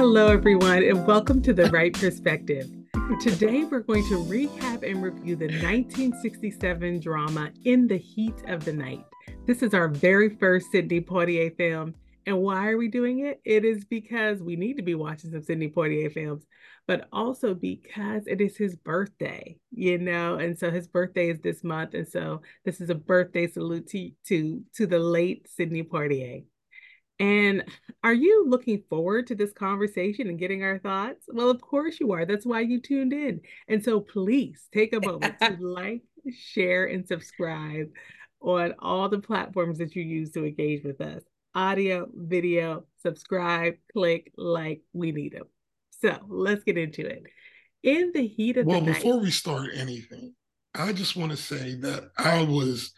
[0.00, 2.70] Hello, everyone, and welcome to The Wright Perspective.
[3.20, 8.72] Today, we're going to recap and review the 1967 drama In the Heat of the
[8.72, 9.04] Night.
[9.46, 11.94] This is our very first Sidney Poitier film.
[12.24, 13.42] And why are we doing it?
[13.44, 16.46] It is because we need to be watching some Sidney Poitier films,
[16.88, 21.62] but also because it is his birthday, you know, and so his birthday is this
[21.62, 21.92] month.
[21.92, 26.44] And so this is a birthday salute to, to, to the late Sidney Poitier.
[27.20, 27.64] And
[28.02, 31.26] are you looking forward to this conversation and getting our thoughts?
[31.28, 32.24] Well, of course you are.
[32.24, 33.42] That's why you tuned in.
[33.68, 36.00] And so please take a moment to like,
[36.34, 37.90] share, and subscribe
[38.40, 41.22] on all the platforms that you use to engage with us
[41.54, 45.46] audio, video, subscribe, click, like, we need them.
[46.00, 47.24] So let's get into it.
[47.82, 50.34] In the heat of well, the before we start anything,
[50.74, 52.92] I just want to say that I was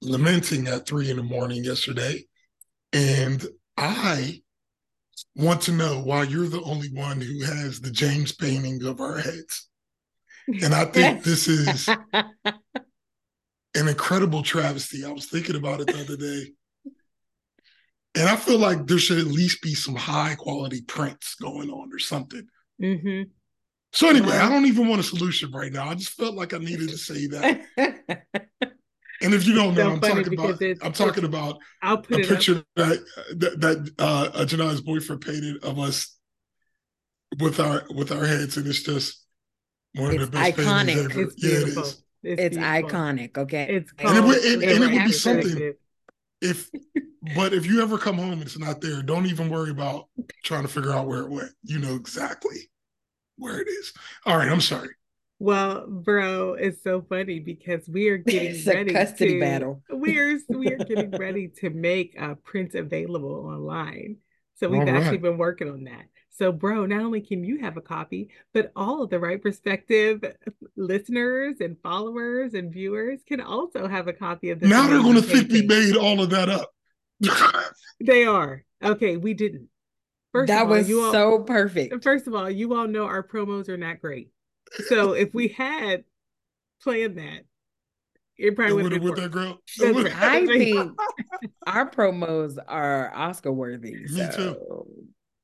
[0.00, 2.24] lamenting at three in the morning yesterday
[2.92, 3.44] and
[3.76, 4.42] I
[5.34, 9.18] want to know why you're the only one who has the James painting of our
[9.18, 9.68] heads.
[10.62, 12.28] And I think this is an
[13.74, 15.04] incredible travesty.
[15.04, 16.52] I was thinking about it the other day.
[18.14, 21.90] And I feel like there should at least be some high quality prints going on
[21.92, 22.46] or something.
[22.80, 23.22] mm-hmm.
[23.94, 25.88] So anyway, I don't even want a solution right now.
[25.88, 27.62] I just felt like I needed to say that.
[29.22, 32.20] And if you don't know, so I'm talking about I'm talking about I'll a put
[32.20, 32.28] it up.
[32.30, 32.98] picture that
[33.36, 36.16] that, that uh, uh, Janai's boyfriend painted of us
[37.38, 39.24] with our with our heads, and it's just
[39.94, 40.86] one of the best iconic.
[40.86, 41.20] paintings ever.
[41.22, 41.82] It's yeah, beautiful.
[41.84, 42.02] is.
[42.22, 42.88] It's beautiful.
[42.90, 43.66] iconic, okay?
[43.68, 45.72] It's And And it would- and- and it would be something-
[46.40, 46.70] If,
[47.36, 50.08] but if you ever come home and it's not there, don't even worry about
[50.44, 51.50] trying to figure out where it went.
[51.64, 52.70] You know exactly
[53.36, 53.92] where it is.
[54.26, 54.90] All right, I'm sorry.
[55.42, 59.82] Well, bro, it's so funny because we are getting It's a ready custody to, battle.
[59.90, 64.18] We're we are getting ready to make uh, prints available online.
[64.54, 65.22] So we've All actually right.
[65.22, 66.04] been working on that.
[66.30, 70.22] So, bro, not only can you have a copy, but all of the right perspective
[70.76, 74.70] listeners and followers and viewers can also have a copy of this.
[74.70, 76.72] now they're going to think we made all of that up.
[78.00, 79.16] They are okay.
[79.16, 79.70] We didn't.
[80.30, 82.00] First that of all, was you all, so perfect.
[82.04, 84.30] First of all, you all know our promos are not great.
[84.88, 86.04] So if we had
[86.82, 87.44] planned that,
[88.38, 89.58] it probably would have been with that girl.
[89.78, 90.98] That's I think
[91.66, 93.94] our promos are Oscar worthy.
[94.10, 94.56] Me too.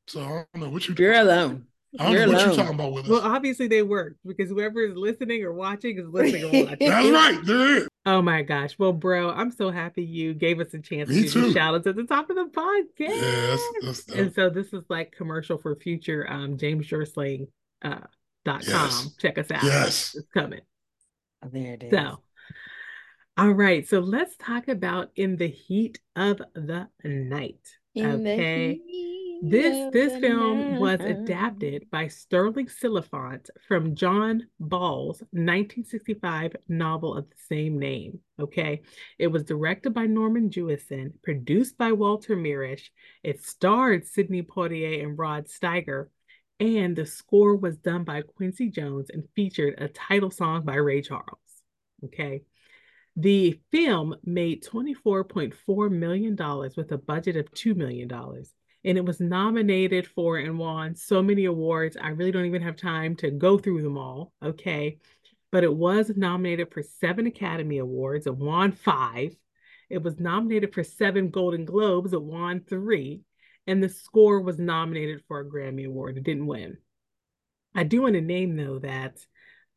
[0.08, 0.94] So I don't know what you.
[0.98, 1.66] you're alone.
[1.98, 2.48] I don't You're know what alone.
[2.48, 3.10] you're talking about with us.
[3.10, 6.88] Well, obviously they worked because whoever is listening or watching is listening or watching.
[6.88, 7.40] That's right.
[7.46, 7.88] There is.
[8.04, 8.78] Oh my gosh.
[8.78, 11.52] Well, bro, I'm so happy you gave us a chance Me to too.
[11.52, 12.88] shout out at the top of the podcast.
[12.98, 17.48] Yeah, that's, that's, that's And so this is like commercial for future um James Jorsling
[17.82, 18.00] uh
[18.44, 18.88] dot com.
[18.88, 19.14] Yes.
[19.20, 19.62] Check us out.
[19.62, 20.14] yes.
[20.16, 20.60] It's coming.
[21.44, 21.90] Oh, there it is.
[21.92, 22.20] So,
[23.36, 23.86] all right.
[23.86, 27.60] So let's talk about in the heat of the night.
[27.94, 28.80] In the okay.
[28.84, 36.56] heat This of this the film was adapted by Stirling Silliphant from John Ball's 1965
[36.68, 38.18] novel of the same name.
[38.40, 38.82] Okay.
[39.18, 42.90] It was directed by Norman Jewison, produced by Walter Mirisch.
[43.22, 46.08] It starred Sidney Poitier and Rod Steiger,
[46.60, 51.02] and the score was done by Quincy Jones and featured a title song by Ray
[51.02, 51.62] Charles.
[52.04, 52.42] Okay.
[53.16, 56.36] The film made $24.4 million
[56.76, 58.10] with a budget of $2 million.
[58.84, 61.96] And it was nominated for and won so many awards.
[62.00, 64.32] I really don't even have time to go through them all.
[64.42, 64.98] Okay.
[65.50, 68.26] But it was nominated for seven Academy Awards.
[68.26, 69.34] It won five.
[69.90, 72.12] It was nominated for seven Golden Globes.
[72.12, 73.22] It won three.
[73.68, 76.16] And the score was nominated for a Grammy Award.
[76.16, 76.78] It didn't win.
[77.74, 79.18] I do want to name, though, that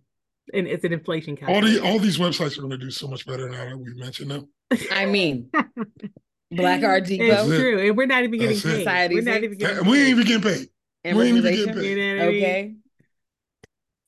[0.54, 3.26] And it's an inflation All the all these websites are going to do so much
[3.26, 4.48] better now that we've mentioned them.
[4.92, 5.50] I mean,
[6.52, 7.28] Black Art It's Depot.
[7.28, 7.60] That's it.
[7.60, 7.88] true.
[7.88, 8.78] And we're not even getting That's paid.
[8.80, 10.70] Society We're not even getting We ain't even getting paid.
[11.04, 11.98] We ain't even getting paid.
[11.98, 12.44] You know what I mean?
[12.44, 12.76] Okay.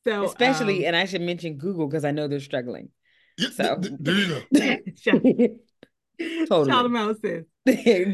[0.05, 2.89] So Especially, um, and I should mention Google because I know they're struggling.
[3.37, 5.47] Yeah, So- th- th- there you go.
[6.19, 6.69] shout, totally.
[6.71, 7.45] shout them out, sis.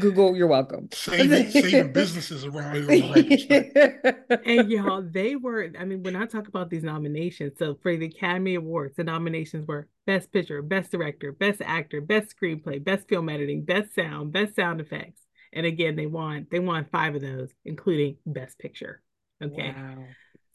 [0.00, 0.88] Google, you're welcome.
[0.92, 6.26] Saving, saving businesses around here the right and y'all, they were, I mean, when I
[6.26, 10.90] talk about these nominations, so for the Academy Awards, the nominations were Best Picture, Best
[10.90, 15.20] Director, Best Actor, Best Screenplay, Best Film Editing, Best Sound, Best Sound Effects.
[15.52, 19.02] And again, they won, they won five of those, including Best Picture.
[19.42, 19.72] Okay.
[19.76, 20.04] Wow.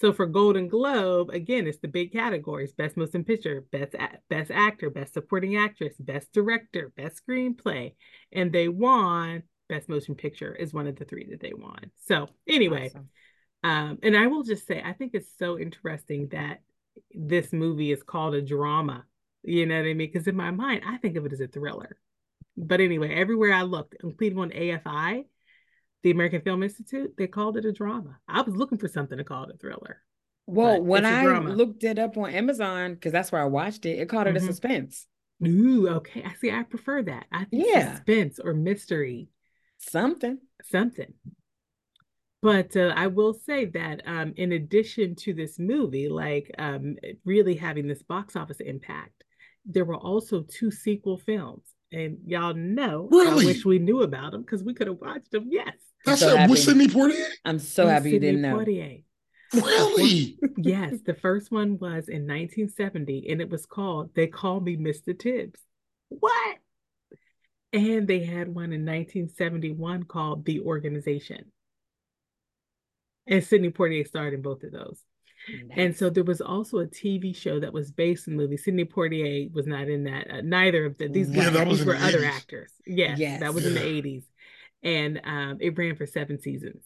[0.02, 3.96] So for Golden Globe, again, it's the big categories: Best Motion Picture, Best
[4.30, 7.94] Best Actor, Best Supporting Actress, Best Director, Best Screenplay,
[8.32, 11.92] and they won Best Motion Picture is one of the three that they won.
[12.08, 13.10] So anyway, Awesome.
[13.64, 16.62] um, and I will just say, I think it's so interesting that
[17.14, 19.06] this movie is called a drama.
[19.44, 19.98] You know what I mean?
[20.12, 21.98] Because in my mind, I think of it as a thriller.
[22.58, 25.26] But anyway, everywhere I looked, including on AFI,
[26.04, 28.18] the American Film Institute, they called it a drama.
[28.28, 30.02] I was looking for something to call it a thriller.
[30.46, 31.52] Well, when I drama.
[31.54, 34.40] looked it up on Amazon, because that's where I watched it, it called it a
[34.40, 34.46] Mhm.
[34.48, 35.08] suspense.
[35.46, 36.24] Ooh, okay.
[36.24, 36.52] I see.
[36.52, 37.28] I prefer that.
[37.32, 37.96] I think Yeah.
[37.96, 39.30] suspense or mystery,
[39.78, 40.40] Something.
[40.64, 41.14] something.
[42.42, 47.56] But uh, I will say that um, in addition to this movie, like um, really
[47.56, 49.24] having this box office impact,
[49.66, 51.64] there were also two sequel films.
[51.92, 55.48] And y'all know, I wish we knew about them because we could have watched them.
[55.50, 55.74] Yes.
[56.06, 56.38] That's so it.
[56.38, 56.52] happy.
[56.52, 57.28] With Sidney Poitier?
[57.46, 58.58] I'm so with happy you Sidney didn't know.
[58.60, 59.04] Poitier.
[59.54, 60.38] Really?
[60.62, 65.18] Yes, the first one was in 1970 and it was called They Call Me Mr.
[65.18, 65.60] Tibbs.
[66.10, 66.58] What?
[67.72, 71.46] And they had one in 1971 called The Organization.
[73.28, 75.04] And Sidney Poitier starred in both of those.
[75.72, 78.58] And so there was also a TV show that was based on the movie.
[78.58, 80.30] Sidney Poitier was not in that.
[80.30, 82.26] Uh, neither of the these, Yeah, guys- that was these in were the other 80s.
[82.36, 82.74] actors.
[82.86, 83.40] Yes, Yes.
[83.40, 83.86] that was in the Yeah.
[84.02, 84.24] 80s.
[84.84, 86.84] And um, it ran for seven seasons.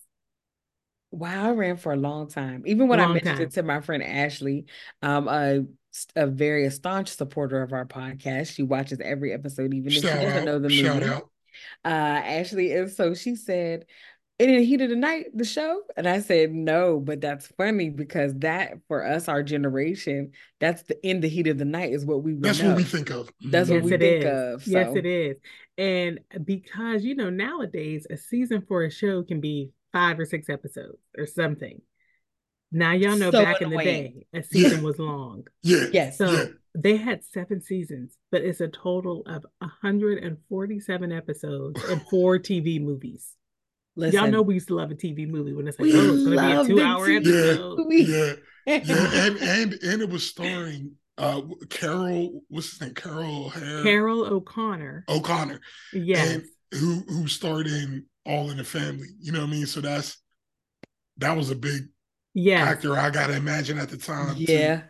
[1.12, 2.64] Wow, I ran for a long time.
[2.66, 3.42] Even when I mentioned time.
[3.46, 4.66] it to my friend Ashley,
[5.04, 5.64] um, a,
[6.16, 8.56] a very staunch supporter of our podcast.
[8.56, 11.14] She watches every episode, even if she doesn't know the Shout movie.
[11.14, 11.30] out.
[11.86, 13.86] Uh, Ashley, and so she said,
[14.44, 17.90] "In the heat of the night, the show," and I said, "No, but that's funny
[17.90, 22.06] because that for us, our generation, that's the in the heat of the night is
[22.06, 22.70] what we That's know.
[22.70, 23.32] what we think of.
[23.42, 23.74] That's Mhm.
[23.76, 24.26] what we think is.
[24.26, 24.68] of.
[24.68, 25.38] Yes, it is.
[25.78, 30.50] And because, you know, nowadays a season for a show can be five or six
[30.50, 31.82] episodes or something.
[32.72, 35.48] Now, y'all know So back in the day, a season was long.
[35.62, 35.86] Yeah.
[35.94, 36.18] Yes.
[36.18, 36.46] So Yeah.
[36.76, 43.38] they had seven seasons, but it's a total of 147 episodes and four TV movies.
[43.96, 46.14] Listen, Y'all know we used to love a TV movie when it's like, We oh,
[46.16, 47.78] it's going to be a two the hour episode.
[47.80, 48.04] movie.
[48.04, 48.34] Yeah.
[48.66, 49.08] Yeah.
[49.26, 52.94] And and and it was starring uh Carroll, what's his name?
[52.94, 55.04] Carroll O'Hare Carroll O'Connor.
[55.10, 55.60] O'Connor.
[55.94, 56.30] Yes.
[56.30, 56.44] And
[56.80, 59.08] who who starred in All in the Family.
[59.20, 59.66] You know what I mean?
[59.68, 60.18] So that's
[61.18, 61.84] that was a big
[62.34, 62.68] yes.
[62.68, 64.36] actor I gotta imagine at the time.
[64.36, 64.46] too.
[64.48, 64.84] yeah.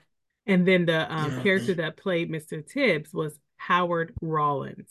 [0.46, 1.44] And then the um, Yeah.
[1.44, 2.66] character that played Mr.
[2.66, 4.90] Tibbs was Howard Rollins.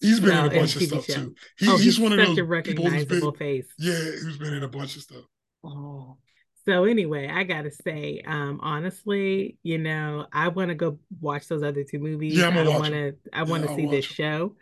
[0.00, 1.14] He's been So, in a bunch of stuff show.
[1.14, 1.34] too.
[1.58, 3.66] He, oh, he's, one of those a people who's recognizable been face.
[3.78, 5.24] yeah, he's been in a bunch of stuff.
[5.64, 6.18] Oh,
[6.64, 11.62] So anyway, I gotta say, um, honestly, you know, I want to go watch those
[11.62, 12.38] other two movies.
[12.38, 14.14] Yeah, I'm gonna I want to, I want to I'll see this watch 'em.
[14.14, 14.56] show,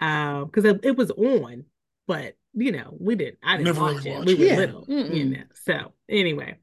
[0.00, 1.64] um, because it, it was on,
[2.06, 3.38] but you know, we didn't.
[3.42, 4.18] I didn't Never really watch it.
[4.18, 4.38] watched We it.
[4.40, 4.56] were Yeah.
[4.56, 5.30] little, you Mm-mm.
[5.38, 5.44] know.
[5.64, 6.58] So anyway,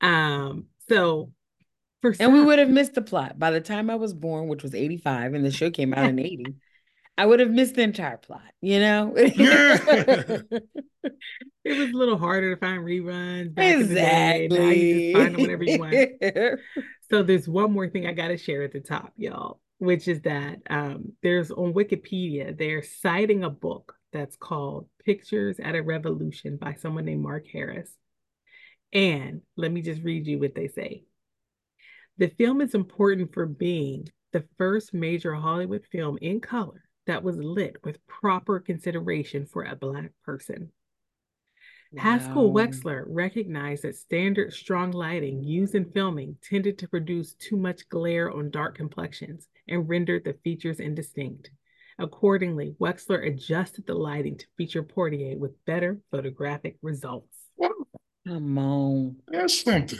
[0.00, 1.32] um, so
[2.00, 4.62] for and we would have missed the plot by the time I was born, which
[4.62, 6.54] was 85, and the show came out in 80.
[7.22, 9.14] I would have missed the entire plot, you know?
[9.36, 9.78] Yeah.
[11.64, 14.48] it was a little harder to find reruns back in the day.
[14.50, 15.12] Now you exactly.
[15.12, 16.60] just find them whenever you want.
[17.10, 20.22] So there's one more thing I got to share at the top, y'all, which is
[20.22, 26.56] that um, there's on Wikipedia, they're citing a book that's called Pictures at a Revolution
[26.56, 27.90] by someone named Mark Harris.
[28.92, 31.04] And let me just read you what they say.
[32.18, 37.36] The film is important for being the first major Hollywood film in color that was
[37.36, 40.70] lit with proper consideration for a Black person.
[41.96, 47.86] Haskell Wexler recognized that standard strong lighting used in filming tended to produce too much
[47.90, 51.50] glare on dark complexions and rendered the features indistinct.
[51.98, 57.36] Accordingly, Wexler adjusted the lighting to feature Poitier with better photographic results.
[58.26, 59.16] Come on.
[59.28, 59.98] That's something.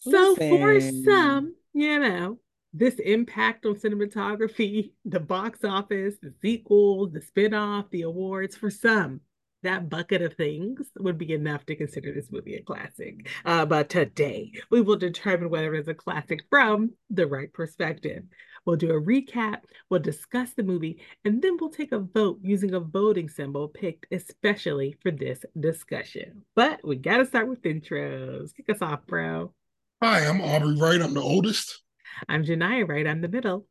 [0.00, 2.38] So for some, you know,
[2.72, 9.20] this impact on cinematography, the box office, the sequels, the spin-off, the awards, for some,
[9.62, 13.28] that bucket of things would be enough to consider this movie a classic.
[13.44, 18.22] Uh, but today, we will determine whether it's a classic from the right perspective.
[18.64, 22.74] We'll do a recap, we'll discuss the movie, and then we'll take a vote using
[22.74, 26.42] a voting symbol picked especially for this discussion.
[26.54, 28.54] But we got to start with intros.
[28.54, 29.54] Kick us off, bro.
[30.02, 31.00] Hi, I'm Aubrey Wright.
[31.00, 31.82] I'm the oldest.
[32.28, 33.06] I'm Genia Wright.
[33.06, 33.66] I'm the middle.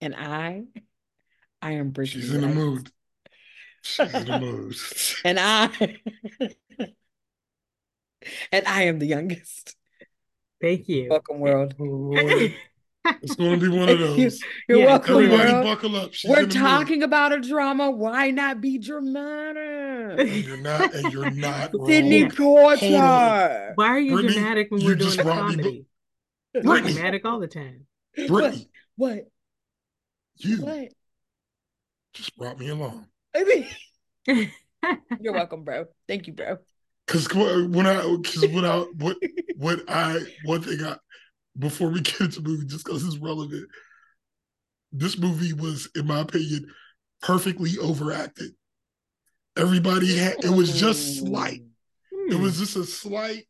[0.00, 0.62] And I,
[1.62, 2.22] I am Brittany.
[2.22, 2.90] She's in the mood.
[3.82, 4.76] She's in the mood.
[5.24, 5.70] and I,
[8.52, 9.76] and I am the youngest.
[10.60, 11.08] Thank you.
[11.10, 11.74] Welcome, world.
[11.78, 14.40] It's going to be one of those.
[14.68, 15.64] You're Yeah, welcome, Everybody world.
[15.64, 16.14] buckle up.
[16.14, 16.64] She's We're in the mood.
[16.64, 17.90] talking about a drama.
[17.90, 20.18] Why not be dramatic?
[20.20, 21.86] And you're not, and you're not wrong.
[21.86, 22.28] Sidney Yeah.
[22.28, 23.72] Poitier.
[23.74, 25.78] Why are you Brittany, dramatic when you we're doing just a brought me comedy?
[25.80, 25.93] We're
[26.62, 27.86] Brittany, dramatic all the time.
[28.28, 29.24] Brittany, What?
[30.36, 30.88] you What?
[32.12, 33.06] just brought me along.
[33.34, 33.44] I
[34.26, 34.50] mean,
[35.20, 35.86] you're welcome, bro.
[36.06, 36.58] Thank you, bro.
[37.06, 39.16] Because when I, because when I, what,
[39.56, 40.96] what I, one thing I,
[41.58, 43.68] before we get into the movie, just because it's relevant,
[44.92, 46.70] this movie was, in my opinion,
[47.20, 48.52] perfectly overacted.
[49.56, 51.62] Everybody had, it was just slight.
[52.28, 52.42] It Hmm.
[52.42, 53.44] was just a slight.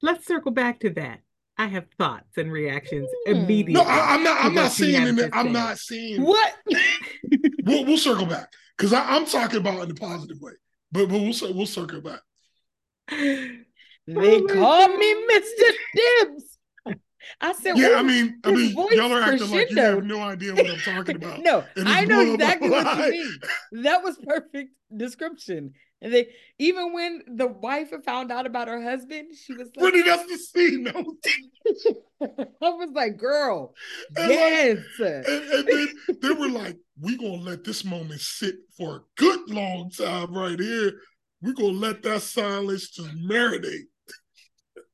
[0.00, 1.20] Let's circle back to that.
[1.56, 3.74] I have thoughts and reactions immediately.
[3.74, 4.44] No, I, I'm not.
[4.44, 4.94] I'm not you saying.
[5.00, 6.54] have In to it, I'm not seeing What?
[7.64, 10.52] We'll, we'll circle back because I'm talking about in a positive way.
[10.92, 12.20] But, but we'll we'll circle back.
[13.10, 13.16] Oh
[14.06, 14.98] they Oh call God.
[14.98, 15.72] me Mr.
[15.96, 16.58] Tibbs.
[17.40, 20.54] I said, Yeah, I mean, I mean, y'all are acting like you have no idea
[20.54, 21.40] what I'm talking about.
[21.40, 23.82] no, I know exactly what you mean.
[23.84, 25.72] That was perfect description.
[26.04, 30.02] And they even when the wife found out about her husband, she was like, Brittany,
[30.02, 30.82] that's the scene.
[30.82, 31.16] No?
[32.62, 33.74] I was like, girl,
[34.14, 34.78] And like- yes.
[34.98, 35.88] And, and then
[36.20, 40.60] they were like, "We're gonna let this moment sit for a good long time right
[40.60, 40.92] here.
[41.40, 43.86] We're gonna let that silence just marinate."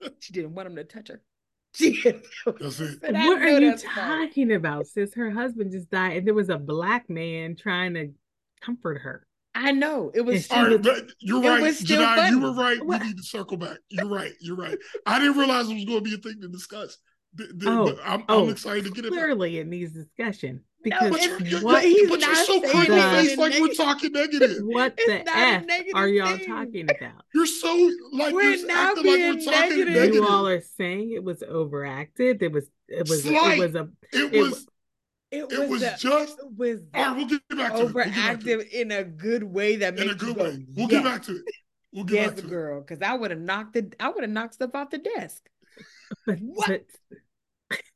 [0.21, 1.23] she didn't want him to touch her.
[1.75, 2.99] She That's it.
[3.03, 4.29] what are you that's right.
[4.29, 5.15] talking about, sis?
[5.15, 8.13] Her husband just died, and there was a black man trying to
[8.61, 9.27] comfort her.
[9.55, 10.11] I know.
[10.15, 12.31] It was And she she All right, but you're it right, was still Janai.
[12.31, 12.85] You were right.
[12.85, 13.01] What?
[13.03, 13.79] We need to circle back.
[13.89, 14.33] You're right.
[14.41, 14.79] You're right.
[15.07, 16.99] I didn't realize it was going to be a thing to discuss.
[17.37, 19.11] Th- th- Oh, but I'm, oh, I'm excited to get it.
[19.11, 19.19] back.
[19.21, 22.61] Clearly, it needs discussion No, because But you're, you're, what he's but you're not so
[22.61, 24.57] saying pretty it face in like we're talking negative.
[24.63, 26.47] what It's the not a f negative are y'all thing.
[26.47, 27.25] talking about?
[27.35, 29.89] You're so like We're you're not acting like being we're talking negative.
[29.95, 30.15] negative.
[30.15, 32.41] You all are saying it was overacted.
[32.41, 33.59] There was it was Slight.
[33.59, 34.67] it was a it it was
[35.31, 37.17] It it was a- just it was all right.
[37.17, 37.95] We'll get back to it.
[37.95, 40.45] We'll get back to overactive in a good way that in a good you go,
[40.45, 40.67] way.
[40.75, 41.43] We'll yes, get back to it.
[41.93, 42.81] We'll get yes, back to girl.
[42.81, 43.95] Because I would have knocked it.
[44.01, 45.43] I would have knocked stuff off the desk.
[46.27, 46.83] What?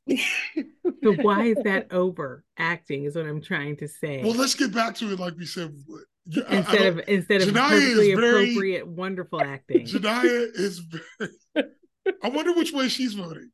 [0.09, 3.05] so why is that overacting?
[3.05, 4.23] Is what I'm trying to say.
[4.23, 5.73] Well, let's get back to it like we said.
[5.75, 6.05] we would.
[6.27, 9.87] Yeah, I- I instead don't- of instead of Genia is perfectly very- appropriate, wonderful acting.
[9.87, 10.21] Genia
[10.55, 11.69] is very.
[12.23, 13.51] I wonder which way she's voting.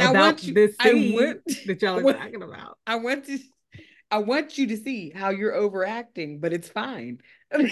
[0.00, 0.54] And I want you.
[0.54, 1.40] this I scene want.
[1.66, 2.78] that y'all are want- talking about.
[2.86, 3.38] I want to.
[4.10, 7.18] I want you to see how you're overacting, but it's fine.
[7.52, 7.70] right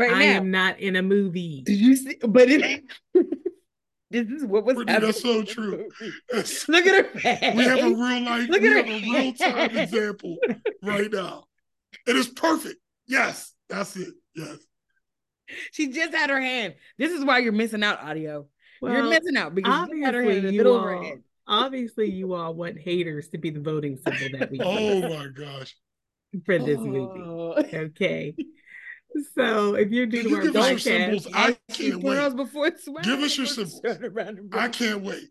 [0.00, 1.62] I now, am not in a movie.
[1.64, 2.16] did you see?
[2.26, 2.82] But it.
[4.10, 5.88] this is what was Brittany, that's so true.
[6.00, 6.14] movie.
[6.32, 7.54] It's- Look at her face.
[7.54, 8.48] we have a real life.
[8.48, 10.36] Look we at have her a real time example
[10.82, 11.44] right now.
[12.06, 12.76] It is perfect.
[13.06, 14.14] Yes, that's it.
[14.34, 14.56] Yes.
[15.70, 16.74] She just had her hand.
[16.98, 18.46] This is why you're missing out, audio.
[18.92, 21.04] You're missing out because she had her in obviously the you middle of her all
[21.04, 21.22] head.
[21.46, 25.74] obviously you all want haters to be the voting symbol that we Oh my gosh.
[26.44, 27.20] for this movie.
[27.24, 27.62] Oh.
[27.72, 28.34] Okay.
[29.34, 31.28] So if you're new Can to you our give us your podcast, symbols?
[31.32, 32.36] I can't wait.
[32.36, 33.04] before swag.
[33.04, 33.80] Give us your Let's symbols.
[33.80, 35.30] turn around and I can't wait.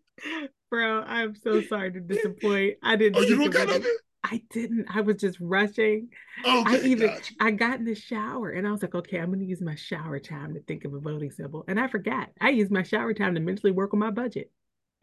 [0.71, 2.77] bro, I'm so sorry to disappoint.
[2.81, 3.17] I didn't.
[3.17, 3.95] Oh, you think don't got nothing?
[4.27, 4.88] I didn't.
[4.94, 6.10] I was just rushing.
[6.44, 7.36] Okay, I even got you.
[7.39, 10.17] I got in the shower and I was like, okay, I'm gonna use my shower
[10.20, 11.63] time to think of a voting symbol.
[11.67, 12.29] And I forgot.
[12.41, 14.51] I used my shower time to mentally work on my budget.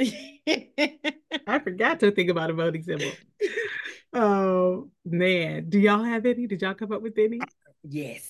[0.00, 3.11] I forgot to think about a voting symbol.
[4.12, 5.69] Oh man.
[5.69, 6.47] Do y'all have any?
[6.47, 7.41] Did y'all come up with any?
[7.83, 8.29] yes.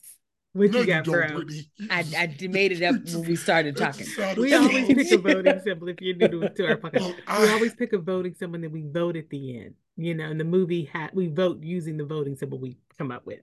[0.54, 1.28] What no, you got, don't, bro?
[1.28, 1.62] Brittany.
[1.78, 4.04] You I, just- I d- made it up when we started talking.
[4.04, 7.00] just We always pick a voting symbol if you're new to, to our podcast.
[7.08, 9.58] Look, oh, we I- always pick a voting symbol and then we vote at the
[9.58, 9.74] end.
[9.96, 13.26] You know, and the movie had we vote using the voting symbol we come up
[13.26, 13.40] with.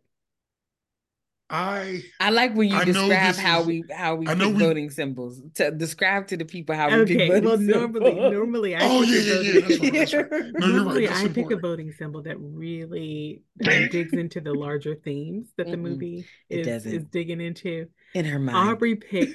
[1.52, 4.46] I I like when you I describe this how is- we how we I pick
[4.54, 5.42] we- voting symbols.
[5.56, 7.28] To describe to the people how we pick Okay.
[7.28, 7.94] voting Well, symbols.
[8.04, 10.30] normally, normally I Oh, pick yeah, a yeah, voting yeah, that's symbol.
[10.30, 10.32] right, that's right.
[10.60, 10.76] No, you're right.
[10.86, 15.48] Normally, That's I pick a voting symbol that really uh, digs into the larger themes
[15.58, 16.94] that the movie it is, doesn't.
[16.94, 17.88] is digging into.
[18.14, 18.56] in her mind.
[18.70, 19.34] Aubrey picks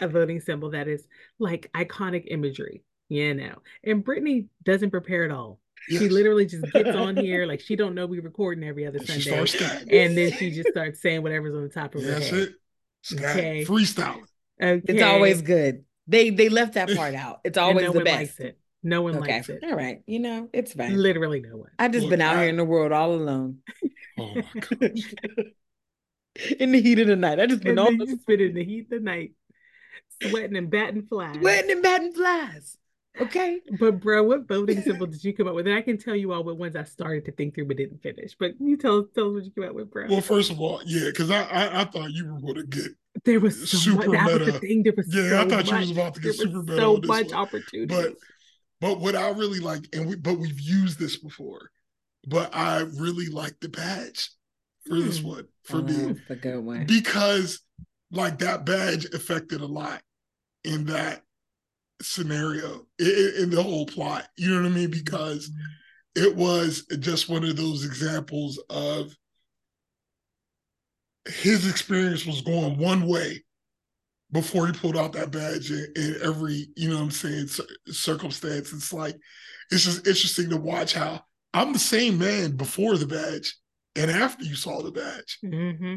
[0.00, 1.06] a voting symbol that is
[1.38, 2.82] like iconic imagery.
[3.08, 5.60] You know, and Brittany doesn't prepare at all.
[5.88, 6.02] Yes.
[6.02, 9.06] She literally just gets on here like she don't know we recording every other And
[9.08, 9.54] Sunday, starts
[9.90, 12.38] and then she just starts saying whatever's on the top of her That's head.
[12.40, 12.54] it.
[13.14, 13.64] Okay.
[13.66, 14.22] freestyling.
[14.60, 14.82] Okay.
[14.88, 15.84] It's always good.
[16.06, 17.40] They they left that part out.
[17.44, 18.16] It's And always no the one best.
[18.18, 18.58] likes it.
[18.82, 19.32] No one Okay.
[19.34, 19.62] likes it.
[19.64, 20.02] All right.
[20.06, 20.96] You know, it's fine.
[20.96, 21.70] Literally no one.
[21.78, 23.58] I've just Look, been out I- here in the world all alone.
[24.18, 25.14] Oh my gosh.
[26.60, 27.40] in the heat of the night.
[27.40, 29.32] I just been And on then you spit in the heat of the night,
[30.22, 31.36] sweating and batting flies.
[31.36, 32.76] sweating and batting flies.
[33.20, 33.60] Okay.
[33.70, 35.66] But bro, what voting symbol did you come up with?
[35.66, 38.02] And I can tell you all what ones I started to think through but didn't
[38.02, 38.34] finish.
[38.38, 40.06] But you tell tell us what you came up with, bro.
[40.08, 42.92] Well, first of all, yeah, because I, I I thought you were going to get
[43.24, 44.10] there was so super much.
[44.12, 44.60] That was the meta.
[44.60, 44.82] thing.
[44.84, 45.80] There was Yeah, so I thought you much.
[45.80, 47.34] was about to get there super was meta so on this much one.
[47.34, 47.94] opportunity.
[47.94, 48.14] But
[48.80, 51.70] but what I really like, and we but we've used this before,
[52.26, 54.30] but I really like the badge
[54.86, 55.28] for this Hmm.
[55.28, 56.86] one for Oh, me that's a good one.
[56.86, 57.60] because
[58.10, 60.00] like that badge affected a lot
[60.64, 61.22] in that
[62.02, 64.28] scenario i- i- in the whole plot.
[64.36, 64.90] You know what I mean?
[64.90, 65.50] Because
[66.14, 69.14] it was just one of those examples of
[71.26, 73.44] his experience was going one way
[74.32, 77.48] before he pulled out that badge in, in every, you know what I'm saying,
[77.86, 78.72] circumstance.
[78.72, 79.16] It's like,
[79.70, 81.22] it's just interesting to watch how
[81.54, 83.56] I'm the same man before the badge
[83.96, 85.38] and after you saw the badge.
[85.42, 85.96] hmm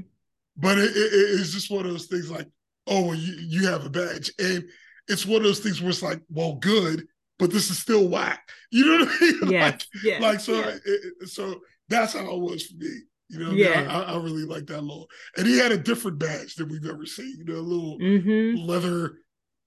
[0.58, 2.48] But it, it, it's just one of those things like,
[2.88, 4.32] oh, well, you, you have a badge.
[4.40, 4.64] And
[5.08, 7.06] it's one of those things where it's like, well, good,
[7.40, 8.50] but this is still whack.
[8.72, 9.40] You know what I mean?
[9.52, 9.72] Yes.
[9.72, 10.22] like, yes.
[10.22, 10.80] like so yes.
[10.86, 13.02] it, so that's how it was for me.
[13.30, 13.66] You know, what I mean?
[13.66, 13.88] Yeah.
[14.08, 17.06] I, I really like that little, and he had a different badge than we've ever
[17.06, 17.36] seen.
[17.40, 18.66] You know, a little Mhm.
[18.68, 19.20] leather.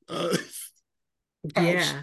[0.08, 0.36] Uh,
[1.56, 2.02] Yeah.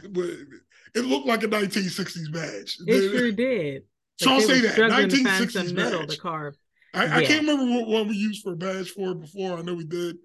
[0.96, 2.78] it looked like a 1960s badge.
[2.86, 3.84] It sure did.
[4.18, 6.10] So Like, I'll say that struggling to find 1960s some metal badge.
[6.10, 6.56] to carve.
[6.94, 9.58] I, I can't remember what one we used for a badge for before.
[9.58, 10.18] I know we did,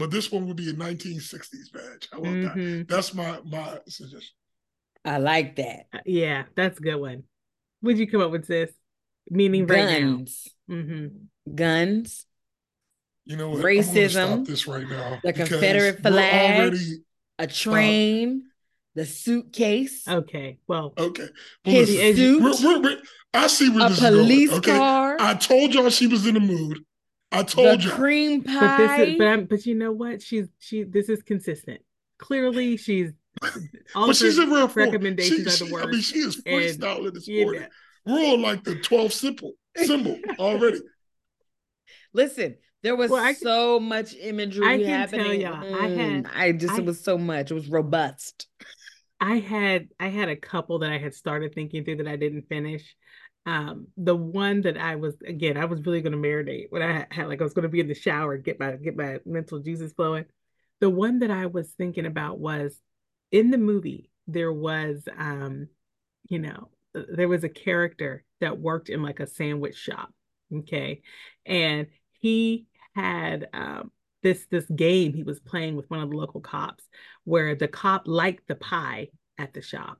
[0.00, 2.08] but this one would be a 1960s badge.
[2.10, 2.54] How about that?
[2.56, 2.88] Mhm.
[2.88, 4.34] That's my my suggestion.
[5.04, 5.86] I like that.
[5.92, 7.22] Uh, Yeah, that's a good one.
[7.80, 8.72] What'd you come up with, this?
[9.30, 10.16] Meaning right now.
[10.16, 10.48] Guns.
[11.54, 12.26] Guns.
[13.26, 13.58] You know what?
[13.58, 15.20] I'm Racism, stop this right now.
[15.22, 16.60] the because Confederate flag.
[16.60, 17.02] Already,
[17.38, 18.44] A train.
[18.96, 20.06] The suitcase.
[20.08, 20.58] Okay.
[20.66, 21.28] Well, okay.
[21.64, 22.42] Well, his listen, suit.
[22.42, 24.58] we're- we're- we're- I see where a this police is going.
[24.58, 24.78] Okay.
[24.78, 25.16] car.
[25.20, 26.84] I told y'all she was in the mood.
[27.32, 27.92] I told the y'all.
[27.96, 30.20] cream but this is but but you know what?
[30.22, 31.80] She's she this is consistent.
[32.18, 33.12] Clearly she's
[33.94, 36.42] all but she's her in real recommendations She- are the she- I mean, she is
[36.44, 37.62] And, freestyling this you morning.
[37.62, 40.80] know, We're on like the 12th symbol symbol already.
[42.12, 45.40] Listen, there was Well, I can- so much imagery I can tell happening.
[45.42, 47.50] y'all, I had- Mm, I just I- it was so much.
[47.50, 48.48] It was robust.
[49.20, 52.48] I had I had a couple that I had started thinking through that I didn't
[52.48, 52.96] finish.
[53.46, 57.06] Um, the one that I was again, I was really going to marinate when I
[57.10, 59.58] had like I was going to be in the shower, get my get my mental
[59.60, 60.26] juices flowing.
[60.80, 62.78] The one that I was thinking about was
[63.30, 65.68] in the movie there was um,
[66.28, 70.12] you know, there was a character that worked in like a sandwich shop,
[70.54, 71.02] okay,
[71.46, 73.90] and he had um
[74.22, 76.84] this this game he was playing with one of the local cops
[77.24, 79.98] where the cop liked the pie at the shop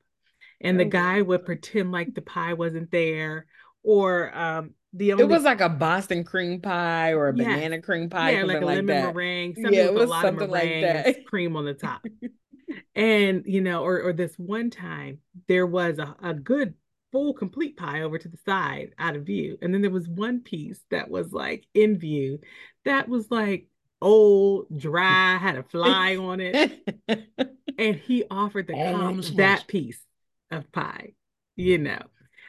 [0.60, 3.46] and the Oh, guy would pretend like the pie wasn't there
[3.82, 8.08] or um the only It was like a Boston cream pie or a banana cream
[8.10, 9.16] pie, yeah like a like lemon that.
[9.16, 11.16] meringue Yeah, something it with a lot of something like meringue and that.
[11.24, 12.02] cream on the top.
[12.94, 16.74] And you know or or this one time there was a, a good
[17.12, 19.58] full complete pie over to the side out of view.
[19.62, 22.40] And then there was one piece that was like in view
[22.84, 23.68] that was like
[24.02, 26.60] old dry had a fly on it.
[27.78, 30.04] And he offered the cop that piece
[30.50, 31.12] of pie
[31.56, 31.84] you mm-hmm.
[31.84, 32.02] know?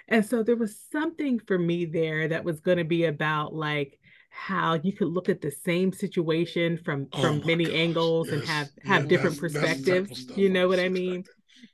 [0.07, 3.99] And so there was something for me there that was going to be about like
[4.29, 8.41] how you could look at the same situation from Oh from many gosh, angles and
[8.41, 8.49] yes.
[8.49, 11.25] have Yeah, have different that's- that's perspectives stuff you know what i mean?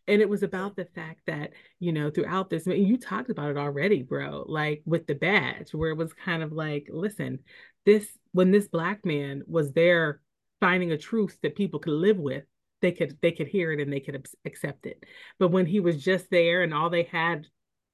[0.08, 3.52] and it was about the fact that you know throughout this and you talked about
[3.52, 7.40] it already bro like with the badge where it was kind of like listen
[7.86, 10.20] this when this black man was there
[10.60, 12.44] finding a truth that people could live with
[12.82, 15.04] they could they could hear it and they could accept it.
[15.40, 17.48] But when he was just there and all they had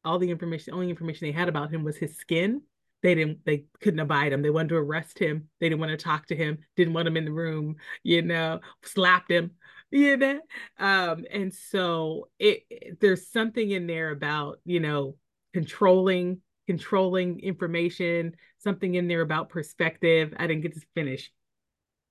[0.05, 2.61] all the information only information they had about him was his skin
[3.01, 4.41] they didn't they couldn't abide him.
[4.41, 5.49] They wanted to arrest him.
[5.59, 6.59] They didn't want to talk to him.
[6.77, 9.51] Didn't want him in the room you know slapped him
[9.91, 10.39] you know?
[10.79, 15.15] Um and so it, it- there's something in there about you know
[15.53, 20.33] controlling controlling information something in there about perspective.
[20.37, 21.29] I didn't get to finish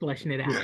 [0.00, 0.62] fleshing it out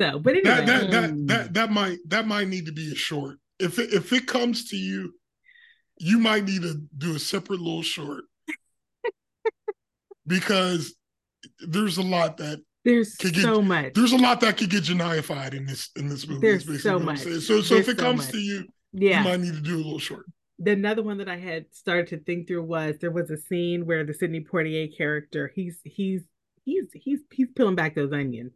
[0.00, 0.12] Yeah.
[0.12, 1.28] so but anyway That that, that Mm.
[1.28, 3.38] that that might that might need to be a short.
[3.58, 5.14] If it, if it comes to you,
[5.98, 8.24] you might need to do a separate little short
[10.26, 10.94] because
[11.60, 13.92] there's a lot that There's Could get- so much.
[13.94, 16.40] There's a lot that could get Genia-fied in this in this movie.
[16.40, 17.18] There's so much.
[17.20, 17.40] saying.
[17.40, 18.32] So so There's if it so comes much.
[18.32, 19.18] to you, yeah.
[19.18, 20.24] you might need to do a little short.
[20.58, 23.84] the another one that I had started to think through was there was a scene
[23.86, 26.22] where the Sidney Poitier character he's he's
[26.64, 28.52] he's he's he's peeling back those onion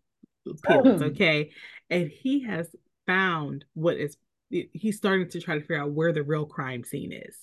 [0.69, 1.03] Oh.
[1.03, 1.51] okay,
[1.91, 2.69] and he has
[3.07, 4.17] found what is
[4.51, 7.37] he's starting to try to figure out where the real crime scene is,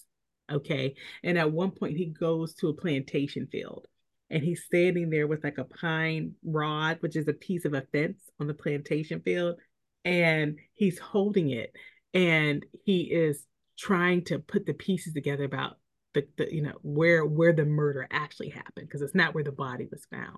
[0.52, 3.88] okay, and at one point he goes to a plantation field.
[4.30, 7.82] And he's standing there with like a pine rod, which is a piece of a
[7.92, 9.60] fence on the plantation field,
[10.06, 11.76] and he's holding it
[12.14, 13.46] and he is
[13.78, 15.78] trying to put the pieces together about
[16.14, 19.52] the, the you know where where the murder actually happened because it's not where the
[19.52, 20.38] body was found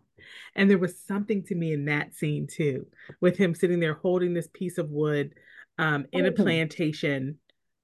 [0.56, 2.86] and there was something to me in that scene too
[3.22, 5.34] with him sitting there holding this piece of wood
[5.80, 6.34] um in a Oh.
[6.34, 7.38] plantation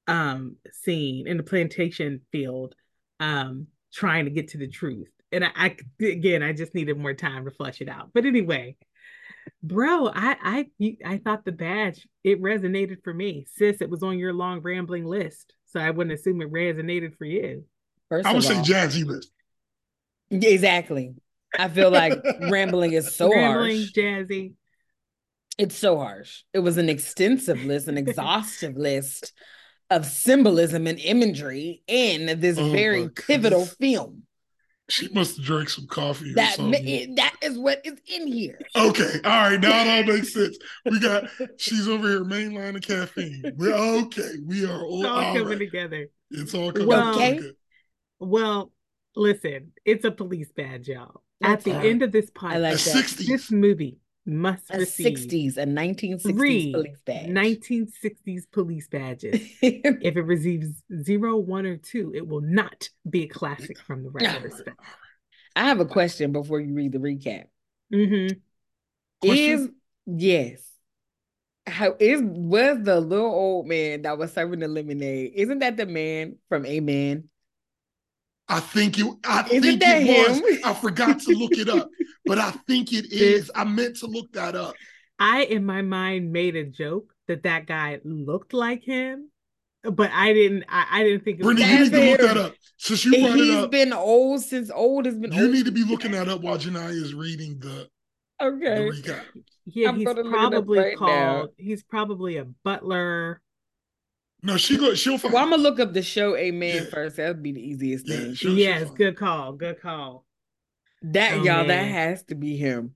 [0.08, 2.76] um scene in a plantation field
[3.20, 7.14] um trying to get to the truth and I, I again i just needed more
[7.14, 8.76] time to flush it out but anyway
[9.62, 13.46] Bro, I I I thought the badge it resonated for me.
[13.56, 15.54] Sis, it was on your long rambling list.
[15.66, 17.66] So I wouldn't assume it resonated for you.
[18.10, 19.32] First I of would say all, jazzy list.
[20.32, 21.14] exactly.
[21.58, 22.14] I feel like
[22.50, 23.92] rambling is so rambling, harsh.
[23.94, 24.54] jazzy.
[25.58, 26.44] It's so harsh.
[26.54, 29.34] It was an extensive list, an exhaustive list
[29.90, 34.24] of symbolism and imagery in this Oh very pivotal film.
[34.90, 36.88] She must have drank some coffee That ma- something.
[36.88, 38.60] it- that is what is in here.
[38.76, 40.58] Okay, all right, now it all makes sense.
[40.86, 41.26] We got
[41.58, 43.44] she's over here mainline of caffeine.
[43.56, 44.32] We're okay.
[44.46, 45.60] We are all, It's all all coming right.
[45.60, 46.08] together.
[46.32, 47.52] It's all coming Well- together.
[48.20, 48.72] Well,
[49.16, 51.24] listen, it's a police badge, y'all.
[51.42, 51.90] At the Okay.
[51.90, 53.06] end of this I like podcast, A that.
[53.06, 53.28] 60s.
[53.28, 57.30] this movie must A receive 60s, a 1960s three police badge.
[57.30, 59.36] 1960s police badges.
[59.62, 64.10] if it receives zero, one, or two, it will not be a classic from the
[64.10, 64.76] regular spec.
[65.56, 67.46] I have a question before you read the recap.
[67.94, 68.38] Mm-hmm.
[69.24, 69.70] Is
[70.06, 70.62] yes.
[71.68, 75.34] How is was the little old man that was serving the lemonade?
[75.36, 77.30] Isn't that the man from Amen?
[78.50, 79.06] I think it.
[79.26, 80.40] I Isn't think that it was.
[80.40, 80.60] him?
[80.64, 81.90] I forgot to look it up,
[82.26, 83.52] but I think it is.
[83.56, 84.76] I meant to look that up.
[85.20, 89.30] I, in my mind, made a joke that that guy looked like him,
[89.84, 90.66] but I didn't.
[90.68, 91.56] I, I didn't think it was.
[91.56, 92.56] Brittany, you need to look that up.
[92.78, 95.52] Since you brought it up, been old since old has been you old.
[95.52, 97.88] need to be looking that up while Genia is reading the,
[98.40, 98.90] the Okay.
[98.90, 99.22] recap.
[99.66, 101.38] Yeah, I'm he's gonna look it up probably right now.
[101.38, 101.50] called.
[101.58, 103.42] He's probably a butler.
[104.42, 104.94] No, she go.
[104.94, 105.34] She'll find.
[105.34, 106.90] Well, I'm gonna look up the show Amen Yeah.
[106.90, 107.18] first.
[107.18, 108.26] That'd be the easiest Yeah, thing.
[108.36, 108.98] sure, she'll yes, find.
[108.98, 109.54] good call.
[109.54, 110.26] Good call.
[111.02, 112.96] That Oh, y'all, that has to be him.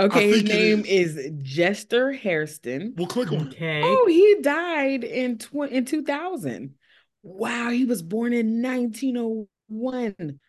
[0.00, 1.30] Okay, his name is.
[1.42, 2.94] Jester Hairston.
[2.96, 3.52] We'll click on it.
[3.52, 3.82] Okay.
[3.84, 6.74] Oh, he died in tw- in 2000.
[7.22, 10.40] Wow, he was born in 1901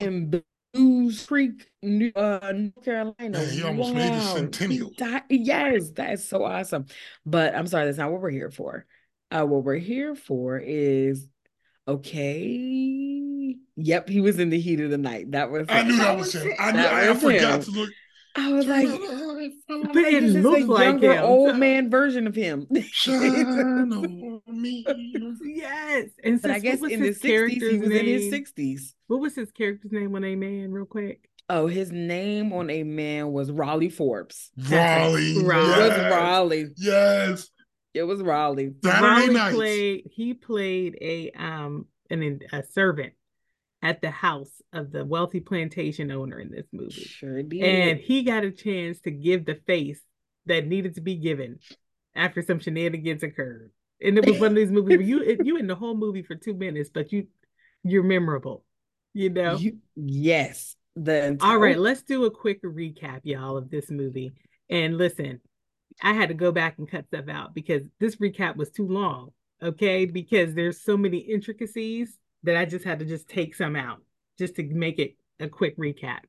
[0.00, 0.42] in
[0.74, 3.38] Belews Creek, New, uh, North Carolina.
[3.38, 4.90] Man, he almost made the Wow, he centennial.
[4.96, 6.86] died- Yes, that is so awesome.
[7.24, 8.84] But I'm sorry, that's not what we're here for.
[9.30, 11.26] Uh, what we're here for is
[11.86, 13.54] okay.
[13.76, 15.30] Yep, he was in the heat of the night.
[15.32, 15.86] That was I it.
[15.86, 16.52] knew that was him.
[16.58, 16.78] I knew.
[16.80, 17.62] I, I forgot him.
[17.62, 17.90] to look.
[18.36, 18.86] I was like,
[19.68, 21.24] But it this is looked like younger him.
[21.24, 22.66] old man version of him.
[22.92, 24.84] Shine on me.
[25.42, 26.10] Yes.
[26.22, 28.94] And But I guess was in the 60s, he character's was in his 60s.
[29.08, 31.28] What was his character's name on Amen, real quick?
[31.50, 34.50] Oh, his name on Amen was Raleigh Forbes.
[34.70, 35.42] Raleigh.
[35.42, 35.64] Raleigh.
[35.64, 36.12] It was Yes.
[36.12, 36.66] Raleigh.
[36.76, 37.48] Yes.
[37.94, 38.74] It was Raleigh.
[38.84, 43.14] Saturday Raleigh played he played a um an a servant
[43.82, 46.90] at the house of the wealthy plantation owner in this movie.
[46.90, 47.62] Sure did.
[47.62, 50.00] And he got a chance to give the face
[50.46, 51.58] that needed to be given
[52.14, 53.70] after some shenanigans occurred.
[54.00, 56.34] And it was one of these movies where you you in the whole movie for
[56.34, 57.28] two minutes, but you
[57.84, 58.64] you're memorable.
[59.14, 59.56] You know?
[59.56, 60.74] You- yes.
[60.96, 64.32] The All right, let's do a quick recap, y'all, of this movie.
[64.68, 65.40] And listen,
[66.02, 69.30] I had to go back and cut stuff out because this recap was too long.
[69.62, 73.98] Okay, because there's so many intricacies that I just had to just take some out
[74.38, 76.20] just to make it a quick recap.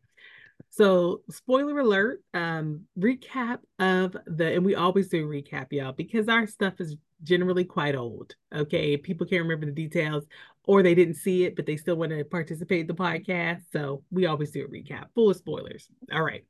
[0.71, 6.47] So, spoiler alert, um, recap of the, and we always do recap, y'all, because our
[6.47, 8.35] stuff is generally quite old.
[8.53, 10.25] Okay, people can't remember the details
[10.63, 13.61] or they didn't see it, but they still want to participate in the podcast.
[13.71, 15.87] So, we always do a recap, full of spoilers.
[16.11, 16.45] All right.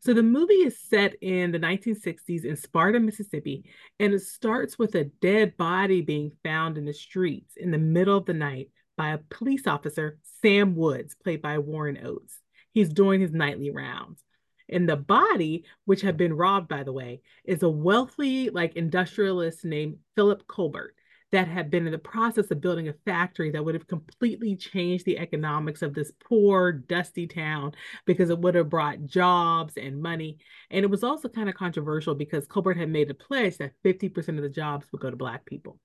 [0.00, 3.64] So, the movie is set in the 1960s in Sparta, Mississippi,
[4.00, 8.16] and it starts with a dead body being found in the streets in the middle
[8.16, 12.40] of the night by a police officer, Sam Woods, played by Warren Oates.
[12.72, 14.22] He's doing his nightly rounds.
[14.68, 19.64] And the body, which had been robbed, by the way, is a wealthy, like industrialist
[19.64, 20.95] named Philip Colbert.
[21.32, 25.04] That had been in the process of building a factory that would have completely changed
[25.04, 27.72] the economics of this poor, dusty town
[28.04, 30.38] because it would have brought jobs and money.
[30.70, 34.28] And it was also kind of controversial because Colbert had made a pledge that 50%
[34.36, 35.78] of the jobs would go to Black people.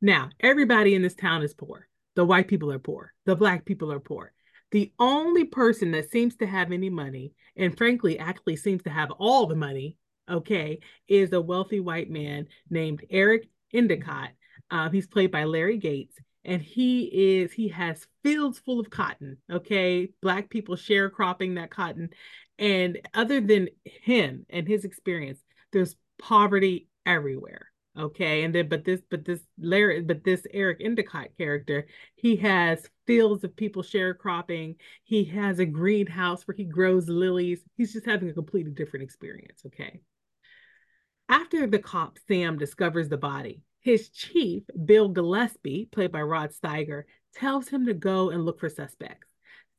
[0.00, 1.88] Now, everybody in this town is poor.
[2.16, 3.12] The white people are poor.
[3.26, 4.32] The Black people are poor.
[4.70, 9.10] The only person that seems to have any money, and frankly, actually seems to have
[9.12, 9.98] all the money,
[10.28, 14.30] okay, is a wealthy white man named Eric Endicott.
[14.70, 19.38] Uh, he's played by Larry Gates, and he is he has fields full of cotton.
[19.50, 22.10] Okay, black people sharecropping that cotton,
[22.58, 25.40] and other than him and his experience,
[25.72, 28.42] there's poverty everywhere okay?
[28.42, 33.44] And then but this but this larry but this eric endicott character he has fields
[33.44, 34.76] of people sharecropping.
[35.04, 37.60] He has a greenhouse where he grows lilies.
[37.76, 40.00] He's just having a completely different experience okay?
[41.28, 47.04] After the cop sam discovers the body his chief bill gillespie played by rod steiger
[47.34, 49.28] tells him to go and look for suspects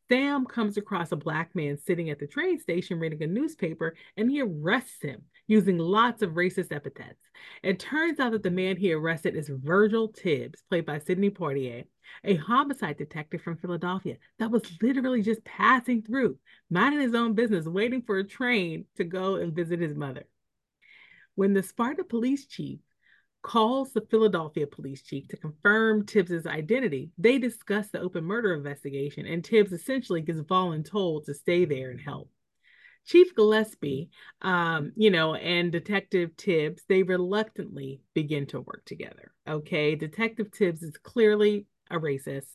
[0.08, 4.30] Sam comes across a black man sitting at the train station reading a newspaper and
[4.30, 7.20] he arrests him using lots of racist epithets.
[7.63, 11.86] It turns out that the man he arrested is Virgil Tibbs, played by Sidney Poitier,
[12.24, 16.38] a homicide detective from Philadelphia that was literally just passing through,
[16.70, 20.28] minding his own business, waiting for a train to go and visit his mother.
[21.34, 22.80] When the Sparta police chief
[23.46, 29.28] calls the Philadelphia police chief to confirm Tibbs's identity, they discuss the open murder investigation,
[29.28, 32.32] and Tibbs essentially gets voluntold to stay there and help.
[33.06, 34.10] Chief Gillespie,
[34.42, 39.32] um, you know, and Detective Tibbs, they reluctantly begin to work together.
[39.48, 39.94] Okay.
[39.94, 42.48] Detective Tibbs is clearly a racist.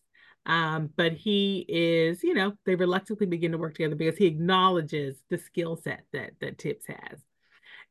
[0.47, 5.23] Um, but he is, you know, they reluctantly begin to work together because he acknowledges
[5.29, 7.21] the skill set that that Tibbs has.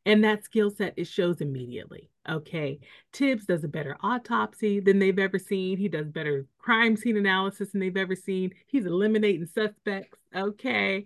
[0.09, 2.09] And that skill set it shows immediately.
[2.27, 2.79] Okay.
[3.11, 5.77] Tibbs does a better autopsy than they've ever seen.
[5.77, 8.55] He does better crime scene analysis than they've ever seen.
[8.65, 10.17] He's eliminating suspects.
[10.35, 11.05] Okay.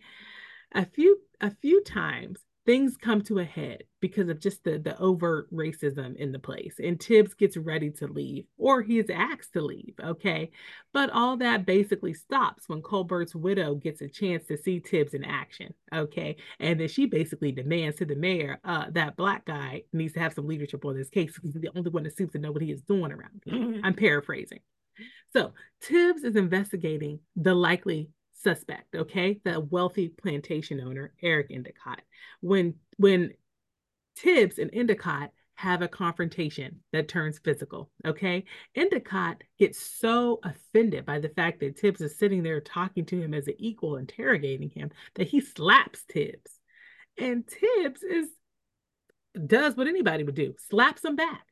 [0.71, 4.97] A few a few times things come to a head because of just the, the
[4.99, 6.75] overt racism in the place.
[6.81, 9.93] And Tibbs gets ready to leave, or he is asked to leave.
[10.03, 10.51] Okay.
[10.93, 15.23] But all that basically stops when Colbert's widow gets a chance to see Tibbs in
[15.23, 15.73] action.
[15.93, 16.37] Okay.
[16.59, 20.33] And then she basically demands to the mayor uh, that black guy needs to have
[20.33, 22.61] some leadership on this case because he's the only one that seems to know what
[22.61, 23.79] he is doing around here.
[23.83, 24.59] I'm paraphrasing.
[25.33, 28.09] So Tibbs is investigating the likely
[28.43, 29.39] suspect, okay?
[29.43, 32.01] The wealthy plantation owner, Eric Endicott.
[32.41, 33.33] When when
[34.15, 38.43] Tibbs and Endicott have a confrontation that turns physical, okay?
[38.75, 43.33] Endicott gets so offended by the fact that Tibbs is sitting there talking to him
[43.33, 46.59] as an equal, interrogating him, that he slaps Tibbs.
[47.17, 48.29] And Tibbs is
[49.47, 51.45] does what anybody would do, slaps him back.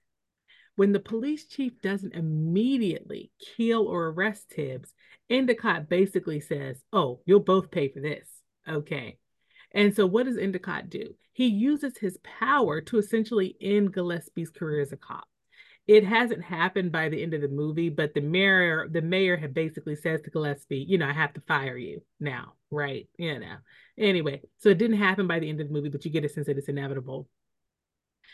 [0.82, 4.96] When the police chief doesn't immediately kill or arrest Tibbs,
[5.30, 8.28] Endicott basically says, Oh, you'll both pay for this.
[8.68, 9.20] Okay.
[9.74, 11.14] And so what does Endicott do?
[11.34, 15.28] He uses his power to essentially end Gillespie's career as a cop.
[15.86, 19.54] It hasn't happened by the end of the movie, but the mayor, the mayor had
[19.54, 23.08] basically says to Gillespie, you know, I have to fire you now, right?
[23.20, 23.58] You know.
[24.00, 26.30] Anyway, so it didn't happen by the end of the movie, but you get a
[26.30, 27.30] sense that it's inevitable.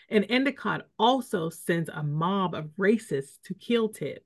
[0.10, 4.26] And Endicott also sends a mob of racists to kill Tibbs.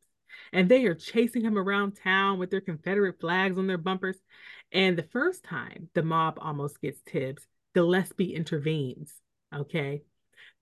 [0.53, 4.17] And they are chasing him around town with their Confederate flags on their bumpers.
[4.71, 9.13] And the first time the mob almost gets Tibbs, Gillespie intervenes.
[9.53, 10.03] Okay.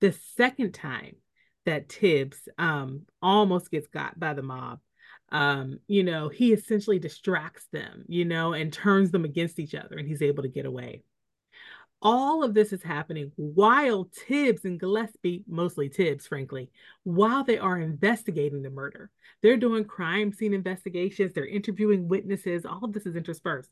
[0.01, 1.15] The second time
[1.65, 4.79] that Tibbs um, almost gets got by the mob,
[5.31, 9.97] um, you know, he essentially distracts them, you know, and turns them against each other,
[9.97, 11.03] and he's able to get away.
[12.01, 16.69] All of this is happening while Tibbs and Gillespie, mostly Tibbs, frankly,
[17.03, 19.11] while they are investigating the murder.
[19.41, 22.65] They're doing crime scene investigations, they're interviewing witnesses.
[22.65, 23.69] All of this is interspersed.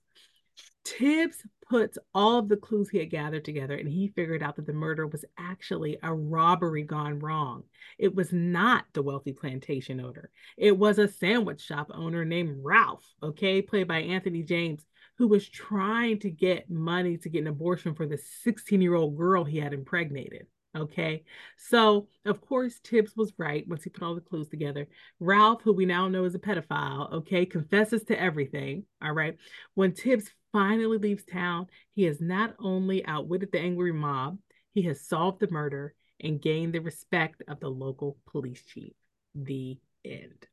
[0.83, 4.65] Tibbs puts all of the clues he had gathered together and he figured out that
[4.65, 7.63] the murder was actually a robbery gone wrong.
[7.97, 13.05] It was not the wealthy plantation owner, it was a sandwich shop owner named Ralph,
[13.21, 14.85] okay, played by Anthony James,
[15.17, 19.17] who was trying to get money to get an abortion for the 16 year old
[19.17, 20.47] girl he had impregnated.
[20.75, 21.23] Okay.
[21.57, 24.87] So, of course, Tibbs was right once he put all the clues together.
[25.19, 28.83] Ralph, who we now know is a pedophile, okay, confesses to everything.
[29.01, 29.37] All right.
[29.73, 34.37] When Tibbs finally leaves town, he has not only outwitted the angry mob,
[34.73, 38.93] he has solved the murder and gained the respect of the local police chief.
[39.33, 40.47] The end.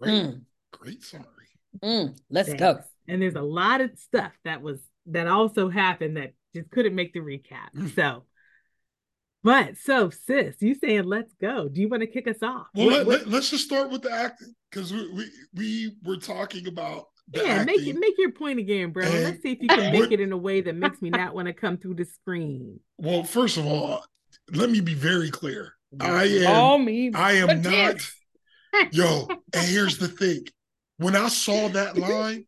[0.00, 0.40] Great, mm.
[0.72, 1.35] great summary.
[1.82, 2.16] Mm.
[2.30, 2.60] Let's Thanks.
[2.60, 2.78] go.
[3.08, 7.12] And there's a lot of stuff that was that also happened that just couldn't make
[7.12, 7.72] the recap.
[7.76, 7.94] Mm.
[7.94, 8.24] So
[9.42, 11.68] But so, sis, you saying let's go?
[11.68, 12.66] Do you want to kick us off?
[12.74, 16.16] Well, what, let, us let, just start with the acting because we, we we were
[16.16, 17.64] talking about yeah.
[17.64, 19.04] Make it make your point again, bro.
[19.04, 21.34] And let's see if you can make it in a way that makes me not
[21.34, 22.80] want to come through the screen.
[22.98, 24.04] Well, first of all,
[24.52, 25.74] let me be very clear.
[26.00, 26.46] I am.
[26.48, 27.12] All me.
[27.14, 27.96] I am not.
[28.92, 30.44] yo, and here's the thing:
[30.98, 32.46] when I saw that line,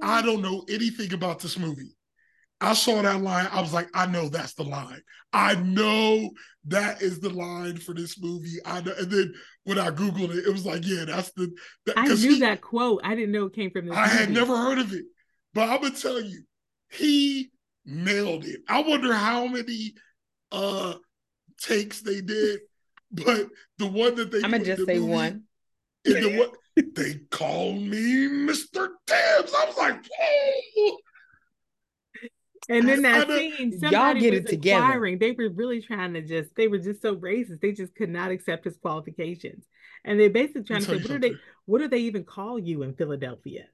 [0.00, 1.96] I don't know anything about this movie.
[2.60, 3.48] I saw that line.
[3.52, 5.02] I was like, I know that's the line.
[5.32, 6.30] I know
[6.66, 8.56] that is the line for this movie.
[8.64, 8.94] I know.
[8.98, 9.34] And then
[9.64, 11.52] when I googled it, it was like, yeah, that's the.
[11.86, 13.00] That, I knew he, that quote.
[13.04, 13.96] I didn't know it came from this.
[13.96, 14.16] I movie.
[14.16, 15.04] had never heard of it,
[15.52, 16.44] but I'm gonna tell you,
[16.90, 17.50] he
[17.84, 18.60] nailed it.
[18.68, 19.94] I wonder how many
[20.52, 20.94] uh
[21.60, 22.60] takes they did,
[23.10, 25.42] but the one that they I'm gonna just say movie, one.
[26.04, 28.88] In the what they call me Mr.
[29.06, 29.52] Tibbs.
[29.54, 30.98] I was like, oh.
[32.68, 35.16] And then that scene, y'all get it together.
[35.18, 37.60] They were really trying to just, they were just so racist.
[37.60, 39.64] They just could not accept his qualifications.
[40.04, 41.34] And they're basically trying to say, what do they
[41.66, 43.66] what do they even call you in Philadelphia?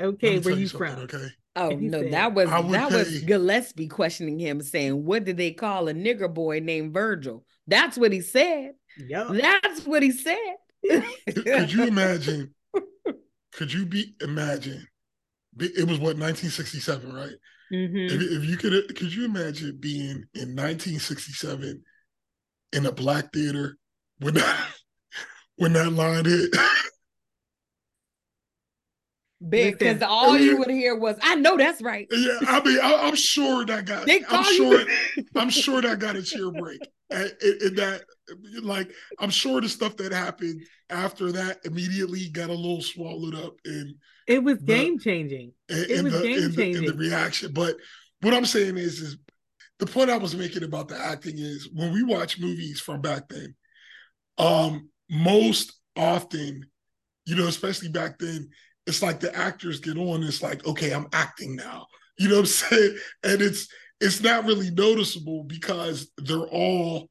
[0.00, 0.98] Okay, where you, you from?
[1.00, 1.28] Okay.
[1.54, 5.52] Oh no, said, that was that say, was Gillespie questioning him, saying, What did they
[5.52, 7.44] call a nigger boy named Virgil?
[7.66, 8.72] That's what he said.
[8.98, 9.28] Yeah.
[9.30, 10.56] That's what he said.
[11.34, 12.54] Could you imagine?
[13.52, 14.86] Could you be imagine?
[15.58, 17.32] It was what 1967, right?
[17.72, 17.96] Mm-hmm.
[17.96, 21.82] If, if, you could, could you imagine being in 1967
[22.74, 23.78] in a black theater
[24.18, 24.66] when that
[25.56, 26.50] when that line hit?
[29.46, 32.78] Because all I mean, you would hear was, "I know that's right." Yeah, I mean,
[32.80, 34.08] I, am sure that got.
[34.30, 34.84] I'm sure.
[35.36, 36.80] I'm sure that got a cheer break.
[37.10, 38.02] And, and, that,
[38.62, 43.54] like, I'm sure the stuff that happened after that immediately got a little swallowed up
[43.64, 43.94] and
[44.26, 45.52] it was game changing.
[45.68, 46.84] It was game changing.
[46.84, 47.52] In the reaction.
[47.52, 47.76] But
[48.22, 49.18] what I'm saying is, is
[49.78, 53.28] the point I was making about the acting is when we watch movies from back
[53.28, 53.54] then,
[54.38, 56.66] um, most often,
[57.24, 58.48] you know, especially back then,
[58.86, 61.86] it's like the actors get on, it's like, okay, I'm acting now.
[62.18, 62.96] You know what I'm saying?
[63.24, 63.68] And it's
[64.00, 67.10] it's not really noticeable because they're all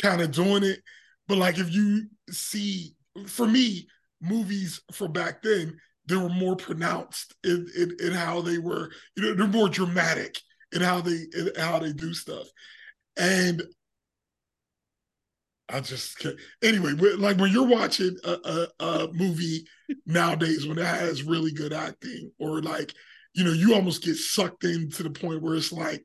[0.00, 0.78] kind of doing it.
[1.26, 2.94] But like if you see,
[3.26, 3.88] for me,
[4.20, 5.76] movies from back then,
[6.06, 10.36] they were more pronounced in, in, in how they were, you know, they're more dramatic
[10.72, 12.46] in how they in how they do stuff.
[13.16, 13.62] And
[15.68, 16.36] I just can't.
[16.62, 19.66] anyway, like when you're watching a, a, a movie
[20.06, 22.94] nowadays when it has really good acting, or like,
[23.34, 26.04] you know, you almost get sucked in to the point where it's like,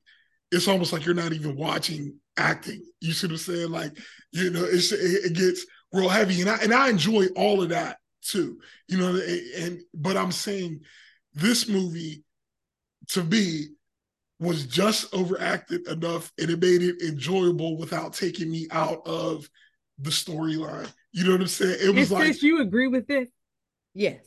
[0.52, 2.84] it's almost like you're not even watching acting.
[3.00, 3.72] You see what I'm saying?
[3.72, 3.98] Like,
[4.32, 7.70] you know, it's it, it gets real heavy, and I and I enjoy all of
[7.70, 8.60] that too.
[8.88, 9.22] You know,
[9.58, 10.82] and but I'm saying
[11.34, 12.24] this movie
[13.10, 13.68] to me
[14.42, 19.48] was just overacted enough and it made it enjoyable without taking me out of
[20.00, 20.92] the storyline.
[21.12, 21.78] You know what I'm saying?
[21.80, 23.30] It was like you agree with this?
[23.94, 24.20] Yes.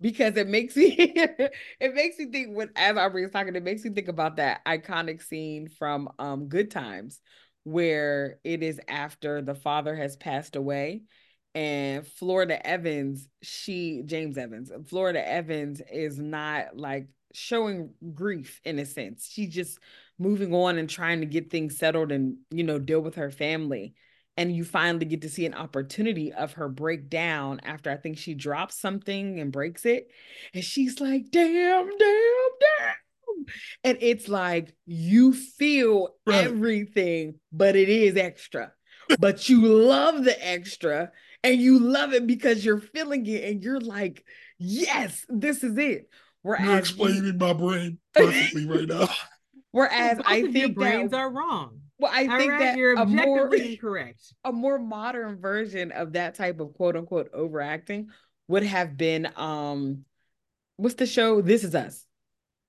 [0.00, 3.82] Because it makes me it makes me think when as I was talking, it makes
[3.82, 7.20] me think about that iconic scene from um Good Times
[7.64, 11.02] where it is after the father has passed away
[11.56, 18.86] and Florida Evans, she James Evans, Florida Evans is not like showing grief in a
[18.86, 19.28] sense.
[19.30, 19.78] She's just
[20.18, 23.94] moving on and trying to get things settled and you know deal with her family.
[24.36, 28.34] And you finally get to see an opportunity of her breakdown after I think she
[28.34, 30.12] drops something and breaks it.
[30.54, 32.94] And she's like, damn, damn, damn.
[33.82, 36.44] And it's like you feel right.
[36.44, 38.72] everything, but it is extra.
[39.18, 41.10] but you love the extra
[41.42, 44.24] and you love it because you're feeling it and you're like,
[44.58, 46.08] yes, this is it.
[46.42, 49.08] Whereas you're explaining you, my brain perfectly right now.
[49.70, 51.80] Whereas I think your brains that, are wrong.
[51.98, 54.32] Well, I think right, that you're objectively more, incorrect.
[54.44, 58.08] A more modern version of that type of quote unquote overacting
[58.46, 60.04] would have been um
[60.76, 61.40] what's the show?
[61.40, 62.04] This is us.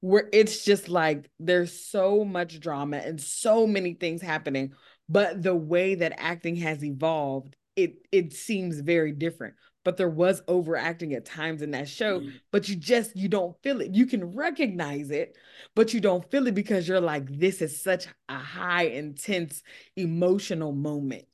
[0.02, 4.74] Where it's just like there's so much drama and so many things happening,
[5.08, 9.56] but the way that acting has evolved it it seems very different
[9.90, 12.30] but there was overacting at times in that show mm-hmm.
[12.52, 13.96] but you just you don't feel it.
[13.96, 15.36] You can recognize it
[15.74, 19.64] but you don't feel it because you're like this is such a high intense
[19.96, 21.26] emotional moment.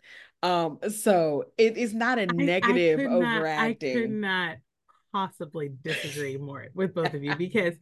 [0.41, 4.57] Um so it is not a negative I, I overacting not, i could not
[5.11, 7.73] possibly disagree more with both of you because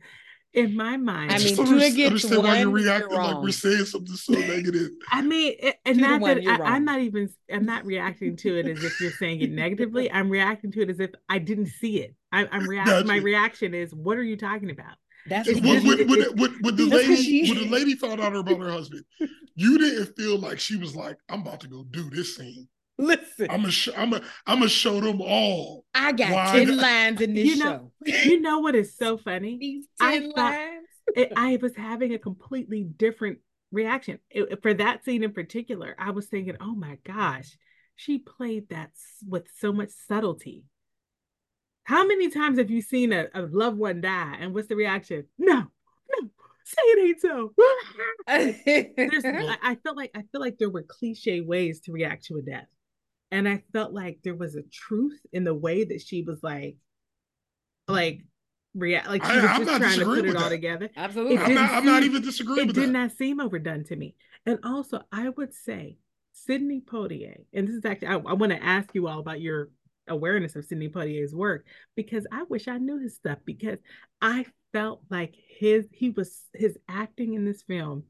[0.53, 1.31] in my mind.
[1.31, 4.91] I mean, Tuna gets understand one, why you're reacting like we're saying something so negative.
[5.11, 7.29] I mean, and not that I, am not even.
[7.51, 10.11] I'm not reacting to it as if you're saying it negatively.
[10.11, 12.15] I'm reacting to it as if I didn't see it.
[12.31, 13.07] I, am reacting.
[13.07, 14.95] My reaction is, "What are you talking about?"
[15.25, 18.35] That's when, because when, when, when, when the lady she- when the lady found out
[18.35, 19.05] about her husband,
[19.55, 22.67] you didn't feel like she was like, "I'm about to go do this scene.
[23.07, 23.47] Listen.
[23.49, 26.73] I'm gonna sh- I'm gonna I'm gonna show them all." I got Why 10 the-
[26.75, 28.13] lines in this You know- show.
[28.29, 29.57] You know what is so funny?
[29.59, 30.87] These I 10 thought- lines.
[31.15, 33.39] it, I was having a completely different
[33.71, 35.95] reaction It- for that scene in particular.
[35.99, 37.57] I was thinking, "Oh my gosh,
[37.95, 38.91] she played that
[39.27, 40.63] with so much subtlety."
[41.85, 45.25] How many times have you seen a, a loved one die, and what's the reaction?
[45.37, 46.29] No, no,
[46.63, 47.53] say it ain't so.
[48.27, 52.41] I, I felt like I feel like there were cliche ways to react to a
[52.41, 52.67] death,
[53.33, 56.77] and I felt like there was a truth in the way that she was like,
[57.87, 58.21] like
[58.75, 60.49] react, like she I- was I'm just not trying to put it with all that.
[60.49, 60.89] together.
[60.95, 61.35] Absolutely.
[61.35, 62.91] It I'm not I'm not even disagreeing It with did that.
[62.93, 64.15] not seem overdone to me.
[64.45, 65.97] And also, I would say
[66.33, 69.69] Sidney Poitier, and this is actually, I, I want to ask you all about your
[70.07, 71.65] awareness of Sidney Poitier's work
[71.95, 73.79] because I wish I knew his stuff because
[74.21, 78.03] I felt like his he was his acting in this film.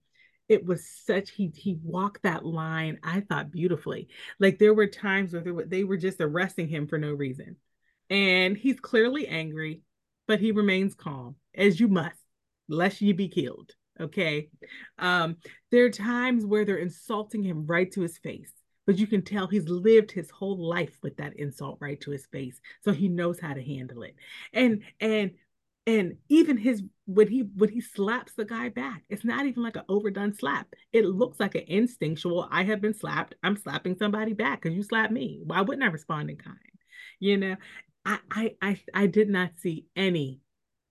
[0.49, 4.09] It was such he he walked that line I thought beautifully.
[4.39, 7.55] Like there were times where they were, they were just arresting him for no reason,
[8.09, 9.81] and he's clearly angry,
[10.27, 12.19] but he remains calm as you must,
[12.67, 13.71] lest you be killed.
[13.99, 14.49] Okay.
[14.97, 15.37] Um,
[15.71, 18.51] there are times where they're insulting him right to his face,
[18.85, 22.25] but you can tell he's lived his whole life with that insult right to his
[22.27, 22.59] face.
[22.83, 24.15] So he knows how to handle it.
[24.51, 25.31] And and
[25.85, 29.75] and even his when he when he slaps the guy back, it's not even like
[29.75, 30.67] an overdone slap.
[30.93, 34.83] It looks like an instinctual, I have been slapped, I'm slapping somebody back because you
[34.83, 35.41] slapped me.
[35.43, 36.57] Why wouldn't I respond in kind?
[37.19, 37.55] You know,
[38.05, 40.39] I I I, I did not see any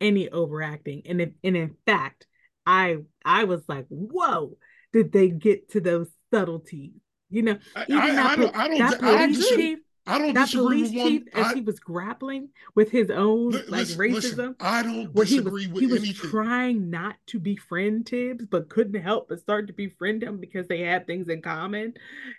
[0.00, 1.02] any overacting.
[1.06, 2.26] And if, and in fact,
[2.66, 4.58] I I was like, whoa,
[4.92, 6.92] did they get to those subtleties?
[7.30, 9.56] You know, I, even I, that, I don't I don't I don't police disagree.
[9.56, 11.08] chief, I don't that disagree police with one.
[11.08, 14.82] chief, as I, he was grappling with his own li- like listen, racism, listen, I
[14.82, 16.30] don't where he was, with he was anything.
[16.30, 20.80] trying not to befriend Tibbs, but couldn't help but start to befriend him because they
[20.80, 21.94] had things in common.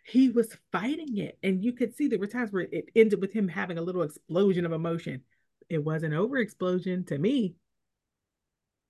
[0.05, 3.31] He was fighting it, and you could see there were times where it ended with
[3.31, 5.21] him having a little explosion of emotion.
[5.69, 7.55] It wasn't over explosion to me.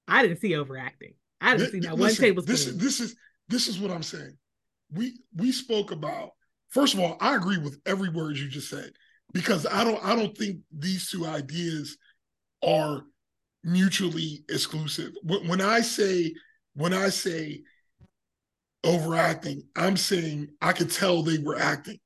[0.07, 1.13] I didn't see overacting.
[1.39, 2.51] I didn't see that one tablespoon.
[2.51, 3.15] This is this is
[3.49, 4.35] this is what I'm saying.
[4.91, 6.31] We we spoke about
[6.73, 8.91] first of all, I agree with every word you just said
[9.31, 11.97] because I don't I don't think these two ideas
[12.65, 13.03] are
[13.63, 15.13] mutually exclusive.
[15.23, 16.33] When, I say
[16.75, 17.61] when I say
[18.83, 21.99] overacting, I'm saying I could tell they were acting.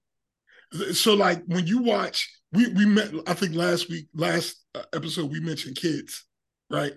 [0.94, 5.32] So like when you watch, we we met I think last week last uh, episode
[5.32, 6.26] we mentioned kids,
[6.70, 6.94] right?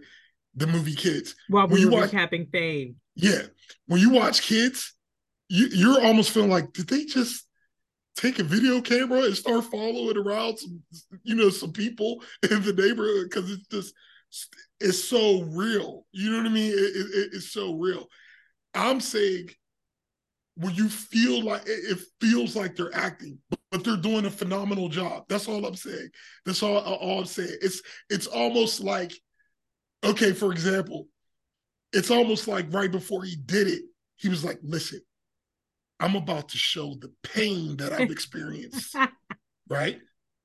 [0.57, 1.37] The movie Kids.
[1.49, 2.97] While when we you were watch- recapping fame.
[3.15, 3.43] Yeah.
[3.87, 4.95] When you watch kids,
[5.49, 7.47] you, you're almost feeling like, did they just
[8.17, 10.83] take a video camera and start following around some,
[11.23, 13.29] you know, some people in the neighborhood?
[13.31, 13.95] Because it's just,
[14.81, 16.07] it's so real.
[16.13, 16.73] You know what I mean?
[16.73, 18.07] It, it, it's so real.
[18.75, 19.51] I'm saying
[20.61, 23.39] when you feel like it, feels like they're acting,
[23.71, 25.25] but they're doing a phenomenal job.
[25.29, 26.11] That's all I'm saying.
[26.45, 27.57] That's all, all I'm saying.
[27.63, 27.81] It's
[28.11, 29.13] it's almost like,
[30.05, 31.09] okay, for example,
[31.93, 33.83] it's almost like right before he did it,
[34.17, 35.01] he was like, listen,
[36.01, 38.97] I'm about to show the pain that I've experienced,
[39.69, 39.99] right?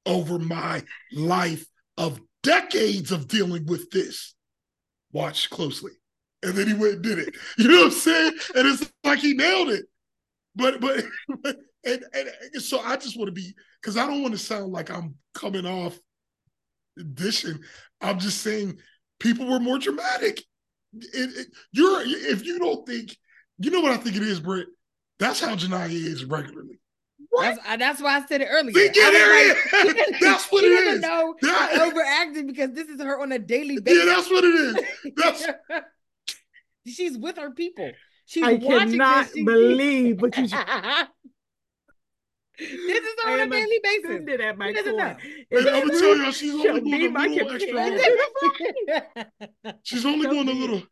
[0.05, 0.83] Over my
[1.13, 1.65] life
[1.97, 4.35] of decades of dealing with this.
[5.13, 5.93] Watch closely.
[6.43, 7.35] And then he went and did it.
[7.57, 8.33] You know what I'm saying?
[8.55, 9.85] And it's like he nailed it.
[10.55, 11.05] But but,
[11.41, 14.39] but and, and, and so I just want to be because I don't want to
[14.39, 15.97] sound like I'm coming off
[17.13, 17.59] dishing.
[18.01, 18.77] I'm just saying
[19.19, 20.43] people were more dramatic.
[20.93, 23.15] It, it, you're if you don't think,
[23.59, 24.67] you know what I think it is, Britt.
[25.19, 26.79] That's how Genia is regularly.
[27.39, 28.73] That's, uh, that's why I said it earlier.
[28.73, 30.07] See, yeah, I was like.
[30.21, 33.79] That's what she it doesn't know That- overacting because this is her on a daily
[33.79, 34.05] basis.
[34.05, 34.75] Yeah, that's what it is.
[35.17, 35.45] That's
[36.87, 37.91] She's with her people.
[38.25, 39.27] She's I watching cannot.
[39.33, 40.53] She- believe what you this
[43.03, 44.05] is on a daily basis.
[44.05, 45.03] offended at my She doesn't core.
[45.03, 45.15] know.
[45.51, 49.25] And I'm gonna tell y'all, she's only be going a little extra.
[49.83, 50.83] She's only So going a little.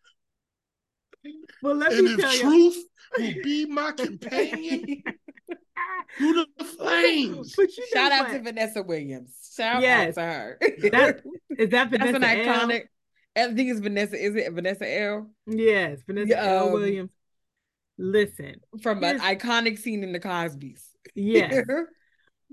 [1.61, 2.73] Well, let And me if tell you.
[3.15, 5.03] Truth will be my companion
[6.17, 7.53] through the flames.
[7.55, 8.33] But you Shout out what?
[8.33, 9.51] to Vanessa Williams.
[9.55, 10.17] Shout Yes.
[10.17, 10.57] out to her.
[10.91, 11.21] That-
[11.57, 12.67] Is that Vanessa That's an L?
[12.67, 12.81] iconic.
[13.35, 14.15] I think it's Vanessa.
[14.15, 16.67] Is it Vanessa L Yes, Vanessa Yeah, L.
[16.67, 17.11] um, Williams.
[17.97, 20.83] Listen, from an iconic scene in the Cosby's?
[21.15, 21.63] yes.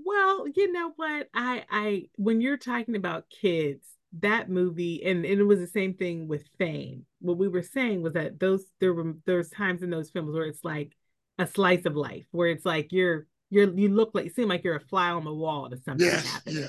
[0.03, 1.27] Well, you know what?
[1.33, 3.85] I I when you're talking about kids,
[4.19, 7.05] that movie and, and it was the same thing with Fame.
[7.21, 10.45] What we were saying was that those there were there's times in those films where
[10.45, 10.91] it's like
[11.37, 14.63] a slice of life, where it's like you're you're you look like you seem like
[14.63, 16.63] you're a fly on the wall to something Yes, happening.
[16.63, 16.67] yeah,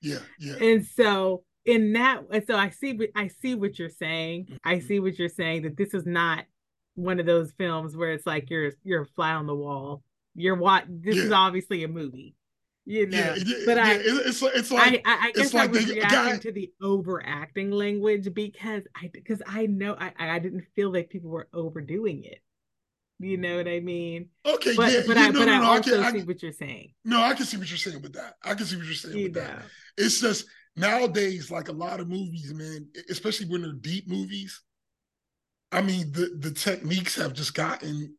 [0.00, 0.64] yeah, yeah.
[0.64, 4.58] And so in that and so I see I see what you're saying.
[4.64, 4.86] I Mm-hmm.
[4.86, 6.44] see what you're saying that this is not
[6.94, 10.02] one of those films where it's like you're you're a fly on the wall.
[10.36, 12.34] You're what this is obviously a movie.
[12.86, 13.16] You know.
[13.18, 15.54] Yeah, yeah, but yeah, I it- it's like it's I, like I, I guess it's
[15.54, 19.96] I like was they- reacting guy- to the overacting language because I because I know
[19.98, 22.40] I I didn't feel like people were overdoing it.
[23.20, 24.28] You know what I mean?
[24.44, 26.10] okay, But yeah, but yeah, I no, but no, I no, I also can, I
[26.10, 26.92] see can- what you're saying.
[27.04, 28.34] no, I can see what you're saying with that.
[28.44, 29.62] I can see what you're saying You with that.
[29.96, 34.60] It's just nowadays, like a lot of movies, man, especially when they're deep movies.
[35.72, 38.14] I mean, the the techniques have just gotten.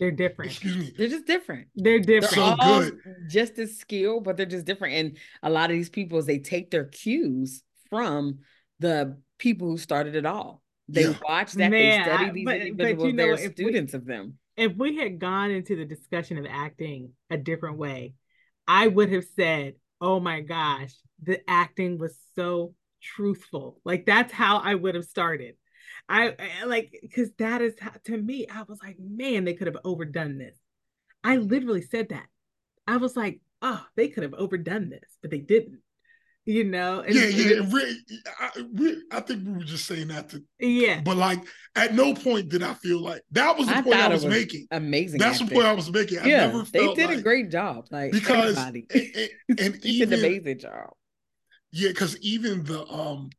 [0.00, 0.50] They're different.
[0.52, 0.92] Excuse me.
[0.96, 1.68] They're just different.
[1.76, 2.60] They're They're different.
[2.62, 2.98] So good.
[3.28, 4.94] just as skilled, but they're just different.
[4.94, 8.38] And a lot of these people, they take their cues from
[8.80, 10.62] the people who started it all.
[10.88, 11.18] They Yeah.
[11.22, 13.94] watch that, Man, they study these but- but individuals, you know, they're if we- students
[13.94, 14.38] of them.
[14.56, 18.14] if we had gone into the discussion of acting a different way,
[18.66, 24.58] I would have said, "Oh my gosh, the acting was so truthful." Like that's how
[24.58, 25.56] I would have started.
[26.10, 28.46] I, I like because that is how, to me.
[28.52, 30.58] I was like, man, they could have overdone this.
[31.22, 32.26] I literally said that.
[32.86, 35.78] I was like, oh, they could have overdone this, but they didn't.
[36.46, 37.00] You know?
[37.00, 37.58] And Yeah, yeah.
[37.58, 37.96] and Really,
[38.40, 41.00] I, we, I think we were just saying that to, yeah.
[41.04, 41.44] but like,
[41.76, 44.34] at no point did I feel like that was the I point I was, was
[44.34, 44.66] making.
[44.72, 45.20] Amazing.
[45.20, 46.18] That's the point I was making.
[46.18, 47.86] I yeah, never they did like, a great job.
[47.90, 48.86] Like because everybody.
[49.48, 50.90] and, and, and He did an even amazing job.
[51.72, 53.30] Yeah, because even the um,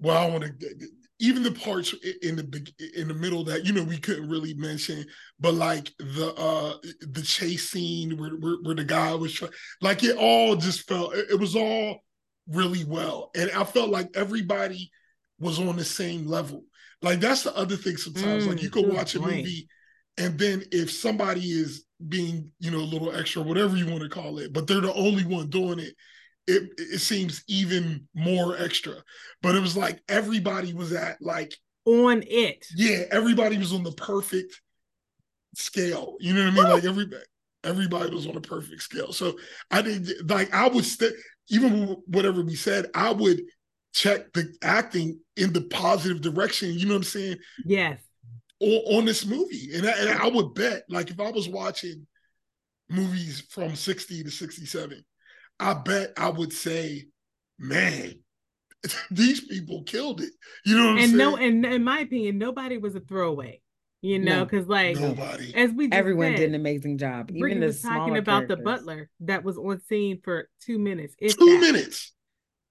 [0.00, 0.88] well, I want to
[1.18, 5.04] even the parts in the in the middle that you know we couldn't really mention,
[5.40, 9.48] but like the uh the chase scene where where, where the guy was try-
[9.80, 12.00] like it all just felt it, was all
[12.48, 14.90] really well, and I felt like everybody
[15.38, 16.64] was on the same level.
[17.02, 17.96] Like that's the other thing.
[17.96, 19.36] Sometimes, like Mm, you could good watch a point.
[19.44, 19.68] movie,
[20.18, 24.08] and then if somebody is being you know a little extra, whatever you want to
[24.10, 25.94] call it, but they're the only one doing it
[26.46, 28.94] it it seems even more extra.
[29.42, 32.66] But it was like everybody was at like On it.
[32.76, 34.60] yeah, everybody was on the perfect
[35.54, 36.16] scale.
[36.20, 36.64] You know what I mean?
[36.64, 37.22] Like everybody
[37.64, 39.12] everybody was on a perfect scale.
[39.12, 39.36] So
[39.70, 41.14] I did like I would st-
[41.48, 43.40] even whatever we said, I would
[43.92, 46.72] check the acting in the positive direction.
[46.74, 47.36] You know what I'm saying?
[47.64, 48.00] Yes.
[48.60, 49.70] on, on this movie.
[49.74, 52.06] And I, and I would bet, like, if I was watching
[52.90, 55.04] movies from 60 to 67,
[55.58, 57.06] I bet I would say,
[57.58, 58.14] man,
[59.10, 60.32] these people killed it.
[60.64, 61.18] You know what I'm and saying?
[61.18, 63.60] no, and in my opinion, nobody was a throwaway.
[64.02, 64.44] You know, No.
[64.44, 65.54] because like Nobody.
[65.54, 67.28] as we Everyone said, did an amazing job.
[67.28, 70.78] Brittany Even the was talking smaller about the butler that was on scene for two
[70.78, 71.14] minutes.
[71.18, 71.60] if Two that.
[71.60, 72.12] minutes.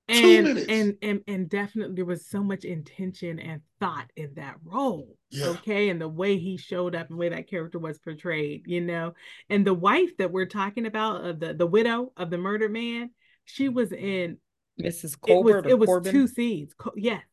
[0.08, 0.66] And, Two.
[0.70, 5.18] And, and and definitely there was so much intention and thought in that role.
[5.32, 5.48] Yeah.
[5.48, 5.90] Okay.
[5.90, 9.14] And the way he showed up and the way that character was portrayed, you know.
[9.50, 13.10] And the wife that we're talking about, of the, the widow of the murdered man,
[13.46, 14.38] she was in
[14.80, 15.14] Mrs.
[15.14, 16.74] it Colbert was it was two scenes.
[16.78, 17.24] Co- yes.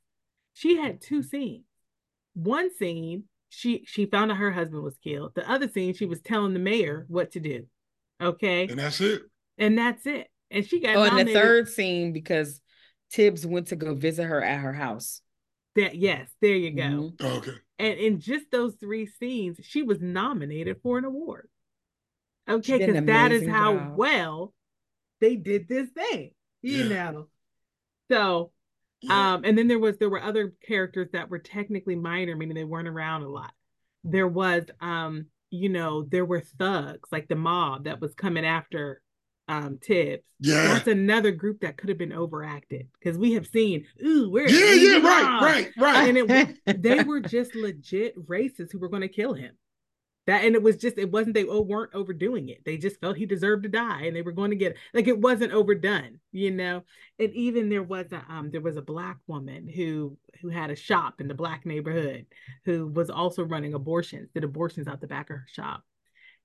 [0.54, 1.28] She had two mm-hmm.
[1.28, 1.64] scenes.
[2.34, 5.32] One scene, she she found out her husband was killed.
[5.34, 7.66] The other scene, she was telling the mayor what to do.
[8.22, 8.68] Okay.
[8.68, 9.22] And that's it.
[9.58, 10.28] And that's it.
[10.50, 12.61] And she got Oh, and the third scene because
[13.12, 15.20] Tibbs went to go visit her at her house.
[15.76, 16.82] that yes, there you go.
[16.82, 17.16] Mhm.
[17.20, 17.52] Oh, okay.
[17.78, 21.48] And in just those three scenes, she was nominated for an award.
[22.48, 23.96] Okay, because that is how job.
[23.96, 24.54] well
[25.20, 26.32] they did this thing,
[26.62, 27.10] you Yeah.
[27.10, 27.28] know.
[28.10, 28.52] So,
[29.00, 29.34] Yeah.
[29.34, 32.64] um, and then there was there were other characters that were technically minor, meaning they
[32.64, 33.52] weren't around a lot.
[34.04, 39.01] There was, um, you know, there were thugs like the mob that was coming after
[39.48, 40.22] um Tibbs.
[40.40, 40.74] yeah.
[40.74, 44.74] That's another group that could have been overacted because we have seen, ooh, we're Yeah,
[44.74, 46.08] yeah, angry right, right, right.
[46.08, 49.52] And it they were just legit racists who were going to kill him.
[50.26, 52.64] That and it was just it wasn't they oh, weren't overdoing it.
[52.64, 55.18] They just felt he deserved to die and they were going to get like it
[55.18, 56.84] wasn't overdone, you know.
[57.18, 60.76] And even there was a um there was a black woman who who had a
[60.76, 62.26] shop in the black neighborhood
[62.64, 65.82] who was also running abortions, did abortions out the back of her shop.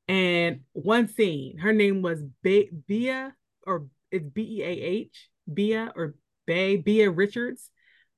[0.07, 3.29] And one scene, her name was Be- Bea
[3.65, 7.69] or it's B E A H, Bea or Bay Beah Richards.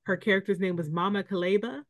[0.04, 1.84] Her character's name was Mama Caleba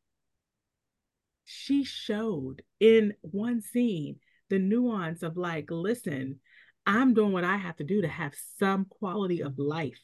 [1.52, 4.18] she showed in one scene
[4.50, 6.40] the nuance of like, listen,
[6.86, 10.00] I'm doing what I have to do to have some quality of life.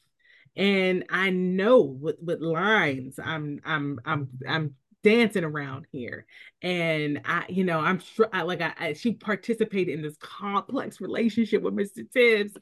[0.55, 4.75] And I know with, with lines, I'm I'm I'm I'm
[5.05, 6.25] dancing around here.
[6.63, 10.99] And I, you know, I'm sure I like I, I she participated in this complex
[10.99, 12.11] relationship with Mr.
[12.11, 12.53] Tibbs,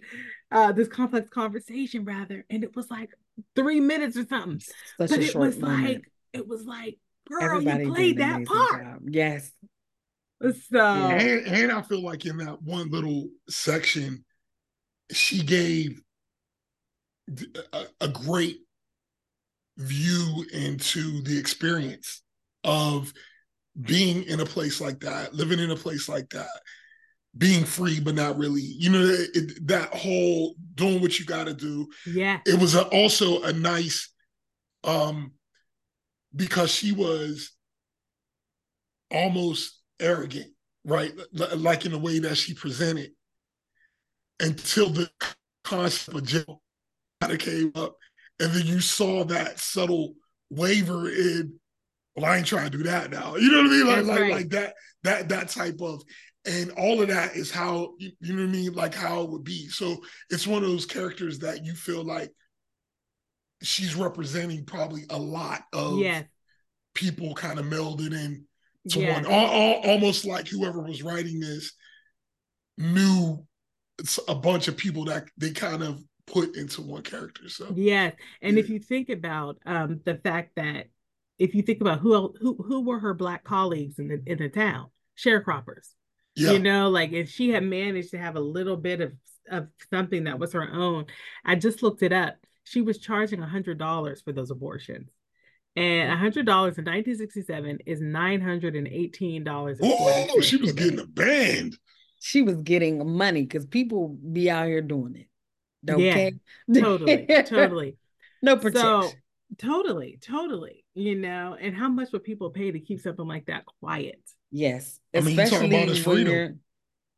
[0.52, 2.46] uh, this complex conversation rather.
[2.50, 3.12] And it was like
[3.56, 4.60] three minutes or something.
[4.60, 5.84] Such but a it short was moment.
[5.88, 6.98] like, it was like,
[7.30, 8.84] girl, Everybody you played that part.
[8.84, 9.00] job.
[9.10, 9.50] Yes.
[10.70, 14.26] So and, and I feel like in that one little section,
[15.14, 16.02] she gave
[17.72, 18.58] a, a great
[19.78, 22.23] view into the experience
[22.64, 23.14] of
[23.82, 26.62] being in a place like that, living in a place like that,
[27.38, 28.62] being free but not really.
[28.62, 31.88] You know, it, that whole doing what you got to do.
[32.06, 34.14] Yeah, it was a, also a nice,
[34.84, 35.34] um,
[36.36, 37.52] because she was
[39.12, 40.52] almost arrogant,
[40.86, 41.12] right?
[41.32, 43.12] Like in the way that she presented,
[44.40, 45.10] until the
[45.64, 46.62] concept of jail
[47.22, 47.96] kind of came up,
[48.40, 50.14] and then you saw that subtle
[50.50, 51.60] waver in
[52.16, 53.36] well, I ain't trying to do that now.
[53.36, 53.88] You know what I mean?
[53.88, 54.32] Like, That's like, right.
[54.32, 56.02] like that, that, that type of,
[56.46, 59.30] and all of that is how you, you know what I mean, like how it
[59.30, 59.68] would be.
[59.70, 62.32] So it's one of those characters that you feel like
[63.62, 66.24] she's representing probably a lot of yeah.
[66.94, 68.46] people kind of melded in
[68.90, 69.14] to yeah.
[69.14, 71.72] one, all, all, almost like whoever was writing this
[72.78, 73.46] knew
[74.28, 77.48] a bunch of people that they kind of put into one character.
[77.48, 78.12] So yeah,
[78.42, 78.64] and yeah.
[78.64, 80.88] if you think about um, the fact that
[81.44, 84.48] if you think about who who who were her black colleagues in the in the
[84.48, 84.88] town,
[85.18, 85.90] sharecroppers.
[86.36, 86.54] Yeah.
[86.54, 89.12] You know, like if she had managed to have a little bit of
[89.52, 91.06] of something that was her own,
[91.44, 92.38] I just looked it up.
[92.64, 95.10] She was charging a hundred dollars for those abortions.
[95.76, 99.80] And a hundred dollars in 1967 is nine hundred and eighteen dollars.
[99.84, 101.78] Oh, she was getting a band.
[102.22, 105.92] She was getting money because people be out here doing it.
[105.92, 106.36] Okay,
[106.70, 107.98] yeah, totally, totally.
[108.42, 108.82] no protection.
[108.82, 109.12] So,
[109.58, 113.66] totally, totally you know, and how much would people pay to keep something like that
[113.80, 114.22] quiet?
[114.52, 115.00] Yes.
[115.14, 116.56] I mean, Especially when you're,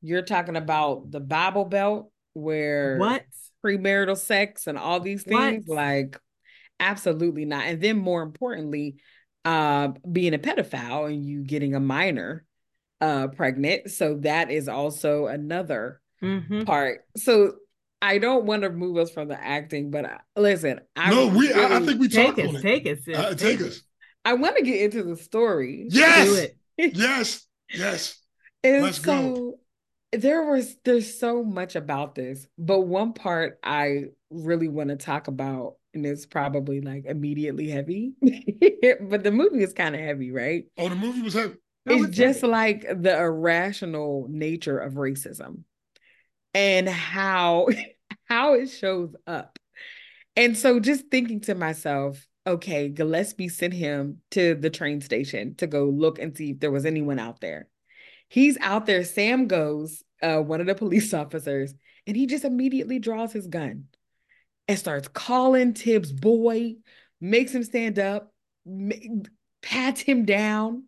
[0.01, 3.23] you're talking about the Bible Belt where what
[3.65, 5.76] premarital sex and all these things, what?
[5.76, 6.19] like
[6.80, 7.65] absolutely not.
[7.65, 8.97] And then more importantly,
[9.43, 12.45] uh being a pedophile and you getting a minor
[13.01, 13.91] uh pregnant.
[13.91, 16.63] So that is also another mm-hmm.
[16.63, 17.01] part.
[17.17, 17.55] So
[18.01, 21.47] I don't want to move us from the acting, but I, listen, I no, we.
[21.47, 23.81] Really, I, I, think we take us, take us, uh, take, us.
[24.23, 25.87] I want to get into the story.
[25.89, 28.19] Yes, yes, yes.
[28.63, 29.59] And Let's so go.
[30.11, 35.27] there was there's so much about this, but one part I really want to talk
[35.27, 40.65] about, and it's probably like immediately heavy, but the movie is kind of heavy, right?
[40.77, 41.55] Oh, the movie was heavy.
[41.85, 42.51] it's just heavy.
[42.51, 45.63] like the irrational nature of racism
[46.56, 47.68] and how
[48.26, 49.60] how it shows up.
[50.36, 55.68] And so just thinking to myself, okay, Gillespie sent him to the train station to
[55.68, 57.68] go look and see if there was anyone out there.
[58.30, 59.03] He's out there.
[59.03, 61.76] Sam goes, uh, one of the police officers,
[62.08, 63.86] and he just immediately draws his gun
[64.68, 66.76] and starts calling Tibbs boy,
[67.22, 68.34] makes him stand up,
[69.62, 70.86] pats him down,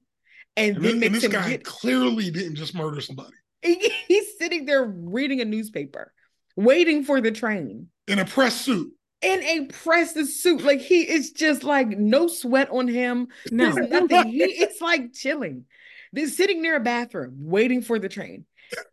[0.56, 1.64] and, and then this, makes and this him guy get...
[1.64, 3.36] clearly didn't just murder somebody.
[4.08, 6.14] He's sitting there reading a newspaper,
[6.56, 8.94] waiting for the train in a press suit.
[9.22, 13.28] In a press suit, like he is just like no sweat on him.
[13.52, 13.72] No.
[13.72, 14.28] There's nothing.
[14.32, 15.66] he it's like chilling.
[16.14, 18.46] They're sitting near a bathroom, waiting for the train.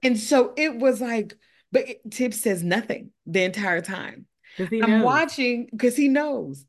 [0.03, 1.35] And so it was like,
[1.73, 4.27] but Tibbs says nothing the entire time.
[4.59, 6.65] I'm watching because he knows.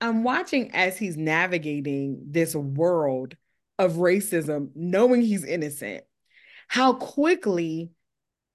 [0.00, 3.34] I'm watching as he's navigating this world
[3.78, 6.04] of racism, knowing he's innocent,
[6.66, 7.90] how quickly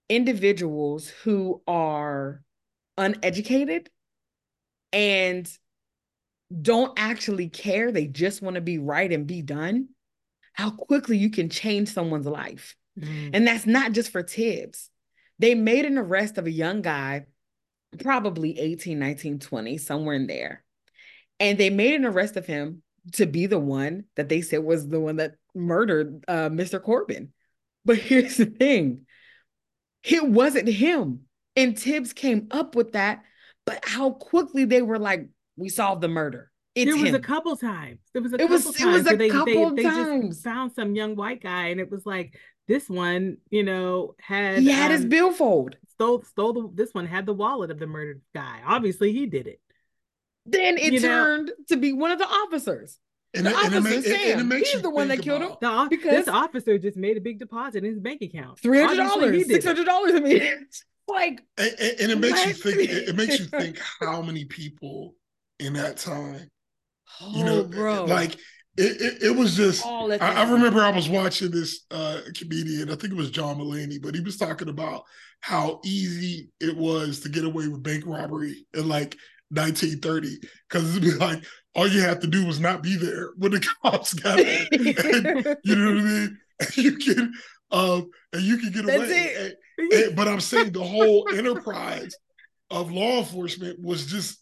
[0.09, 2.43] individuals who are
[2.97, 3.89] uneducated
[4.91, 5.49] and
[6.61, 9.89] don't actually care, they just want to be right and be done,
[10.53, 12.75] how quickly you can change someone's life.
[12.99, 13.31] Mm.
[13.33, 14.89] And that's not just for Tibbs.
[15.39, 17.25] They made an arrest of a young guy,
[17.99, 20.63] probably 18, 19, 20, somewhere in there.
[21.39, 22.83] And they made an arrest of him
[23.13, 26.81] to be the one that they said was the one that murdered uh, Mr.
[26.81, 27.29] Corbin.
[27.85, 29.05] But here's the thing
[30.03, 31.21] it wasn't him.
[31.55, 33.23] And Tibbs came up with that.
[33.65, 35.27] But how quickly they were like,
[35.57, 36.51] we solved the murder.
[36.73, 37.15] It's there was him.
[37.15, 37.99] a couple times.
[38.13, 38.81] There was a it couple was, times.
[38.81, 40.29] It was a they, couple they, they, times.
[40.29, 44.59] just found some young white guy, and it was like this one, you know, had
[44.59, 45.75] he had um, his billfold.
[45.89, 48.61] Stole stole the this one had the wallet of the murdered guy.
[48.65, 49.59] Obviously, he did it.
[50.45, 51.53] Then it you turned know?
[51.67, 52.97] to be one of the officers.
[53.33, 55.51] And, the it, officer, and, it, Sam, and it he's the one that killed him.
[55.61, 58.59] The, because this officer just made a big deposit in his bank account.
[58.59, 60.15] Three hundred dollars, six hundred dollars.
[60.15, 60.67] I mean,
[61.07, 62.89] like, and, and, it makes you think.
[62.89, 65.15] It, makes you think how many people
[65.59, 66.49] in that time,
[67.21, 68.03] oh, you know, bro.
[68.03, 68.33] like
[68.77, 72.95] it, it, it, was just I, I, remember I was watching this uh, comedian, I
[72.95, 75.03] think it was John Mulaney, but he was talking about
[75.41, 79.17] how easy it was to get away with bank robbery in like
[79.49, 80.37] 1930
[80.69, 81.43] because it'd be like
[81.75, 85.75] all you have to do was not be there when the cops got and, you
[85.75, 86.37] know what I mean?
[86.59, 87.33] And you can
[87.71, 89.55] um and you can get That's away.
[89.77, 92.15] And, and, but I'm saying the whole enterprise
[92.69, 94.39] of law enforcement was just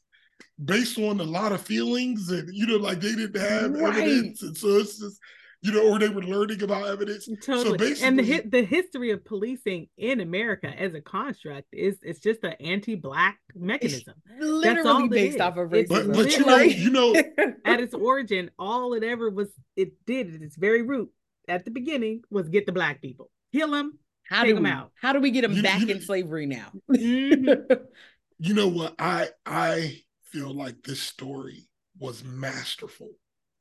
[0.64, 3.96] based on a lot of feelings and you know, like they didn't have Right.
[3.96, 5.20] evidence, and so it's just
[5.62, 7.28] you know, or they were learning about evidence.
[7.44, 7.78] Totally.
[7.78, 12.20] basically- and the hi- the history of policing in America as a construct is it's
[12.22, 14.14] just an anti-black mechanism.
[14.40, 15.42] Literally all based is.
[15.42, 16.16] off of It's But racism.
[16.16, 20.42] but you know, you know, At its origin, all it ever was it did at
[20.42, 21.12] its very root
[21.48, 24.00] at the beginning was get the black people, kill them.
[24.24, 24.92] how take do 'em we, out.
[24.96, 26.72] how do we get them You- back you- in slavery now?
[26.90, 27.80] Mhm.
[28.40, 33.10] you know what I I feel like this story was masterful,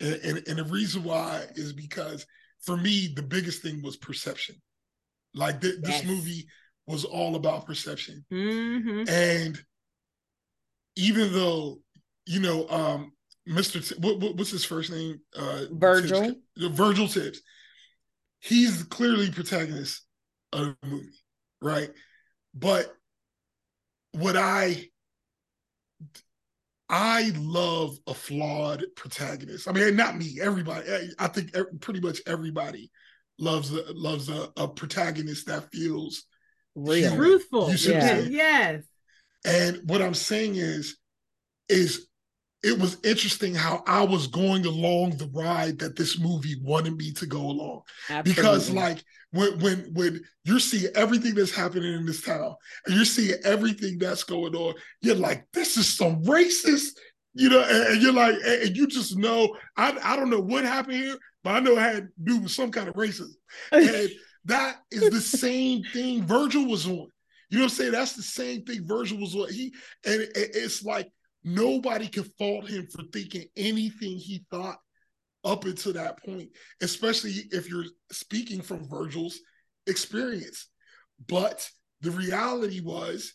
[0.01, 2.27] and, and and the reason why is because
[2.63, 4.57] for me the biggest thing was perception.
[5.35, 6.47] Like th- this movie
[6.87, 9.09] was all about perception, Mhm.
[9.09, 9.63] and
[10.97, 11.81] even though
[12.27, 13.13] you know um
[13.49, 13.87] Mr.
[13.87, 15.21] T- what, what- what's his first name?
[15.35, 16.21] Uh, Virgil.
[16.57, 17.41] Tibbs- Virgil Tibbs.
[18.41, 20.03] He's clearly protagonist
[20.53, 21.19] of the movie,
[21.63, 21.91] right?
[22.55, 22.95] But
[24.13, 24.91] what I
[26.89, 29.69] I love a flawed protagonist.
[29.69, 30.39] I mean, not me.
[30.41, 30.91] Everybody.
[30.91, 32.91] I- I think pretty much everybody
[33.39, 36.25] loves a, loves a, a protagonist that feels.
[36.75, 37.15] Real.
[37.15, 37.71] Truthful.
[37.71, 38.33] You see what I'm Yes, saying?
[38.33, 38.83] yes.
[39.45, 40.97] And what I'm saying is,
[41.69, 42.08] is
[42.63, 47.13] it was interesting how I was going along the ride that this movie wanted me
[47.13, 47.83] to go along.
[48.35, 52.55] Because like when when when you're seeing everything that's happening in this town
[52.87, 56.97] and you're seeing everything that's going on, you're like, this is some racist,
[57.35, 60.41] you know, and, and you're like, and, and you just know, I I don't know
[60.41, 63.35] what happened here, but I know it had to do with some kind of racism.
[63.73, 64.11] And
[64.47, 67.07] that is the same thing Virgil was on.
[67.51, 67.93] You know what I'm saying?
[67.93, 69.53] That's the same thing Virgil was on.
[69.53, 71.09] He and it- it's like
[71.55, 74.79] nobody can fault him for thinking anything he thought
[75.45, 79.39] up until that point, especially if you're speaking from Virgil's
[79.87, 80.69] experience.
[81.27, 81.69] But
[82.01, 83.33] the reality was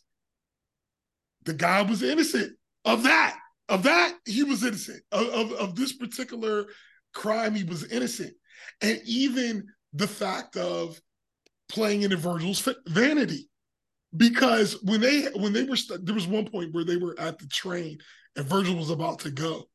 [1.43, 2.53] the guy was innocent
[2.85, 3.37] of that.
[3.69, 5.01] Of that, he was innocent.
[5.11, 6.65] Of, of, of this particular
[7.13, 8.33] crime, he was innocent.
[8.81, 10.99] And even the fact of
[11.69, 13.49] playing into Virgil's vanity.
[14.15, 17.39] Because when they when they were st- there was one point where they were at
[17.39, 17.97] the train
[18.35, 19.65] and Virgil was about to go.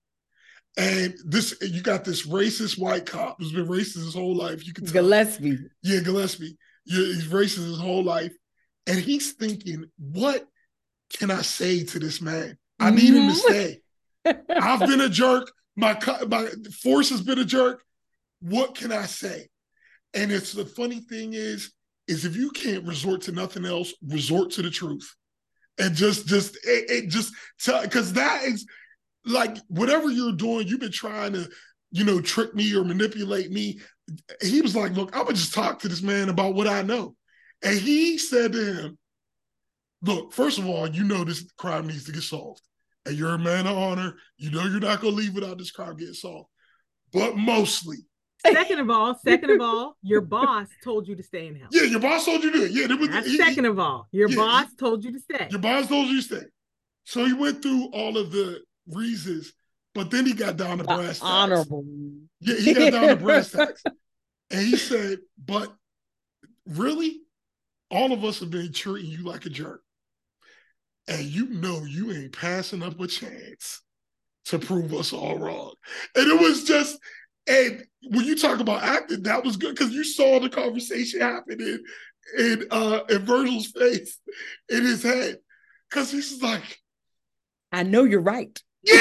[0.76, 4.64] And this you got this racist white cop who's been racist his whole life.
[4.66, 4.92] You can tell.
[5.02, 5.58] Gillespie.
[5.82, 6.56] Yeah, Gillespie.
[6.86, 8.32] Yeah, he's racist his whole life.
[8.86, 10.46] And he's thinking, what
[11.18, 12.56] can I say to this man?
[12.78, 13.36] I need him to Mhm.
[13.36, 13.80] stay.
[14.50, 15.50] I've been a jerk.
[15.74, 16.48] My my
[16.82, 17.82] force has been a jerk.
[18.40, 19.48] What can I say?
[20.14, 21.72] And it's the funny thing is,
[22.08, 25.14] is if you can't resort to nothing else, resort to the truth,
[25.78, 27.32] and just just it, it just
[27.82, 28.66] because that is
[29.24, 31.48] like whatever you're doing, you've been trying to
[31.90, 33.80] you know trick me or manipulate me.
[34.42, 37.14] He was like, look, I'm gonna just talk to this man about what I know,
[37.62, 38.98] and he said to him,
[40.02, 42.62] look, first of all, you know this crime needs to get solved
[43.08, 44.14] and you're a man of honor.
[44.36, 46.48] You know you're not gonna leave without this crime getting solved.
[47.12, 47.96] But mostly,
[48.46, 51.70] Second of all, second of all, your boss told you to stay in house.
[51.72, 52.58] yeah, your boss told you to.
[52.58, 52.66] do.
[52.72, 54.08] Yeah, there was, That's he- second of all.
[54.12, 55.48] Your Yeah, boss told you to stay.
[55.50, 56.42] your boss told you to stay.
[57.04, 59.52] So he went through all of the reasons,
[59.94, 61.22] but then he got down to brass tacks.
[61.22, 61.84] Honorable.
[62.40, 63.82] Yeah, he got down to brass tacks,
[64.50, 65.72] and he said, "But
[66.66, 67.20] really,
[67.90, 69.82] all of us have been treating you like a jerk,
[71.08, 73.82] and you know you ain't passing up a chance
[74.46, 75.72] to prove us all wrong."
[76.14, 76.98] And it was just,
[77.48, 81.60] and when you talk about acting, that was good because you saw the conversation happening
[81.60, 81.84] in
[82.38, 84.18] in uh in Virgil's face,
[84.68, 85.38] in his head,
[85.90, 86.78] because he's like,
[87.72, 88.60] I know you're right.
[88.82, 88.94] "Yeah."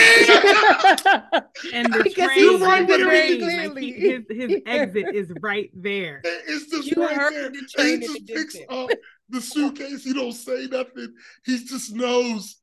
[1.74, 3.92] And the I guess train, you right the train, it like, clearly.
[3.92, 6.22] his his exit is right there.
[6.24, 7.50] It's just You right heard there.
[7.50, 8.66] the train he just picks distance.
[8.70, 8.90] up
[9.30, 10.04] the suitcase.
[10.04, 11.14] He don't say nothing.
[11.46, 12.58] He just knows.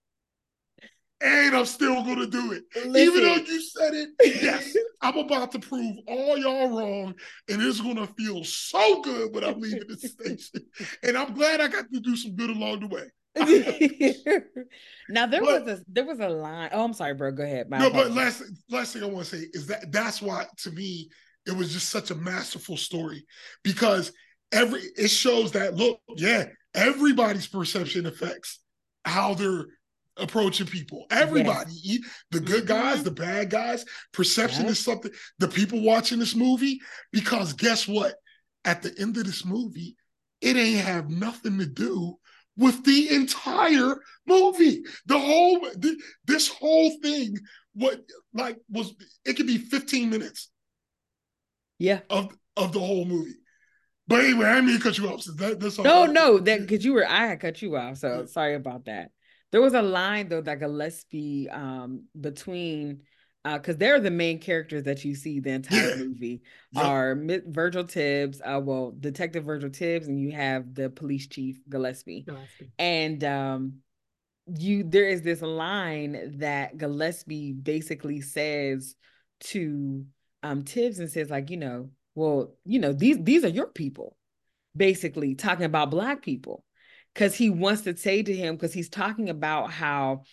[1.21, 2.65] And I'm still gonna do it.
[2.77, 4.09] Even though you said it,
[4.43, 7.15] yes, I'm about to prove all y'all wrong.
[7.49, 10.61] And it's gonna feel so good when I'm leaving the station.
[11.03, 13.11] And I'm glad I got to do some good along the way.
[15.09, 16.71] now there But- was a there was a line.
[16.73, 17.33] Oh, I'm sorry, bro.
[17.33, 17.71] Go ahead.
[17.71, 20.71] My no, but last last thing I want to say is that that's why to
[20.71, 21.09] me
[21.47, 23.25] it was just such a masterful story
[23.63, 24.13] because
[24.53, 28.61] every it shows that look, yeah, everybody's perception affects
[29.05, 29.67] how they're
[30.17, 31.07] approaching people.
[31.11, 32.83] Everybody, e- the good mm-hmm.
[32.83, 34.71] guys, the bad guys, perception Yeah.
[34.71, 35.11] is something.
[35.39, 36.81] The people watching this movie,
[37.13, 38.15] because guess what?
[38.65, 39.97] At the end of this movie,
[40.41, 42.19] it ain't have nothing to do
[42.57, 43.97] with the entire
[44.27, 44.83] movie.
[45.07, 47.39] The whole th- this whole thing,
[47.75, 48.01] what
[48.33, 48.95] like was
[49.25, 50.51] it could be 15 minutes
[51.79, 52.01] yeah.
[52.11, 53.35] of of the whole movie.
[54.07, 55.23] But anyway, I mean to cut you off.
[55.23, 55.85] So that, that's all.
[55.85, 58.27] No, no, that because you were I had cut you off, so Yeah.
[58.27, 59.11] sorry about that.
[59.55, 63.03] There was a line though that Gillespie um between
[63.45, 66.43] because uh, they're the main characters that you see the entire movie
[66.73, 66.85] yep.
[66.85, 72.23] are Virgil Tibbs, uh, well, Detective Virgil Tibbs, and you have the police chief Gillespie.
[72.23, 72.73] Gillespie.
[72.81, 73.75] And um,
[74.59, 78.97] you there is this line that Gillespie basically says
[79.53, 80.05] to
[80.43, 84.17] um Tibbs and says like, you know, well, you know, these these are your people,
[84.77, 86.65] basically talking about black people.
[87.15, 90.25] Cause he wants to say to him, because he's talking about how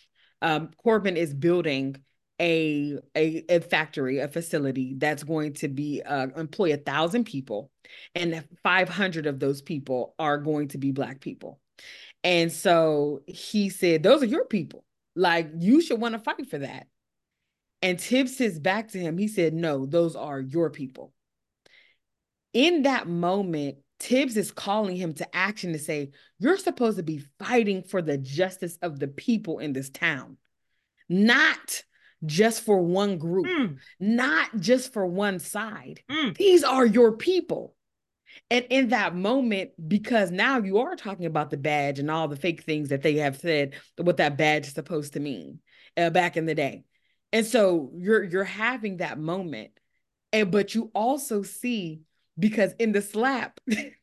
[0.42, 1.98] um Corbin is building
[2.42, 7.70] a, a, a factory, a facility that's going to be uh, employ a thousand people,
[8.16, 11.60] and 500 of those people are going to be black people.
[12.24, 14.84] And so he said, "Those are your people.
[15.16, 16.88] Like you should want to fight for that."
[17.84, 19.20] And Tibbs his back to him.
[19.20, 21.14] He said, "No, those are your people."
[22.54, 27.24] In that moment, Tibbs is calling him to action to say, You're supposed to be
[27.38, 30.38] fighting for the justice of the people in this town,
[31.08, 31.84] not
[32.26, 33.78] just for one group, mm.
[34.00, 36.02] not just for one side.
[36.10, 36.36] Mm.
[36.36, 37.76] These are your people.
[38.50, 42.36] And in that moment, because now you are talking about the badge and all the
[42.36, 45.60] fake things that they have said what that badge is supposed to mean
[45.96, 46.86] uh, back in the day.
[47.32, 49.72] And so you're you're having that moment.
[50.34, 52.02] And but you also see
[52.42, 53.60] because in the slap,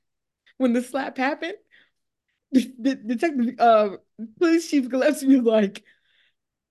[0.59, 1.55] when the slap happened,
[2.53, 3.91] the, the detective uh
[4.39, 5.85] police chief Gillespie was like,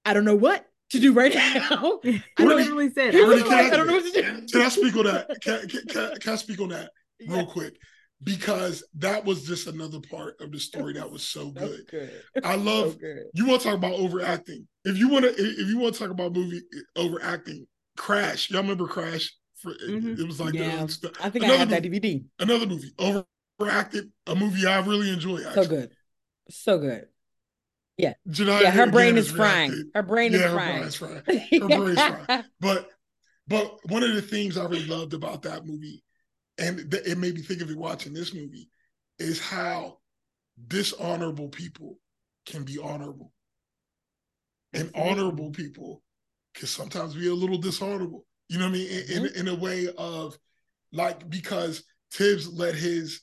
[0.04, 2.00] I don't know what to do right now.
[2.40, 4.48] I literally said, I don't, know, I, I don't know what to do.
[4.48, 5.28] Can I speak on that?
[5.42, 6.92] Can, can, can, can I speak on that
[7.28, 7.46] real yeah.
[7.46, 7.76] quick?
[8.24, 11.86] Because that was just another part of the story that was so good.
[11.92, 12.24] good.
[12.44, 13.24] I love so good.
[13.34, 14.68] you want to talk about overacting.
[14.86, 16.62] If you want to, if you want to talk about movie
[16.96, 18.50] overacting, Crash.
[18.50, 19.36] Y'all remember Crash?
[19.68, 20.22] For, mm-hmm.
[20.22, 20.86] It was like yeah.
[20.86, 22.24] the, I think I had movie, that DVD.
[22.40, 25.40] Another movie overacted, a movie I really enjoy.
[25.46, 25.64] Actually.
[25.64, 25.92] So good,
[26.50, 27.08] so good.
[27.98, 28.14] Yeah.
[28.30, 29.90] Genia yeah, her brain is frying.
[29.96, 30.78] Her brain yeah, is her frying.
[30.78, 31.24] Brain's frying.
[31.26, 32.44] Her brain's frying.
[32.60, 32.90] But
[33.48, 36.04] but one of the things I really loved about that movie,
[36.60, 38.70] and it made me think of it watching this movie,
[39.18, 39.98] is how
[40.68, 41.98] dishonorable people
[42.46, 43.34] can be honorable.
[44.74, 46.04] And honorable people
[46.54, 48.26] can sometimes be a little dishonorable.
[48.50, 48.90] You know what I mean?
[48.90, 49.26] In, mm-hmm.
[49.26, 50.38] in, in a way of
[50.92, 53.22] like because Tibbs let his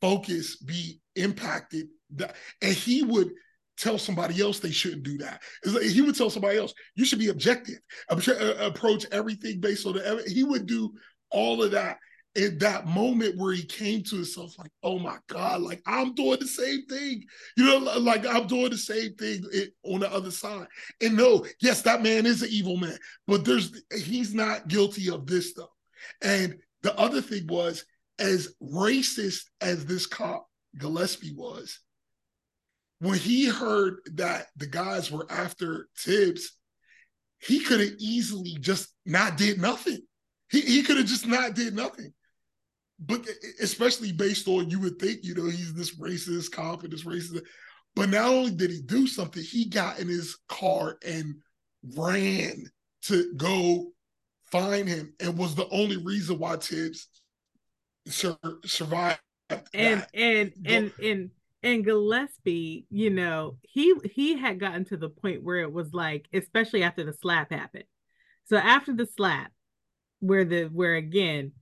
[0.00, 3.30] focus be impacted that, and he would
[3.76, 5.42] tell somebody else they shouldn't do that.
[5.64, 7.78] Like he would tell somebody else, you should be objective,
[8.10, 10.92] uh, approach everything based on the He would do
[11.30, 11.98] all of that
[12.34, 16.38] in that moment where he came to himself, like, oh my God, like I'm doing
[16.40, 17.24] the same thing.
[17.56, 20.66] You know, like I'm doing the same thing eh, on the other side.
[21.02, 25.26] And no, yes, that man is an evil man, but there's he's not guilty of
[25.26, 25.68] this stuff.
[26.22, 27.84] And the other thing was,
[28.18, 30.46] as racist as this cop
[30.78, 31.80] Gillespie was,
[33.00, 36.56] when he heard that the guys were after Tibbs,
[37.40, 39.98] he could have easily just not did nothing.
[40.50, 42.12] He, he could have just not did nothing.
[43.04, 43.26] But
[43.60, 47.42] especially based on you would think, you know, he's this racist cop and this racist.
[47.94, 51.34] But not only did he do something, he got in his car and
[51.96, 52.64] ran
[53.02, 53.92] to go
[54.50, 57.08] find him and was the only reason why Tibbs
[58.06, 59.20] sur- survived.
[59.74, 60.10] And that.
[60.14, 61.30] and and and
[61.62, 66.26] and Gillespie, you know, he he had gotten to the point where it was like,
[66.32, 67.84] especially after the slap happened.
[68.44, 69.52] So after the slap,
[70.20, 71.52] where the where again,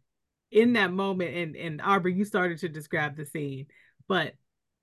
[0.51, 3.67] in that moment, and and Aubrey, you started to describe the scene,
[4.09, 4.35] but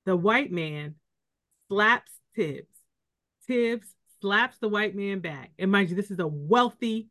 [0.06, 0.96] the white man
[1.70, 2.68] slaps Tibbs.
[3.48, 3.88] Tibbs
[4.22, 5.52] slaps the white man back.
[5.58, 7.10] And mind you, this is a wealthy,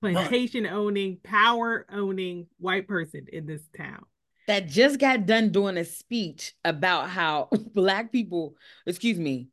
[0.00, 4.04] plantation owning, power owning white person in this town
[4.46, 9.48] that just got done doing a speech about how black people, excuse me,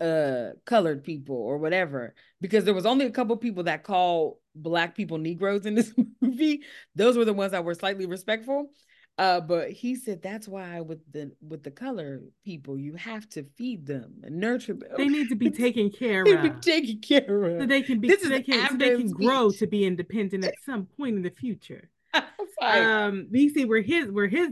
[0.00, 4.94] uh colored people or whatever because there was only a couple people that call black
[4.94, 6.62] people negroes in this movie
[6.94, 8.70] those were the ones that were slightly respectful.
[9.18, 13.44] Uh but he said that's why with the with the color people you have to
[13.56, 14.88] feed them and nurture them.
[14.96, 17.60] They need to be taken care of be taken care of.
[17.60, 20.44] So they can be this so they can, so they can grow to be independent
[20.44, 21.90] at some point in the future.
[22.62, 24.50] Um, we see where his where his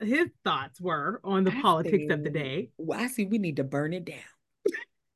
[0.00, 2.70] his thoughts were on the I politics see, of the day.
[2.78, 4.16] Well, I see we need to burn it down.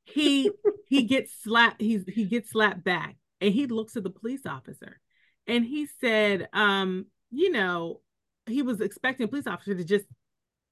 [0.04, 0.50] he
[0.88, 1.80] he gets slapped.
[1.80, 5.00] He's he gets slapped back, and he looks at the police officer,
[5.46, 8.00] and he said, um, you know,
[8.46, 10.06] he was expecting a police officer to just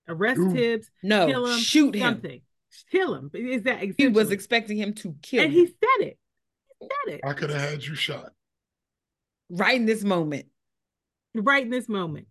[0.08, 2.30] arrest Ooh, Tibbs, no, kill him, shoot something.
[2.30, 2.42] him,
[2.90, 3.30] kill him.
[3.34, 5.58] Is that he was expecting him to kill, and him.
[5.58, 6.18] he said it.
[6.80, 7.20] He said it.
[7.24, 8.32] I could have had you shot
[9.50, 10.46] right in this moment
[11.34, 12.26] right in this moment.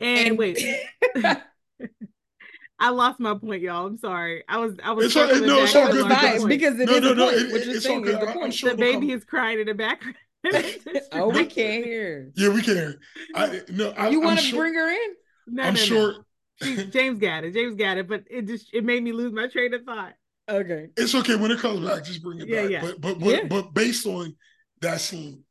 [0.00, 0.64] And, and wait.
[2.78, 3.86] I lost my point, y'all.
[3.86, 4.42] I'm sorry.
[4.48, 6.48] I was I was It's all- circling no, back it's all good Laura's because- point.
[6.48, 7.36] because it No, is no, no, point.
[7.38, 8.10] it- what it- it's saying okay.
[8.24, 8.54] the I- point.
[8.54, 10.16] sure the baby come- is crying in the background.
[11.12, 12.32] oh, we can't hear.
[12.36, 12.74] Yeah, we can.
[12.74, 13.00] hear.
[13.34, 13.90] I no.
[13.90, 15.14] I, You want to sure, bring her in?
[15.46, 15.86] no, I'm no, no.
[15.86, 16.26] sure.
[16.62, 17.54] She- James got it.
[17.54, 20.14] James got it, but it just it made me lose my train of thought.
[20.50, 20.88] Okay.
[20.96, 22.04] It's okay when it comes back.
[22.04, 22.70] Just bring it Yeah, back.
[22.70, 22.80] yeah.
[22.82, 23.44] But but but, Yeah.
[23.48, 24.36] but based on
[24.82, 25.44] that scene,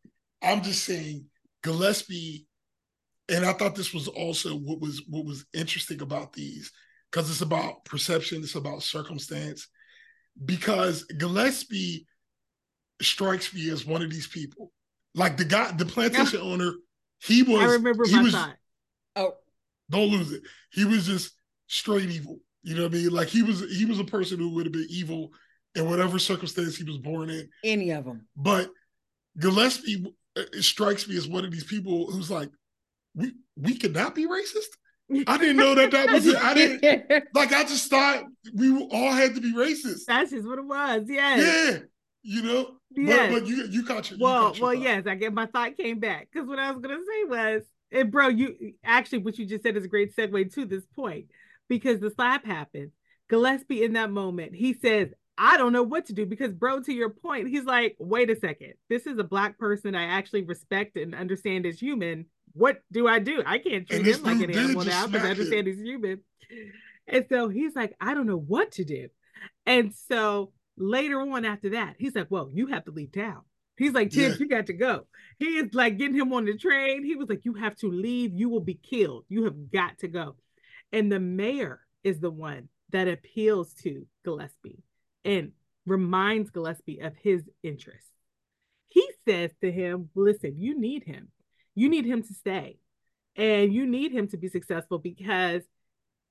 [0.43, 1.25] I'm just saying
[1.63, 2.45] Gillespie,
[3.29, 6.71] and I thought this was also what was what was interesting about these
[7.13, 9.67] because it's about perception, it's about circumstance.
[10.45, 12.07] Because Gillespie
[13.01, 14.71] strikes me as one of these people,
[15.13, 16.73] like the guy, the plantation owner.
[17.21, 17.61] He was.
[17.61, 18.55] I remember he my was, thought.
[19.15, 19.33] Oh,
[19.91, 20.41] Don't lose it.
[20.71, 21.33] He was just
[21.67, 22.39] straight evil.
[22.63, 23.09] You know what I mean?
[23.11, 25.29] Like he was he was a person who would have been evil
[25.75, 27.47] in whatever circumstance he was born in.
[27.63, 28.27] any of them.
[28.35, 28.71] But
[29.37, 30.05] Gillespie
[30.35, 32.49] uh, it strikes me as one of these people who's like,
[33.13, 34.71] we we could not be racist.
[35.27, 36.37] I didn't know that that was it.
[36.37, 37.51] I didn't like.
[37.51, 38.23] I just thought
[38.53, 40.05] we all had to be racist.
[40.07, 41.03] That's just what it was.
[41.07, 41.39] Yes.
[41.73, 41.79] Yeah,
[42.23, 42.77] you know.
[42.91, 43.31] Yes.
[43.31, 44.83] But but you you caught your you well, caught your well, thought.
[44.83, 45.03] yes.
[45.07, 48.29] I get my thought came back because what I was gonna say was, and bro,
[48.29, 51.25] you actually what you just said is a great segue to this point
[51.67, 52.91] because the slap happened.
[53.29, 56.93] Gillespie in that moment, he says, "I don't know what to do," because bro, to
[56.93, 60.97] your point, he's like, "Wait a second, this is a black person I actually respect
[60.97, 62.25] and understand as human.
[62.53, 63.41] What do I do?
[63.45, 65.31] I can't treat him like an animal now because I him.
[65.31, 66.21] understand he's human."
[67.07, 69.09] And so he's like, "I don't know what to do,"
[69.65, 73.41] and so later on after that, he's like, Well, you have to leave town.
[73.77, 74.43] He's like, Tibbs, Yeah.
[74.43, 75.07] you got to go.
[75.39, 77.03] He is like getting him on the train.
[77.03, 78.33] He was like, You have to leave.
[78.33, 79.25] You will be killed.
[79.29, 80.35] You have got to go.
[80.91, 84.83] And the mayor is the one that appeals to Gillespie
[85.25, 85.51] and
[85.85, 88.09] reminds Gillespie of his interests.
[88.87, 91.29] He says to him, Listen, you need him.
[91.75, 92.79] You need him to stay.
[93.35, 95.63] And you need him to be successful because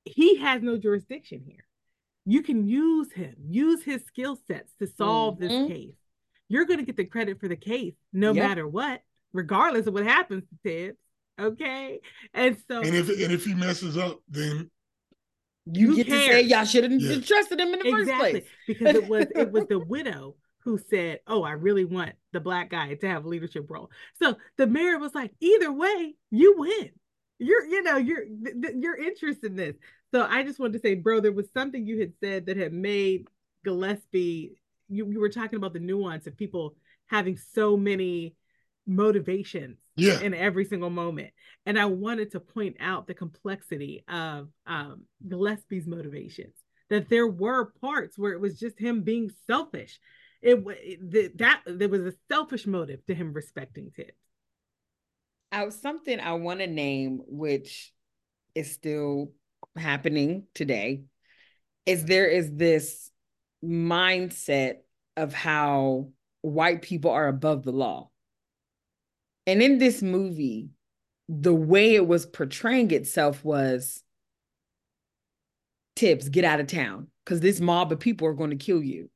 [0.04, 1.64] he has no jurisdiction here
[2.24, 5.40] you can use him, use his skill sets to solve Mhm.
[5.40, 5.96] this case.
[6.48, 8.44] You're going to get the credit for the case no Yep.
[8.48, 10.98] matter what, regardless of what happens to Tibbs.
[11.40, 11.98] Okay.
[12.32, 14.70] And so, And if and if he messes up, then
[15.66, 17.20] You Who get to say y'all shouldn't have Yeah.
[17.26, 18.44] trusted him in the first place.
[18.68, 22.70] because it was it was the widow who said, "Oh, I really want the black
[22.70, 23.90] guy to have a leadership role."
[24.20, 26.90] So the mayor was like, "Either way, you win.
[27.38, 29.76] You're, you know, you're th- th- your interest in this."
[30.12, 32.72] So I just wanted to say, bro, there was something you had said that had
[32.72, 33.26] made
[33.64, 34.52] Gillespie.
[34.88, 38.34] You you were talking about the nuance of people having so many
[38.86, 41.30] motivations yeah, in every single moment.
[41.66, 46.54] And I wanted to point out the complexity of um, Gillespie's motivations.
[46.90, 49.98] That there were parts where it was just him being selfish.
[50.42, 54.10] It that there was a selfish motive to him respecting Tibbs.
[55.52, 57.92] I, something I want to name, which
[58.54, 59.32] is still
[59.76, 61.04] happening today,
[61.86, 63.10] is there is this
[63.64, 64.78] mindset
[65.16, 66.08] of how
[66.40, 68.10] white people are above the law.
[69.46, 70.70] And in this movie,
[71.28, 74.02] the way it was portraying itself was
[75.94, 79.10] Tibbs, get out of town because this mob of people are going to kill you.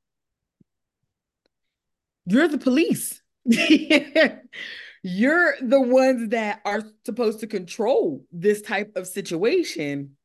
[2.26, 3.22] You're the police.
[5.02, 10.16] You're the ones that are supposed to control this type of situation.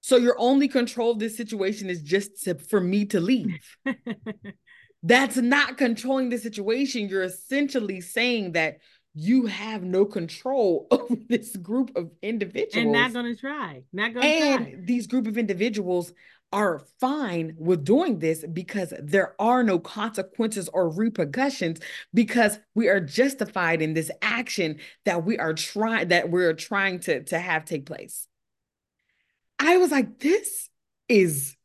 [0.00, 3.76] So your only control of this situation is just to, for me to leave.
[5.02, 7.08] That's not controlling the situation.
[7.08, 8.78] You're essentially saying that
[9.14, 12.76] you have no control over this group of individuals.
[12.84, 13.82] and not gonna try.
[13.92, 14.74] Not gonna And try.
[14.78, 16.12] these group of individuals
[16.52, 21.80] are fine with doing this because there are no consequences or repercussions
[22.14, 27.22] because we are justified in this action that we are trying that we're trying to
[27.24, 28.28] to have take place.
[29.58, 30.70] I was like this
[31.08, 31.56] is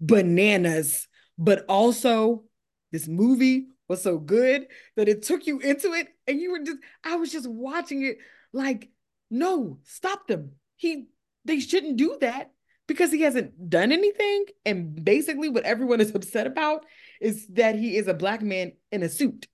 [0.00, 1.08] bananas,
[1.38, 2.44] but also
[2.92, 4.66] this movie was so good
[4.96, 8.18] that it took you into it and you were just I was just watching it
[8.52, 8.90] like
[9.30, 10.52] no, stop them.
[10.76, 11.06] He
[11.44, 12.52] they shouldn't do that
[12.88, 14.46] because he hasn't done anything.
[14.66, 16.84] And basically, what everyone is upset about
[17.20, 19.46] is that he is a black man in a suit.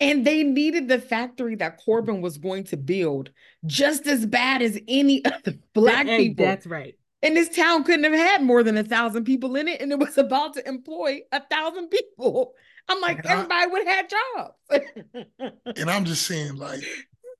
[0.00, 3.30] And they needed the factory that Corbin was going to build
[3.66, 6.44] just as bad as any other black Hey, people.
[6.44, 6.94] That's right.
[7.24, 9.98] And this town couldn't have had more than a thousand people in it, and it
[9.98, 12.54] was about to employ a thousand people.
[12.88, 15.54] I'm like, And I- everybody would have had jobs.
[15.78, 16.82] and I'm just saying, like,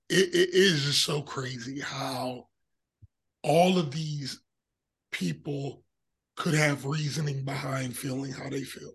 [0.08, 2.46] it, it is just so crazy how
[3.42, 4.40] all of these
[5.12, 5.84] people
[6.36, 8.92] could have reasoning behind feeling how they feel.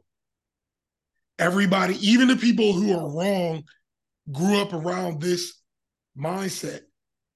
[1.40, 3.64] Everybody, even the people who are wrong,
[4.32, 5.62] grew up around this
[6.20, 6.82] mindset.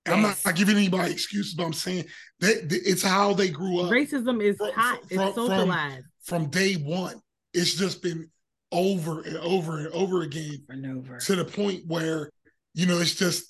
[0.08, 2.06] I'm not, not, giving anybody excuses, but I'm saying
[2.40, 3.92] that it's how they grew up.
[3.92, 5.00] Racism is from, hot.
[5.08, 7.22] From, it's socialized from, from, day one.
[7.54, 8.30] It's just been
[8.72, 12.32] over and over and over again and over to the point where
[12.74, 13.46] you know it's just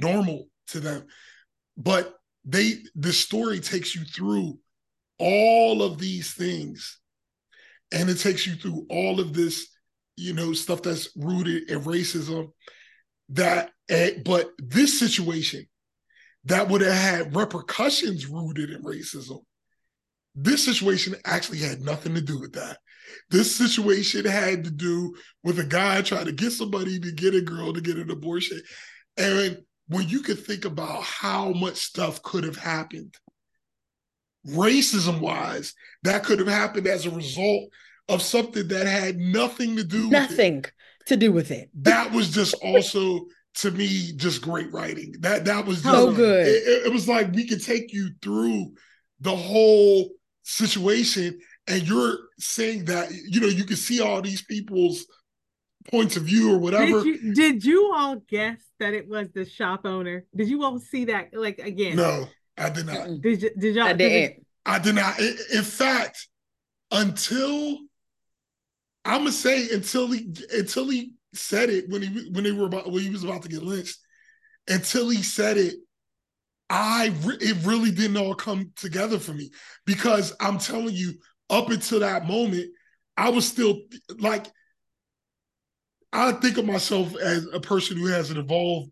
[0.00, 1.06] normal to them.
[1.76, 2.17] But
[2.48, 4.58] they the story takes you through
[5.18, 6.98] all of these things,
[7.92, 9.68] and it takes you through all of this,
[10.16, 12.48] you know, stuff that's rooted in racism.
[13.30, 15.66] That, eh, but this situation
[16.44, 19.40] that would have had repercussions rooted in racism.
[20.34, 22.78] This situation actually had nothing to do with that.
[23.28, 27.42] This situation had to do with a guy trying to get somebody to get a
[27.42, 28.60] girl to get an abortion.
[29.18, 29.58] And
[29.88, 33.14] when you could think about how much stuff could have happened,
[34.46, 37.64] racism wise, that could have happened as a result
[38.08, 40.64] of something that had nothing to do nothing
[41.06, 41.70] to do with it.
[41.74, 43.26] That was just also
[43.56, 45.14] to me just great writing.
[45.20, 46.46] That that was just, so good.
[46.46, 48.72] It, it was like we could take you through
[49.20, 50.10] the whole
[50.42, 55.06] situation, and you're saying that you know you can see all these people's
[55.90, 57.02] points of view or whatever.
[57.02, 60.24] Did you, did you all guess that it was the shop owner?
[60.34, 61.30] Did you all see that?
[61.32, 61.96] Like again?
[61.96, 63.20] No, I did not.
[63.20, 63.50] Did you?
[63.58, 63.86] Did y'all?
[63.86, 64.46] I didn't.
[64.66, 65.18] I did not.
[65.20, 66.28] In fact,
[66.90, 67.78] until
[69.04, 72.90] I'm gonna say until he until he said it when he when they were about
[72.90, 73.98] when he was about to get lynched.
[74.70, 75.76] Until he said it,
[76.68, 79.50] I re- it really didn't all come together for me
[79.86, 81.14] because I'm telling you,
[81.48, 82.66] up until that moment,
[83.16, 83.80] I was still
[84.18, 84.46] like,
[86.12, 88.90] I think of myself as a person who has an evolved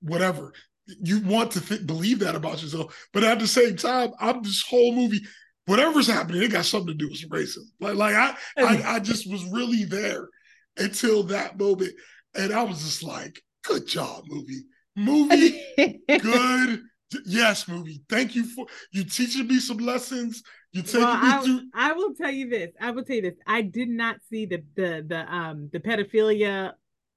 [0.00, 0.52] whatever.
[0.86, 4.64] You want to th- believe that about yourself, but at the same time, I'm this
[4.68, 5.20] whole movie.
[5.66, 7.68] Whatever's happening, it got something to do with racism.
[7.78, 10.28] Like, like I, I, I just was really there
[10.76, 11.92] until that moment.
[12.34, 14.64] And I was just like, good job, movie.
[14.96, 15.62] Movie,
[16.08, 16.80] good.
[17.24, 18.02] Yes, movie.
[18.08, 20.42] Thank you for you teaching me some lessons.
[20.72, 21.60] You taking well, me I, through.
[21.74, 22.70] I will tell you this.
[22.80, 23.38] I will tell you this.
[23.46, 26.74] I did not see the the the um the pedophilia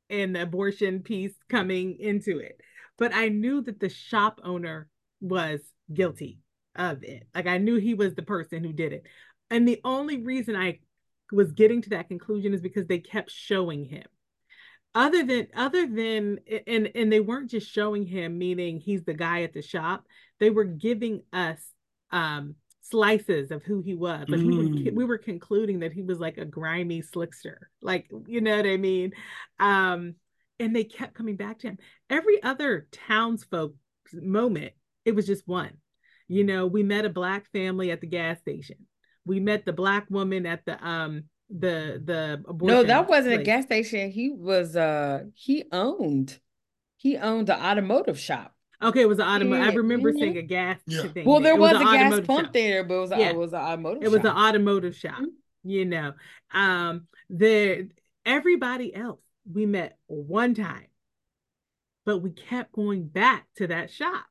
[0.09, 2.59] and the abortion piece coming into it,
[2.97, 4.87] but I knew that the shop owner
[5.21, 5.59] was
[5.93, 6.39] guilty
[6.75, 7.27] of it.
[7.35, 9.03] Like I knew he was the person who did it.
[9.49, 10.79] And the only reason I
[11.31, 14.05] was getting to that conclusion is because they kept showing him
[14.95, 19.41] other than other than and and they weren't just showing him meaning he's the guy
[19.43, 20.05] at the shop
[20.39, 21.59] they were giving us
[22.11, 24.45] um slices of who he was but mm.
[24.45, 28.57] we were we were concluding that he was like a grimy slickster like you know
[28.57, 29.13] what i mean?
[29.59, 30.15] Um
[30.59, 31.77] and they kept coming back to him.
[32.09, 33.73] Every other townsfolk
[34.13, 34.73] moment
[35.05, 35.71] it was just one.
[36.27, 38.77] You know we met a black family at the gas station.
[39.25, 43.41] We met the black woman at the um the the abortion no that wasn't place.
[43.41, 44.11] a gas station.
[44.11, 46.37] He was uh he owned
[46.97, 49.71] he owned the automotive shop okay it was an automotive yeah.
[49.71, 50.19] i remember mm-hmm.
[50.19, 51.03] seeing a gas yeah.
[51.03, 52.53] thing well there was, was, a gas pump shop.
[52.53, 53.29] there but it was, yeah.
[53.29, 55.69] it was an automotive it was an automotive shop mm-hmm.
[55.69, 56.13] you know
[56.53, 57.89] um the
[58.25, 59.19] everybody else
[59.51, 60.87] we met one time
[62.05, 64.25] but we kept going back to that shop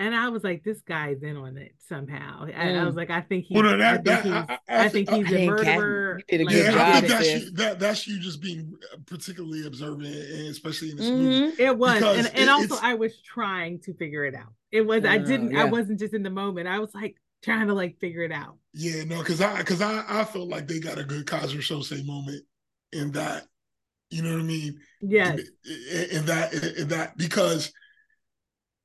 [0.00, 2.44] and I was like, this guy's in on it somehow.
[2.44, 2.80] And mm.
[2.80, 4.84] I was like, I think he's, well, no, that, I, think that, he's I, I,
[4.84, 6.20] I, think he's a murderer.
[6.32, 8.72] Like, yeah, I think that's you, that, that's you just being
[9.04, 11.22] particularly observant, and especially in this mm-hmm.
[11.22, 11.62] movie.
[11.62, 14.54] It was, and, and it, also I was trying to figure it out.
[14.72, 15.62] It was, I didn't, yeah.
[15.62, 16.66] I wasn't just in the moment.
[16.66, 18.56] I was like trying to like figure it out.
[18.72, 22.06] Yeah, no, because I, because I, I felt like they got a good Keyser Söze
[22.06, 22.42] moment
[22.90, 23.44] in that.
[24.08, 24.80] You know what I mean?
[25.02, 25.32] Yeah.
[25.34, 25.40] In,
[26.10, 27.70] in that, in that, because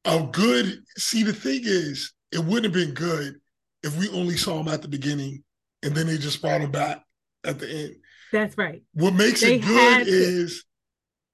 [0.05, 3.35] a good see the thing is it wouldn't have been good
[3.83, 5.43] if we only saw him at the beginning
[5.83, 7.03] and then they just brought him back
[7.43, 7.95] at the end.
[8.31, 8.81] That's right.
[8.93, 10.63] What makes they it good is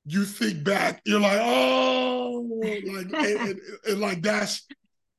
[0.05, 4.67] you think back, you're like, oh, like and, and, and, like that's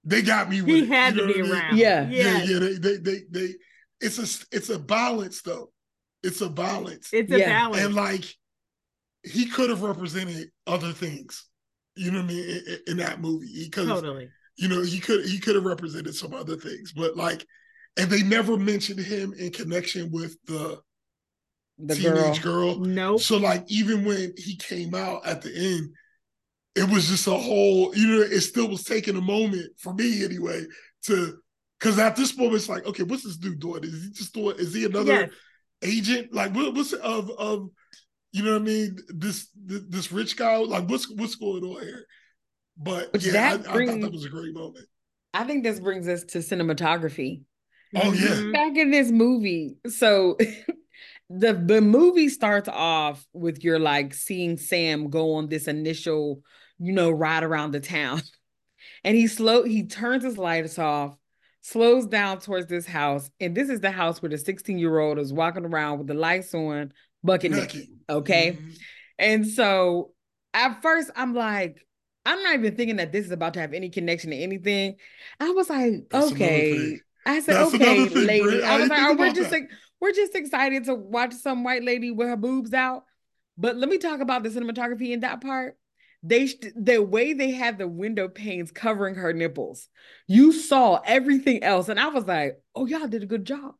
[0.05, 0.63] they got me.
[0.63, 1.77] he had to be around.
[1.77, 2.59] Yeah, yeah, yeah.
[2.59, 3.55] They, they, they, they,
[4.01, 5.71] It's a, it's a balance though.
[6.23, 7.11] It's a balance.
[7.13, 7.49] It's a yeah.
[7.49, 8.25] balance, and like
[9.23, 11.49] he could have represented other things.
[11.95, 12.49] You know what I mean?
[12.49, 14.31] In, in that movie, because totally.
[14.57, 17.47] You know, he could he could have represented some other things, but like,
[17.97, 20.81] and they never mentioned him in connection with the
[21.79, 22.77] the teenage girl.
[22.77, 22.85] girl.
[22.85, 23.17] No.
[23.17, 25.91] So like, even when he came out at the end,
[26.75, 27.95] it was just a whole.
[27.95, 30.65] You know, it still was taking a moment for me anyway
[31.05, 31.39] to
[31.79, 33.85] because at this moment it's like, okay, what's this dude doing?
[33.85, 34.57] Is he just doing?
[34.59, 35.31] Is he another yes.
[35.83, 36.33] agent?
[36.33, 37.71] Like, what, what's of of
[38.33, 38.99] you know what I mean?
[39.09, 42.07] This this rich guy, like what's what's going on here?
[42.77, 44.87] But Which yeah, I, brings, I, thought that was a great moment.
[45.35, 47.43] I think this brings us to cinematography.
[47.95, 48.29] Oh yeah.
[48.29, 48.53] Mm-hmm.
[48.53, 50.39] Back in this movie, so
[51.31, 56.43] the the movie starts off with your like seeing Sam go on this initial,
[56.79, 58.23] you know, ride around the town.
[59.05, 61.17] And he slow he turns his lights off,
[61.61, 63.31] slows down towards this house.
[63.41, 66.93] And this is the house where the 16-year-old is walking around with the lights on,
[67.23, 67.87] bucket naked.
[68.13, 68.53] Okay.
[68.53, 68.71] Mm-hmm.
[69.19, 70.13] And so
[70.55, 71.87] at first I'm like,
[72.25, 74.97] I'm not even thinking that this is about to have any connection to anything.
[75.41, 76.99] I was like, That's okay.
[77.27, 78.63] I said, That's okay, thing, lady.
[78.63, 79.71] I was like, oh, we're just like,
[80.01, 83.05] we're just excited to watch some white lady with her boobs out.
[83.57, 85.77] But let me talk about the cinematography in that part.
[86.25, 89.89] They the way they had the window panes covering her nipples,
[90.29, 93.75] you saw everything else, and I was like, "Oh, y'all did a good job."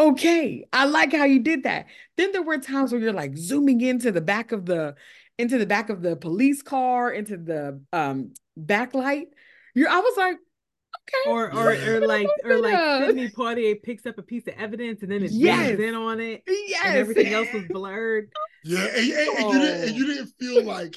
[0.00, 1.84] Okay, I like how you did that.
[2.16, 4.94] Then there were times where you're like zooming into the back of the
[5.38, 9.26] into the back of the police car, into the um backlight.
[9.74, 11.30] You're, I was like, okay.
[11.30, 15.12] Or or, or like or like Sidney Poitier picks up a piece of evidence and
[15.12, 15.78] then it yes.
[15.78, 16.44] in on it.
[16.48, 16.82] Yes.
[16.86, 18.30] And everything else was blurred.
[18.64, 19.52] Yeah, and, and, and oh.
[19.52, 20.96] you didn't and you didn't feel like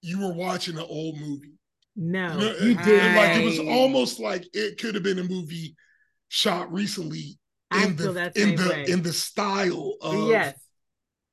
[0.00, 1.52] you were watching an old movie.
[1.96, 3.14] No, you, know, you did.
[3.14, 5.76] Like it was almost like it could have been a movie
[6.28, 7.36] shot recently
[7.72, 8.84] in the in the way.
[8.88, 10.56] in the style of yes.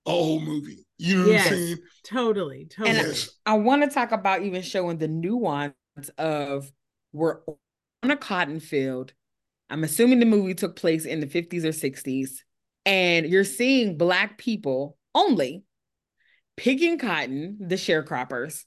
[0.05, 0.85] a old movie.
[0.97, 1.77] You know yes, what I'm saying?
[2.05, 2.97] Totally, totally.
[2.97, 3.29] And yes.
[3.45, 5.73] I, I want to talk about even showing the nuance
[6.17, 6.71] of
[7.13, 7.39] we're
[8.03, 9.13] on a cotton field.
[9.69, 12.29] I'm assuming the movie took place in the 50s or 60s,
[12.85, 15.63] and you're seeing black people only
[16.55, 18.63] picking cotton, the sharecroppers,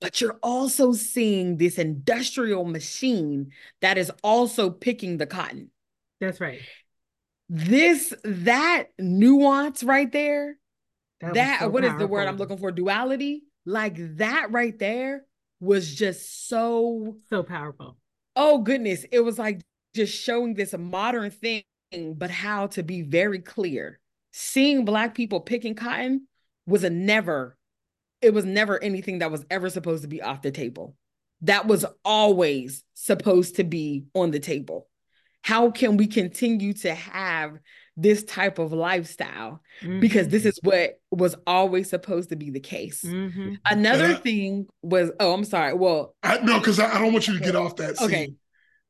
[0.00, 5.70] but you're also seeing this industrial machine that is also picking the cotton.
[6.20, 6.60] That's right.
[7.56, 10.56] This that nuance right there
[11.20, 11.96] that, that so what powerful.
[11.96, 12.72] is the word I'm looking for?
[12.72, 13.44] Duality.
[13.64, 15.24] Like that right there
[15.60, 17.96] was just so so powerful.
[18.34, 19.60] Oh goodness, it was like
[19.94, 21.62] just showing this modern thing,
[21.92, 24.00] but how to be very clear.
[24.32, 26.26] Seeing black people picking cotton
[26.66, 27.56] was a never.
[28.20, 30.96] It was never anything that was ever supposed to be off the table.
[31.42, 34.88] That was always supposed to be on the table.
[35.44, 37.58] How can we continue to have
[37.96, 40.00] this type of lifestyle mm-hmm.
[40.00, 43.02] because this is what was always supposed to be the case.
[43.02, 43.54] Mm-hmm.
[43.66, 45.74] Another I, thing was, oh, I'm sorry.
[45.74, 48.34] Well, I, no, because I, I, don't want you to get off that scene, okay.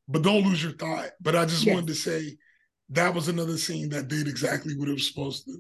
[0.09, 1.11] but don't lose your thought.
[1.21, 1.75] But I just yes.
[1.75, 2.37] wanted to say
[2.91, 5.59] that was another scene that did exactly what it was supposed to.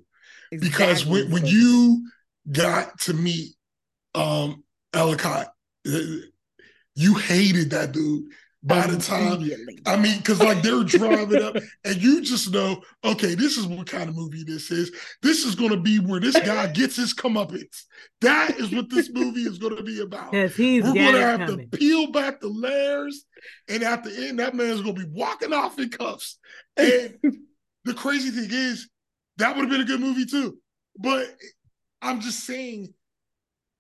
[0.53, 2.09] Exactly because when, when you
[2.51, 3.55] got to meet
[4.15, 4.63] um
[4.95, 5.49] Endicott,
[5.87, 5.99] uh,
[6.95, 8.25] you hated that dude
[8.67, 9.47] by the time
[9.85, 13.87] I mean, because like they're driving up, and you just know, okay, this is what
[13.87, 14.91] kind of movie this is.
[15.23, 17.83] This is going to be where this guy gets his comeuppance.
[18.23, 20.33] That is what this movie is going to be about.
[20.33, 21.69] Yes, he's We're going to have coming.
[21.71, 23.27] to peel back the layers,
[23.69, 26.39] and at the end, that man's going to be walking off in cuffs.
[26.79, 27.19] And
[27.85, 28.89] the crazy thing is,
[29.37, 30.57] that would have been a good movie too.
[30.97, 31.27] But
[32.01, 32.95] I'm just saying,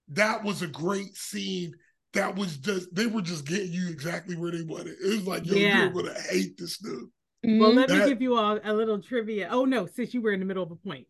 [0.09, 1.74] that was a great scene
[2.15, 4.97] that was just they were just getting you exactly where they wanted.
[5.01, 5.82] It was like, yo, yeah.
[5.82, 7.09] you're gonna hate this dude.
[7.45, 9.49] Well, let that, me give you all a little trivia.
[9.51, 11.07] Oh no, since you were in the middle of a point.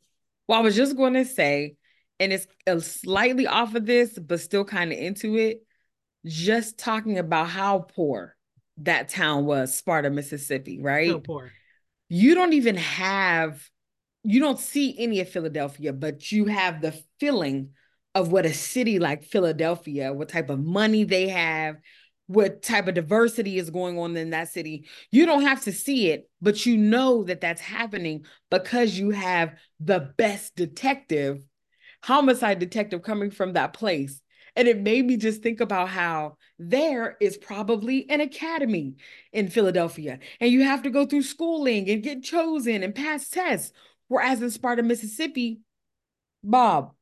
[0.49, 1.77] Well, I was just going to say,
[2.21, 5.65] and it's uh, slightly off of this, but still kind of into it.
[6.27, 8.37] Just talking about how poor
[8.79, 11.11] that town was, Sparta, Mississippi, right?
[11.11, 11.53] So poor.
[12.09, 13.63] You don't even have,
[14.23, 17.71] you don't see any of Philadelphia, but you have the feeling
[18.15, 21.77] of what a city like Philadelphia, what type of money they have,
[22.27, 24.87] what type of diversity is going on in that city.
[25.11, 29.55] You don't have to see it, but you know that that's happening because you have
[29.81, 31.45] the best detective,
[32.03, 34.21] homicide detective coming from that place.
[34.57, 38.95] And it made me just think about how there is probably an academy
[39.33, 43.73] in Philadelphia, and you have to go through schooling and get chosen and pass tests.
[44.07, 45.61] Whereas in Sparta, Mississippi,
[46.45, 46.93] Bob,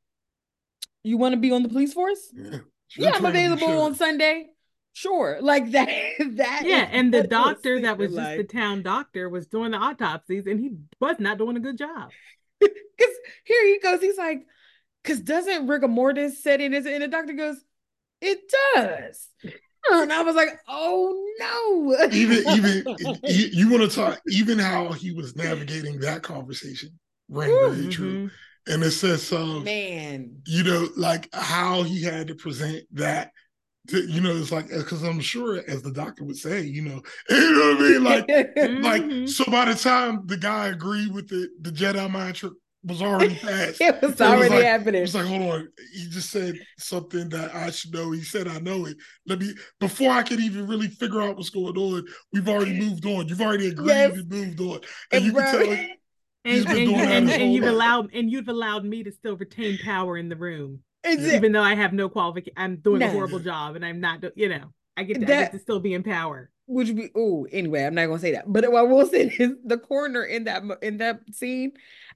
[1.02, 2.32] you want to be on the police force?
[2.34, 2.58] Yeah,
[2.96, 3.82] yeah I'm available sure.
[3.82, 4.46] on Sunday.
[4.94, 5.88] Sure, like that.
[6.36, 8.38] That yeah, and the doctor that was like.
[8.38, 11.78] just the town doctor was doing the autopsies, and he was not doing a good
[11.78, 12.10] job.
[12.98, 13.14] Because
[13.44, 14.46] here he goes, he's like,
[15.02, 16.74] because doesn't rigor mortis set in?
[16.74, 17.56] And the doctor goes,
[18.20, 18.40] it
[18.74, 19.28] does.
[19.90, 22.06] And I was like, oh no.
[22.12, 26.90] even even you, want to talk even how he was navigating that conversation
[27.28, 27.90] rang very mm-hmm.
[27.90, 28.30] true
[28.66, 33.32] and it says some man, you know, like how he had to present that.
[33.88, 37.02] To, you know, it's like because I'm sure, as the doctor would say, you know,
[37.30, 38.82] you know what I mean, like, mm-hmm.
[38.82, 39.44] like so.
[39.50, 42.52] By the time the guy agreed with it, the Jedi mind trick
[42.84, 43.80] was already passed.
[43.80, 44.98] it was already it was like, happening.
[45.00, 48.10] It was like, hold on, he just said something that I should know.
[48.12, 48.96] He said, I know it.
[49.26, 52.04] Let me before I could even really figure out what's going on.
[52.32, 53.28] We've already moved on.
[53.28, 54.12] You've already agreed yes.
[54.12, 55.86] and moved on, and, and you can tell
[56.44, 60.28] and, and, and, and you've allowed and you've allowed me to still retain power in
[60.28, 62.54] the room, even though I have no qualification.
[62.56, 63.06] I'm doing no.
[63.06, 64.72] a horrible job, and I'm not, you know.
[64.96, 66.50] I get to, that, I get to still be in power.
[66.66, 68.44] Would be oh anyway, I'm not gonna say that.
[68.46, 71.72] But what I will say is the coroner in that in that scene,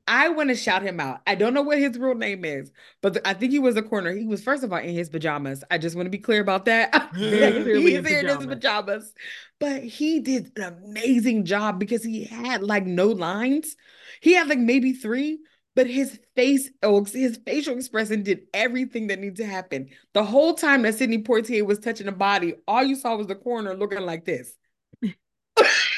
[0.09, 1.21] I want to shout him out.
[1.27, 2.71] I don't know what his real name is,
[3.03, 4.13] but the, I think he was a coroner.
[4.13, 5.65] He was first of all in his pajamas.
[5.71, 7.11] I just want to be clear about that.
[7.15, 9.13] Very clearly He's in, his pajamas.
[9.59, 13.77] But he did an amazing job because he had like no lines.
[14.21, 15.41] He had like maybe three,
[15.75, 19.89] but his face, oh, his facial expression did everything that needed to happen.
[20.15, 23.35] The whole time that Sidney Poitier was touching the body, all you saw was the
[23.35, 24.57] coroner looking like this.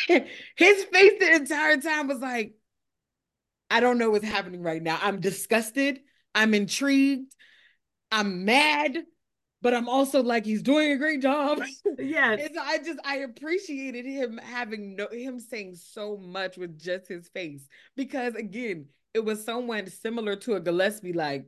[0.08, 2.54] his face the entire time was like,
[3.70, 4.98] I don't know what's happening right now.
[5.02, 6.00] I'm disgusted.
[6.34, 7.34] I'm intrigued.
[8.10, 8.98] I'm mad,
[9.60, 11.60] but I'm also like he's doing a great job.
[11.98, 12.36] Yeah.
[12.36, 17.28] so I just I appreciated him having no him saying so much with just his
[17.28, 17.66] face
[17.96, 21.46] because again, it was someone similar to a Gillespie, like,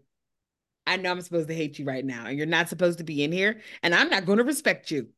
[0.87, 3.23] I know I'm supposed to hate you right now, and you're not supposed to be
[3.23, 5.09] in here, and I'm not going to respect you.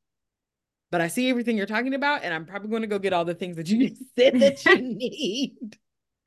[0.90, 3.24] But I see everything you're talking about, and I'm probably going to go get all
[3.24, 5.78] the things that you said that you need.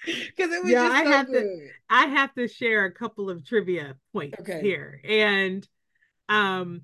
[0.35, 1.43] Because it was yeah, I so have good.
[1.43, 4.61] to I have to share a couple of trivia points okay.
[4.61, 5.01] here.
[5.03, 5.67] And
[6.29, 6.81] um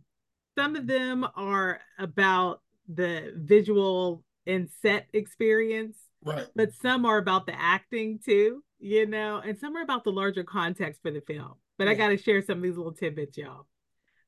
[0.57, 5.98] some of them are about the visual and set experience.
[6.23, 6.48] Right.
[6.56, 10.43] But some are about the acting too you know, and some are about the larger
[10.43, 11.53] context for the film.
[11.77, 11.91] But yeah.
[11.91, 13.68] I got to share some of these little tidbits, y'all.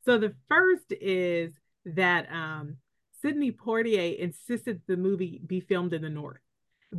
[0.05, 1.53] So the first is
[1.85, 2.77] that um,
[3.21, 6.39] Sidney Poitier insisted the movie be filmed in the North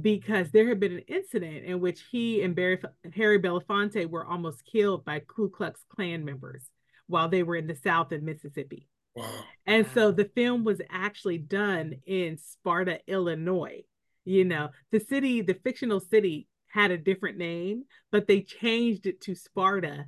[0.01, 2.79] because there had been an incident in which he and Barry,
[3.15, 6.71] Harry Belafonte were almost killed by Ku Klux Klan members
[7.07, 8.89] while they were in the South in Mississippi.
[9.15, 9.45] Wow.
[9.67, 13.83] And so the film was actually done in Sparta, Illinois.
[14.25, 19.21] You know, the city, the fictional city had a different name, but they changed it
[19.23, 20.07] to Sparta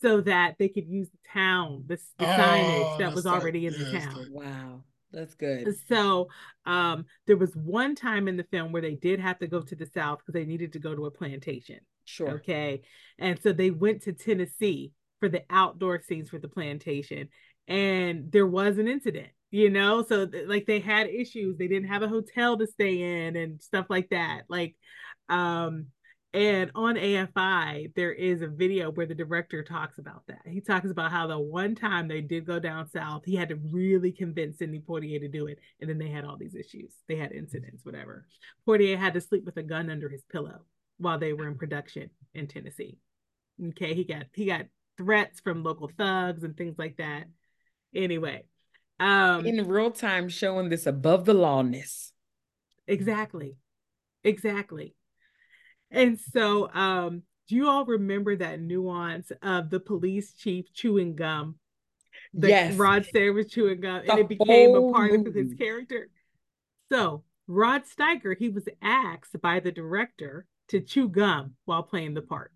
[0.00, 3.74] so that they could use the town, the, the oh, signage that was already in
[3.74, 4.26] the town.
[4.30, 4.84] Wow.
[5.12, 5.74] That's good.
[5.88, 6.28] So
[6.66, 9.74] um, there was one time in the film where they did have to go to
[9.74, 11.80] the South because they needed to go to a plantation.
[12.04, 12.30] Sure.
[12.30, 12.82] Okay.
[13.18, 17.28] And so they went to Tennessee for the outdoor scenes for the plantation.
[17.68, 20.02] And there was an incident, you know?
[20.02, 21.56] So th- like they had issues.
[21.56, 24.42] They didn't have a hotel to stay in and stuff like that.
[24.48, 24.76] Like
[25.28, 25.86] um
[26.32, 30.42] and on AFI, there is a video where the director talks about that.
[30.46, 33.56] He talks about how the one time they did go down south, he had to
[33.56, 35.58] really convince Sidney Poitier to do it.
[35.80, 36.92] And then they had all these issues.
[37.08, 38.26] They had incidents, whatever.
[38.66, 40.60] Poitier had to sleep with a gun under his pillow
[40.98, 42.98] while they were in production in Tennessee.
[43.70, 44.66] Okay, he got he got
[44.96, 47.24] threats from local thugs and things like that.
[47.92, 48.44] Anyway,
[49.00, 52.12] um in real time showing this above the lawness.
[52.86, 53.56] Exactly.
[54.22, 54.94] Exactly.
[55.90, 61.56] And so, um, do you all remember that nuance of the police chief chewing gum?
[62.34, 62.76] The yes.
[62.76, 65.28] Rod Steiger was chewing gum, the and it became a part movie.
[65.28, 66.08] of his character.
[66.90, 72.22] So, Rod Steiger, he was asked by the director to chew gum while playing the
[72.22, 72.52] part.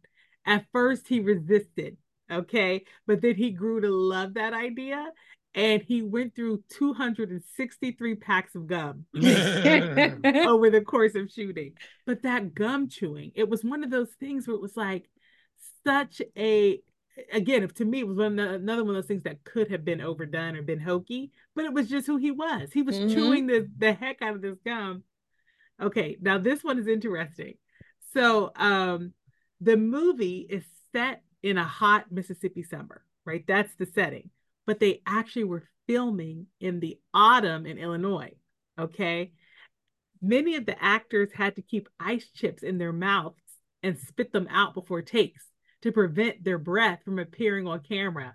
[0.46, 1.96] At first, he resisted,
[2.30, 5.10] okay, but then he grew to love that idea
[5.54, 11.74] and he went through 263 packs of gum over the course of shooting.
[12.06, 15.08] But that gum chewing, it was one of those things where it was like
[15.86, 16.80] such a
[17.32, 19.84] again, if to me, it was one another one of those things that could have
[19.84, 22.72] been overdone or been hokey, but it was just who he was.
[22.72, 23.14] He was mm-hmm.
[23.14, 25.04] chewing the, the heck out of this gum.
[25.80, 27.54] Okay, now this one is interesting.
[28.12, 29.12] So um
[29.60, 33.44] the movie is set in a hot Mississippi summer, right?
[33.46, 34.30] That's the setting
[34.66, 38.32] but they actually were filming in the autumn in Illinois.
[38.78, 39.32] Okay.
[40.22, 43.42] Many of the actors had to keep ice chips in their mouths
[43.82, 45.44] and spit them out before takes
[45.82, 48.34] to prevent their breath from appearing on camera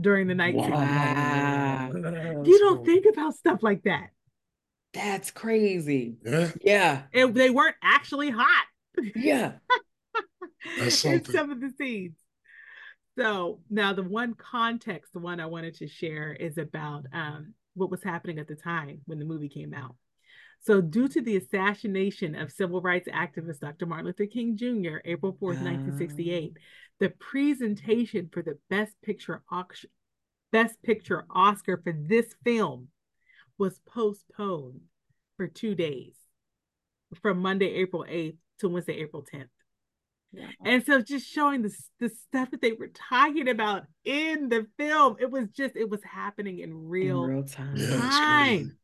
[0.00, 0.54] during the night.
[0.54, 1.90] Wow.
[1.92, 4.08] You don't think about stuff like that.
[4.94, 6.16] That's crazy.
[6.24, 6.50] Yeah.
[6.62, 7.02] Yeah.
[7.12, 8.64] It, they weren't actually hot.
[9.14, 9.52] Yeah.
[10.78, 11.18] That's something.
[11.18, 12.16] In some of the scenes.
[13.16, 17.90] So now the one context, the one I wanted to share is about um, what
[17.90, 19.96] was happening at the time when the movie came out.
[20.64, 23.84] So, due to the assassination of civil rights activist Dr.
[23.84, 26.56] Martin Luther King Jr., April 4th, 1968,
[27.00, 29.90] the presentation for the Best Picture auction,
[30.52, 32.88] Best Picture Oscar for this film
[33.58, 34.82] was postponed
[35.36, 36.14] for two days
[37.20, 39.48] from Monday, April 8th to Wednesday, April 10th.
[40.64, 45.16] And so just showing the, the stuff that they were talking about in the film,
[45.20, 47.76] it was just, it was happening in real, in real time.
[47.76, 48.76] Yeah, time.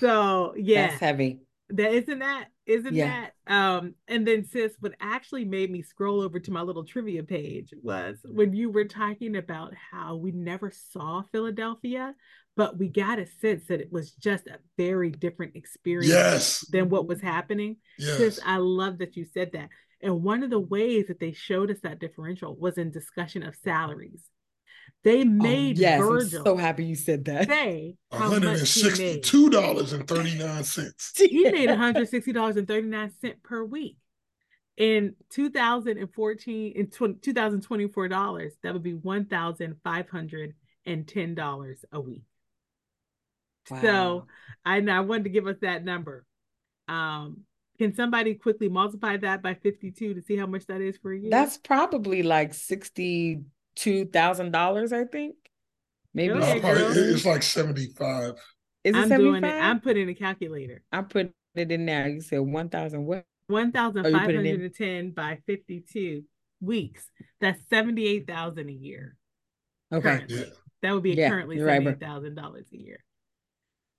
[0.00, 0.88] So yeah.
[0.88, 1.40] That's heavy.
[1.70, 3.26] That isn't that isn't Yeah.
[3.46, 7.22] that um and then sis what actually made me scroll over to my little trivia
[7.22, 12.14] page was when you were talking about how we never saw Philadelphia
[12.56, 16.60] but we got a sense that it was just a very different experience Yes.
[16.70, 18.16] than what was happening Yes.
[18.18, 19.70] sis I love that you said that
[20.02, 23.54] and one of the ways that they showed us that differential was in discussion of
[23.62, 24.22] salaries
[25.02, 27.48] they Oh, made yes, I'm so happy you said that.
[27.48, 31.18] say how he made $162.39.
[31.18, 33.98] he made $160.39 per week.
[34.76, 42.24] In 2014, in 20, 2024 dollars, that would be $1,510 a week.
[43.70, 43.80] Wow.
[43.80, 44.26] So
[44.64, 46.24] I, I wanted to give us that number.
[46.88, 47.42] Um,
[47.78, 51.18] can somebody quickly multiply that by 52 to see how much that is for a
[51.18, 51.30] year?
[51.30, 55.36] That's probably like sixty-two thousand dollars, I think.
[56.12, 58.34] Maybe No, probably- it's like 75.
[58.84, 59.48] is it I'm doing it.
[59.48, 59.62] 75?
[59.64, 60.82] I'm putting a calculator.
[60.92, 62.04] I'm putting it in now.
[62.06, 63.24] You said one thousand what?
[63.48, 64.46] One thousand Oh, you five put it in?
[64.46, 66.22] hundred and ten by fifty-two
[66.60, 67.10] weeks.
[67.40, 69.16] That's seventy-eight thousand a year.
[69.92, 70.22] Okay.
[70.28, 70.44] Yeah.
[70.82, 71.92] That would be Yeah, currently you're right, bro.
[71.92, 73.04] seventy-eight thousand dollars a year.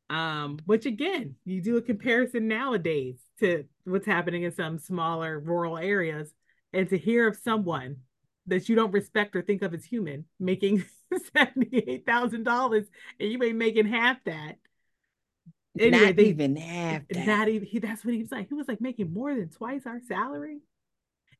[0.09, 5.77] Um, which again, you do a comparison nowadays to what's happening in some smaller rural
[5.77, 6.33] areas,
[6.73, 7.97] and to hear of someone
[8.47, 10.83] that you don't respect or think of as human making
[11.35, 12.85] seventy-eight thousand dollars,
[13.19, 14.57] and you ain't making half that.
[15.77, 17.27] Anyway, Not they- even half that.
[17.27, 17.79] Not even he.
[17.79, 18.47] That's what he was like.
[18.47, 20.59] He was like making more than twice our salary,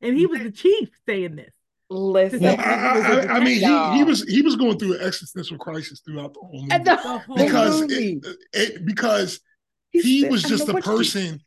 [0.02, 1.52] and he was the chief saying this.
[1.88, 4.56] Listen, Well, Some I, people was I, a I mean, he, he was he was
[4.56, 8.20] going through an existential crisis throughout the whole movie the The whole because movie.
[8.24, 9.40] it, it because
[9.92, 11.40] He he said, was just know a what you-" person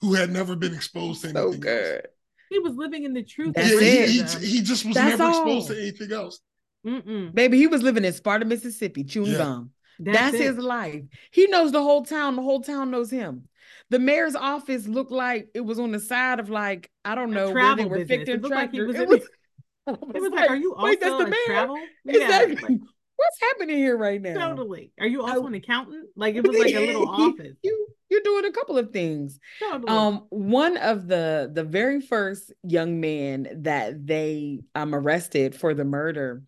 [0.00, 1.56] who had never been exposed to anything So else.
[1.56, 2.06] good.
[2.50, 3.54] He was living in the truth.
[3.54, 4.08] That's Yeah, it.
[4.10, 6.40] he, he, he just was That's never exposed to anything else.
[6.86, 7.34] Mm-mm.
[7.34, 9.38] Baby, he was living in Sparta, Mississippi, chewing Yeah.
[9.38, 9.70] gum.
[9.98, 11.02] That's, That's, his life.
[11.30, 12.36] He knows the whole town.
[12.36, 13.48] The whole town knows him.
[13.90, 17.46] The mayor's office looked like it was on the side of like I don't know
[17.52, 18.18] where they travel were business.
[18.18, 19.20] fixing It looked like he was It in- was,
[19.86, 21.36] I was like, "Are you also wait, that's the mayor?
[21.46, 22.56] travel?" Exactly.
[22.56, 22.80] like,
[23.16, 24.48] What's happening here right now?
[24.48, 24.92] totally.
[24.98, 26.08] Are you I- also an accountant?
[26.16, 27.56] Like it was like a little office.
[27.62, 29.38] you you're doing a couple of things.
[29.60, 29.92] Totally.
[29.92, 35.84] Um, one of the the very first young man that they um arrested for the
[35.84, 36.42] murder,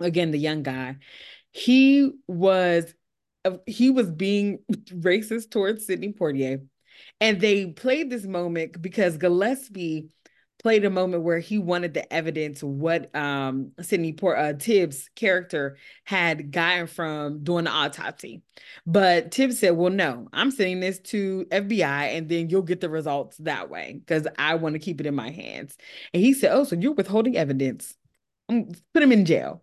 [0.00, 0.96] again, the young guy,
[1.52, 2.94] he was
[3.66, 6.66] he was being racist towards Sidney Poitier.
[7.20, 10.08] and they played this moment because Gillespie
[10.66, 15.76] played a moment where he wanted the evidence what um Sidney Port uh, Tibbs character
[16.02, 18.42] had gotten from doing the autopsy.
[18.84, 22.90] But Tibbs said, "Well, no, I'm sending this to FBI, and then you'll get the
[22.90, 25.76] results that way because I want to keep it in my hands."
[26.12, 27.94] And he said, "Oh, so you're withholding evidence?
[28.48, 29.62] Put him in jail."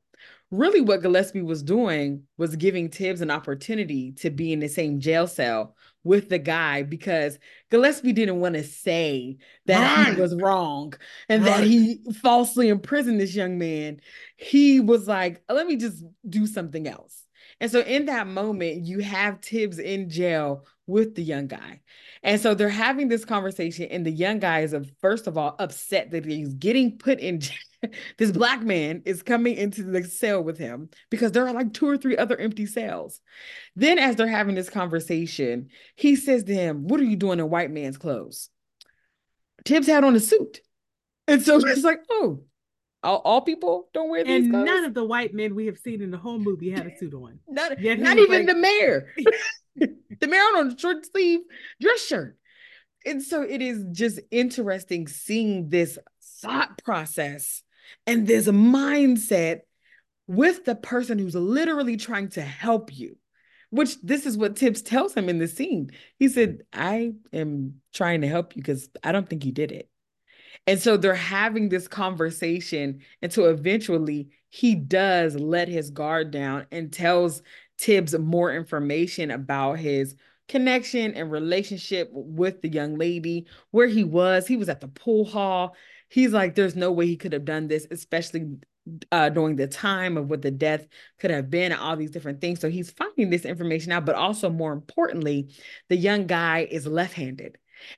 [0.53, 4.99] Really, what Gillespie was doing was giving Tibbs an opportunity to be in the same
[4.99, 7.39] jail cell with the guy because
[7.71, 10.13] Gillespie didn't want to say that Right.
[10.13, 10.93] he was wrong
[11.27, 13.99] and that he falsely imprisoned this young man.
[14.37, 17.23] He was like, let me just do something else.
[17.59, 21.81] And so in that moment, you have Tibbs in jail with the young guy.
[22.21, 25.55] And so they're having this conversation, and the young guy is, of first of all,
[25.57, 27.57] upset that he's getting put in jail.
[28.17, 31.87] this black man is coming into the cell with him because there are like two
[31.87, 33.19] or three other empty cells.
[33.75, 37.49] Then, as they're having this conversation, he says to him, What are you doing in
[37.49, 38.49] white man's clothes?
[39.65, 40.61] Tibbs had on a suit.
[41.27, 42.43] And so it's like, Oh,
[43.03, 44.65] all, all people don't wear these and clothes?
[44.65, 47.13] none of the white men we have seen in the whole movie had a suit
[47.13, 47.39] on.
[47.47, 49.09] Not, not even like- the mayor.
[49.75, 51.41] the mayor on a short sleeve
[51.81, 52.37] dress shirt.
[53.05, 55.97] And so it is just interesting seeing this
[56.41, 57.61] thought process
[58.07, 59.61] and this mindset
[60.27, 63.17] with the person who's literally trying to help you.
[63.69, 65.89] Which this is what Tibbs tells him in the scene.
[66.19, 69.89] He said, I am trying to help you because I don't think you did it.
[70.67, 76.93] And so they're having this conversation until eventually he does let his guard down and
[76.93, 77.41] tells
[77.79, 80.15] Tibbs more information about his
[80.47, 84.45] connection and relationship with the young lady, where he was.
[84.45, 85.75] He was at the pool hall.
[86.13, 88.57] He's like, there's no way he could have done this, especially
[89.11, 90.85] uh, during the time of what the death
[91.17, 92.59] could have been, and all these different things.
[92.59, 95.55] So he's finding this information out, but also more importantly,
[95.89, 97.57] the young guy is left handed.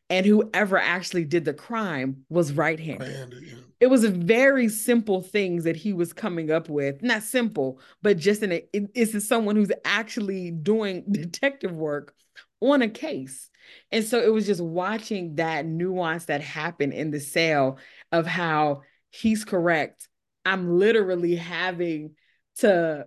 [0.10, 3.58] And whoever actually did the crime was right handed yeah.
[3.80, 8.42] it was very simple things that he was coming up with not simple but just
[8.42, 12.16] in a it- it's someone who's actually doing detective work
[12.62, 13.50] on a case
[13.92, 17.78] and so it was just watching that nuance that happened in the cell
[18.16, 20.08] of how he's correct
[20.46, 22.16] i'm literally having
[22.58, 23.06] to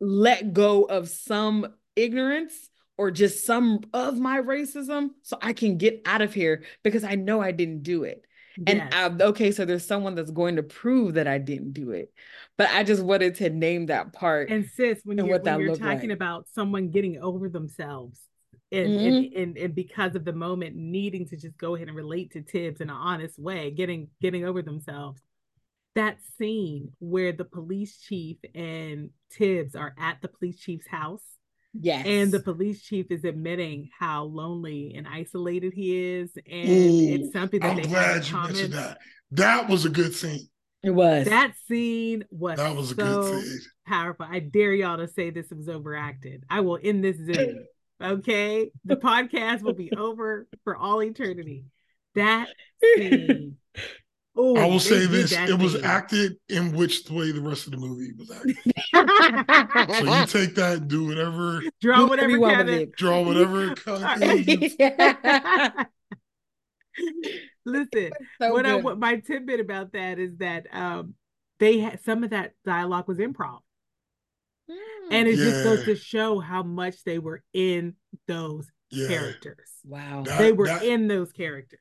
[0.00, 1.66] let go of some
[1.96, 7.04] ignorance or just some of my racism so I can get out of here because
[7.04, 8.24] I know I didn't do it.
[8.68, 12.12] And I, okay, so there's someone that's going to prove that I didn't do it.
[12.56, 14.48] But I just wanted to name that part.
[14.48, 16.16] And sis, when you're, what when you're talking like.
[16.16, 18.20] about someone getting over themselves
[18.74, 19.06] and, Mm-hmm.
[19.06, 22.42] and, and, and because of the moment needing to just go ahead and relate to
[22.42, 25.20] Tibbs in an honest way, getting getting over themselves.
[25.94, 31.22] That scene where the police chief and Tibbs are at the police chief's house
[31.72, 32.04] yes.
[32.06, 37.32] and the police chief is admitting how lonely and isolated he is and Ooh, it's
[37.32, 38.52] something that I'm they glad you common.
[38.54, 38.98] mentioned that.
[39.30, 40.48] That was a good scene.
[40.82, 41.26] it was.
[41.26, 43.58] That scene was, That was a so good scene.
[43.86, 44.26] powerful.
[44.28, 46.42] I dare y'all to say this was overacted.
[46.50, 47.58] I will end this Zoom.
[48.02, 48.70] Okay.
[48.84, 51.64] The podcast will be over for all eternity.
[52.14, 52.48] That
[52.82, 53.56] scene.
[54.36, 55.84] Oh, I will say this: that it was scene.
[55.84, 58.56] acted in which way the rest of the movie was acted.
[59.94, 62.96] So you take that, and do whatever, Draw whatever you want kind with of it.
[62.96, 64.76] draw whatever conclusions.
[67.64, 68.10] listen.
[68.40, 71.14] So what I what my tidbit about that is that um
[71.58, 73.60] they had some of that dialogue was improv.
[75.10, 77.94] And it just goes to show how much they were in
[78.26, 79.70] those Yeah, characters.
[79.84, 80.22] wow.
[80.24, 81.80] That- they were that- in those characters.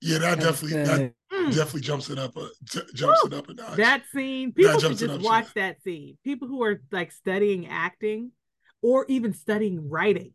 [0.00, 1.14] yeah, that That's definitely that.
[1.32, 1.46] Mm.
[1.54, 3.76] definitely jumps it up a j- jumps it up a notch.
[3.78, 5.54] That scene, people should jumps just watch Sheena.
[5.54, 6.18] that scene.
[6.22, 8.32] People who are like studying acting
[8.82, 10.34] or even studying writing.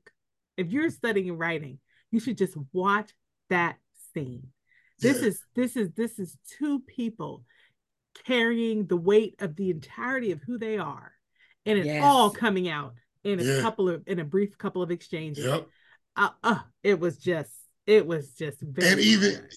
[0.58, 1.80] If you're studying writing,
[2.12, 3.12] you should just watch
[3.50, 3.78] that
[4.14, 4.52] scene.
[5.00, 5.28] This Yeah.
[5.28, 7.46] is this is this is two people
[8.26, 11.14] carrying the weight of the entirety of who they are.
[11.68, 13.62] And it's all coming out in a Yeah.
[13.62, 15.46] couple of in a brief couple of exchanges.
[15.46, 15.68] Yep.
[16.16, 17.52] Uh, uh, it was just
[17.86, 19.48] it was just very And even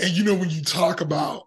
[0.00, 1.44] and you know when you talk about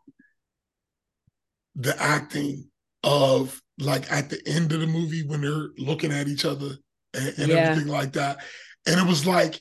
[1.75, 2.69] the acting
[3.03, 6.77] of like at the end of the movie when they're looking at each other
[7.13, 7.69] and, and Yeah.
[7.69, 8.37] everything like that
[8.85, 9.59] and it was like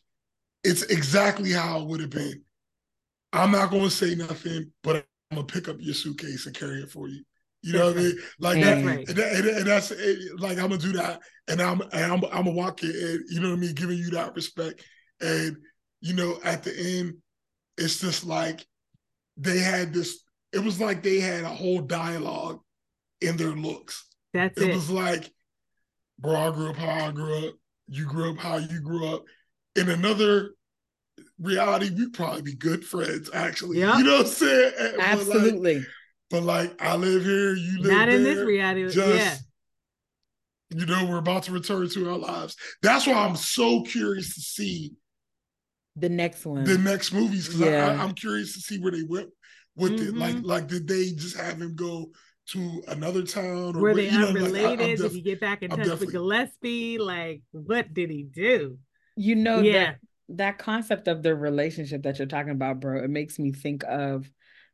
[0.65, 2.43] it's exactly how it would have been
[3.33, 4.97] i'm not going to say nothing but
[5.31, 7.23] i'm going to pick up your suitcase and carry it for you
[7.63, 9.09] you know what i mean like That's that right.
[9.09, 12.25] and, that- and, and that's it, like i'm gonna do that and i'm and i'm,
[12.25, 14.85] I'm gonna walk it and you know what i mean giving you that respect
[15.21, 15.57] and
[16.01, 17.15] you know at the end
[17.79, 18.67] it's just like
[19.37, 20.21] they had this
[20.53, 22.61] it was like they had a whole dialogue
[23.21, 24.75] in their looks That's it it.
[24.75, 25.31] was like
[26.19, 27.55] bro i grew up how i grew up
[27.87, 29.23] you grew up how you grew up
[29.77, 30.51] in another
[31.39, 33.99] reality we'd probably be good friends actually Yep.
[33.99, 35.87] you know what i'm saying but like- Absolutely.
[36.33, 38.89] But like i live here you live Not in there, this reality.
[38.91, 39.37] just yeah.
[40.81, 44.41] you know we're about to return to our lives that's why i'm so curious to
[44.41, 44.93] see
[45.97, 46.65] The next one.
[46.65, 47.89] the next movies because Yeah.
[47.89, 49.29] I, I'm curious to see where they went
[49.77, 50.15] with it.
[50.15, 50.45] Like, Mhm.
[50.45, 52.11] like did they just have him go
[52.53, 54.99] to another town, or Were what- they you know, like, I- unrelated?
[54.99, 56.99] def- Did he get back in I'm touch with Gillespie?
[56.99, 58.79] Like, what did he do?
[59.17, 59.73] you know yeah.
[59.73, 59.97] that
[60.31, 64.31] that concept of the relationship that you're talking about, bro, it makes me think of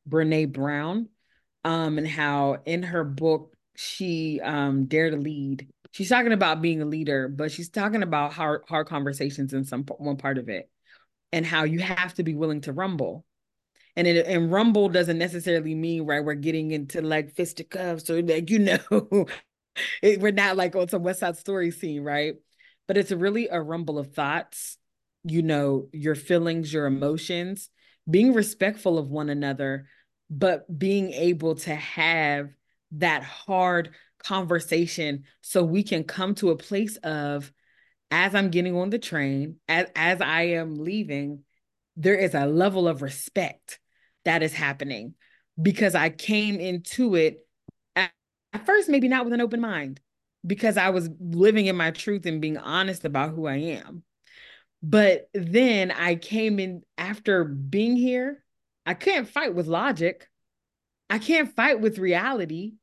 [0.08, 1.08] Brene Brown,
[1.64, 5.68] um, and how in her book she um dare to lead.
[5.92, 9.84] She's talking about being a leader, but she's talking about hard hard conversations in some
[9.84, 10.68] one part of it,
[11.32, 13.24] and how you have to be willing to rumble.
[13.96, 16.24] And it and rumble doesn't necessarily mean right.
[16.24, 18.78] We're getting into like fisticuffs or like you know,
[20.02, 22.34] it, we're not like on some West Side Story scene, right?
[22.86, 24.78] But it's really a rumble of thoughts,
[25.24, 27.70] you know, your feelings, your emotions,
[28.10, 29.86] being respectful of one another,
[30.30, 32.50] but being able to have
[32.92, 37.52] that hard conversation so we can come to a place of
[38.10, 41.44] as I'm getting on the train, as as I am leaving,
[41.96, 43.80] there is a level of respect
[44.24, 45.14] that is happening
[45.60, 47.46] because I came into it
[47.96, 48.12] at,
[48.52, 50.00] at first, maybe not with an open mind,
[50.46, 54.04] because I was living in my truth and being honest about who I am.
[54.82, 58.42] But then I came in after being here.
[58.88, 60.30] I can't fight with logic.
[61.10, 62.76] I can't fight with reality.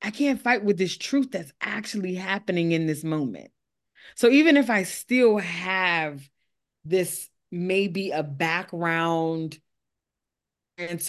[0.00, 3.50] I can't fight with this truth that's actually happening in this moment.
[4.14, 6.26] So even if I still have
[6.86, 9.60] this maybe a background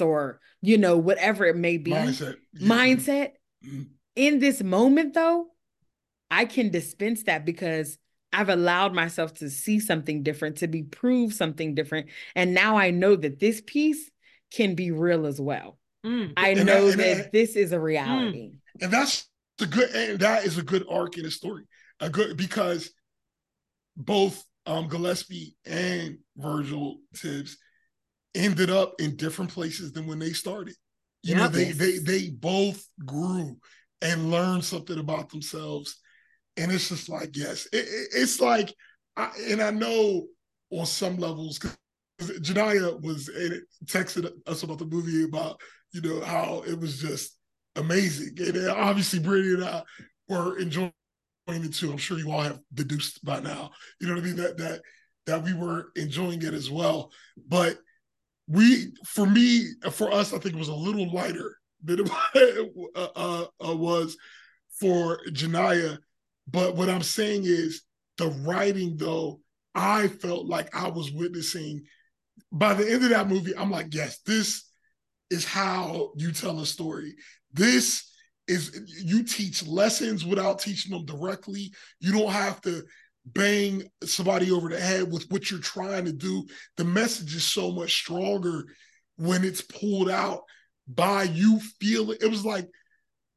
[0.01, 2.35] or you know whatever it may be mindset.
[2.59, 3.31] Mindset
[3.63, 3.87] Mhm.
[4.17, 5.47] in this moment though
[6.29, 7.97] I can dispense that because
[8.33, 12.91] I've allowed myself to see something different to be proved something different and now I
[12.91, 14.10] know that this piece
[14.51, 15.77] can be real as well.
[16.05, 16.33] Mm.
[16.37, 18.53] I And know that- that, that- this is a reality.
[18.81, 21.65] and that's the good and that is a good arc in the story
[21.99, 22.89] a good because
[23.95, 27.57] both um gillespie and virgil tibbs
[28.33, 30.73] ended up in different places than when they started
[31.21, 33.55] you know they they they both grew
[34.01, 35.97] and learned something about themselves
[36.57, 38.73] and it's just like yes it, it- it's like
[39.17, 40.25] I, and I know
[40.71, 41.77] on some levels, because
[42.41, 43.29] Genia was
[43.85, 45.59] texted us about the movie about
[45.93, 47.37] you know how it was just
[47.75, 49.83] amazing, and obviously Brittany and I
[50.27, 50.93] were enjoying
[51.47, 51.91] it too.
[51.91, 53.71] I'm sure you all have deduced by now.
[53.99, 54.35] You know what I mean?
[54.37, 54.81] That that
[55.25, 57.11] that we were enjoying it as well.
[57.47, 57.77] But
[58.47, 61.99] we, for me, for us, I think it was a little lighter than
[62.35, 64.17] it uh, uh, uh, was
[64.79, 65.99] for Genia.
[66.47, 67.83] But what I'm saying is
[68.17, 69.39] the writing, though,
[69.73, 71.83] I felt like I was witnessing.
[72.51, 74.65] By the end of that movie, I'm like, yes, this
[75.29, 77.15] is how you tell a story.
[77.53, 78.11] This
[78.47, 81.71] is you teach lessons without teaching them directly.
[81.99, 82.83] You don't have to
[83.25, 86.45] bang somebody over the head with what you're trying to do.
[86.77, 88.65] The message is so much stronger
[89.17, 90.41] when it's pulled out
[90.87, 92.17] by you feeling.
[92.21, 92.67] It was like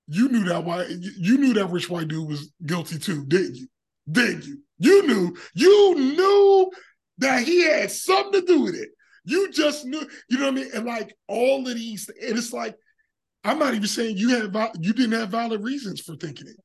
[0.07, 3.69] you knew that why you knew that rich white dude was guilty too, didn't you?
[4.11, 4.59] Didn't you?
[4.79, 6.71] You knew, you knew
[7.19, 8.89] that he had something to do with it.
[9.25, 10.71] You just knew, you know what I mean?
[10.75, 12.77] And like all of these, and it's like,
[13.43, 16.57] I'm not even saying you had you didn't have valid reasons for thinking it.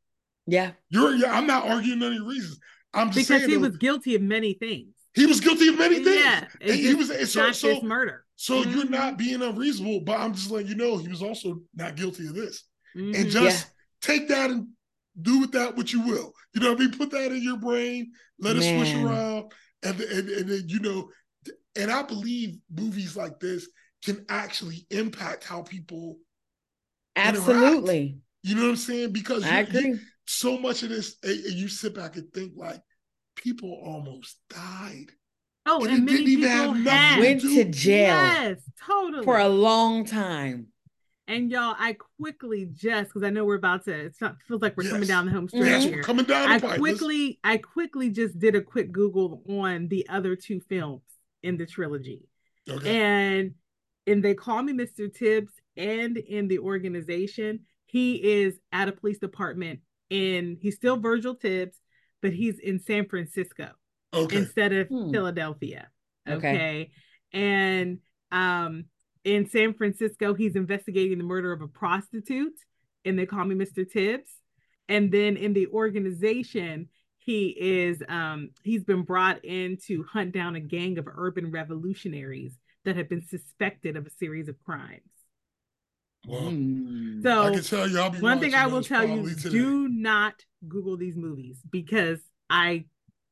[0.47, 0.71] Yeah.
[0.89, 2.59] You're yeah, I'm not arguing any reasons.
[2.93, 4.95] I'm just because saying he was guilty of many things.
[5.13, 6.21] He was guilty of many things.
[6.21, 8.25] Yeah, and he was so, not so, just murder.
[8.35, 8.71] So mm-hmm.
[8.71, 12.27] you're not being unreasonable, but I'm just letting you know he was also not guilty
[12.27, 12.63] of this.
[12.95, 13.15] Mm-hmm.
[13.15, 14.15] And just yeah.
[14.15, 14.67] take that and
[15.21, 16.31] do with that what you will.
[16.53, 16.97] You know what I mean?
[16.97, 18.85] Put that in your brain, let it Man.
[18.85, 19.51] swish around,
[19.83, 21.09] and, and and then you know.
[21.75, 23.67] And I believe movies like this
[24.03, 26.17] can actually impact how people
[27.15, 27.99] absolutely.
[27.99, 28.21] Interact.
[28.43, 29.11] You know what I'm saying?
[29.11, 29.81] Because I agree.
[29.81, 32.81] You, so much of this, and you sit back and think like
[33.35, 35.07] people almost died.
[35.65, 37.19] Oh, and, and many people had.
[37.19, 38.15] went to, to jail.
[38.15, 40.67] Yes, totally for a long time.
[41.27, 44.05] And y'all, I quickly just because I know we're about to.
[44.05, 44.15] It
[44.47, 44.93] feels like we're yes.
[44.93, 45.97] coming down the home stretch yes, here.
[45.97, 46.49] We're coming down.
[46.49, 51.01] I quickly, I quickly just did a quick Google on the other two films
[51.43, 52.27] in the trilogy,
[52.69, 52.99] okay.
[52.99, 53.53] and
[54.07, 55.13] and they call me Mr.
[55.13, 59.79] Tibbs, and in the organization, he is at a police department
[60.09, 60.57] in.
[60.61, 61.77] He's still Virgil Tibbs,
[62.21, 63.71] but he's in San Francisco
[64.13, 64.37] okay.
[64.37, 65.11] instead of hmm.
[65.11, 65.89] Philadelphia.
[66.27, 66.37] Okay.
[66.37, 66.91] okay.
[67.31, 67.99] And
[68.31, 68.85] um
[69.23, 72.57] in San Francisco, he's investigating the murder of a prostitute,
[73.05, 73.89] and they call me Mr.
[73.89, 74.31] Tibbs.
[74.87, 76.89] And then in the organization,
[77.29, 82.53] he is um, he's been brought in to hunt down a gang of urban revolutionaries
[82.85, 85.01] that have been suspected of a series of crimes.
[86.27, 87.21] Well, hmm.
[87.21, 89.49] so I can tell you, I'll be one thing I will tell you: today.
[89.49, 92.19] do not Google these movies because
[92.49, 92.85] I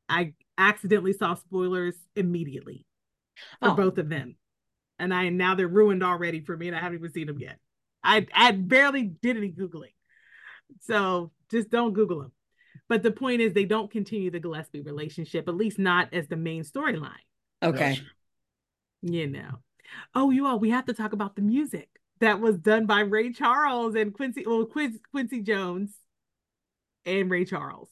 [0.07, 2.85] I accidentally saw spoilers immediately
[3.59, 3.75] for oh.
[3.75, 4.35] both of them
[4.99, 7.57] and I now they're ruined already for me, and I haven't even seen them yet.
[8.03, 9.93] I I barely did any googling,
[10.81, 12.31] so just don't Google them.
[12.89, 16.37] But the point is, they don't continue the Gillespie relationship, at least not as the
[16.37, 17.11] main storyline.
[17.61, 17.99] Okay.
[19.01, 19.59] You know.
[20.15, 21.89] Oh, you all, we have to talk about the music
[22.19, 25.93] that was done by Ray Charles and Quincy, well, Quincy, Quincy Jones
[27.05, 27.89] and Ray Charles.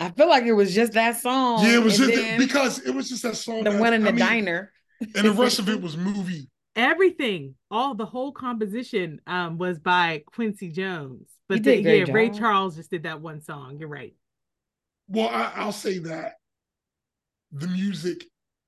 [0.00, 1.64] I feel like it was just that song.
[1.64, 3.64] Yeah, it was just because it was just that song.
[3.64, 6.48] The that, one in the I mean, diner and the rest of it was movie.
[6.76, 11.28] Everything, all the whole composition um was by Quincy Jones.
[11.48, 12.14] But the, yeah, job.
[12.14, 13.78] Ray Charles just did that one song.
[13.78, 14.14] You're right.
[15.08, 16.34] Well, I, I'll say that
[17.52, 18.24] the music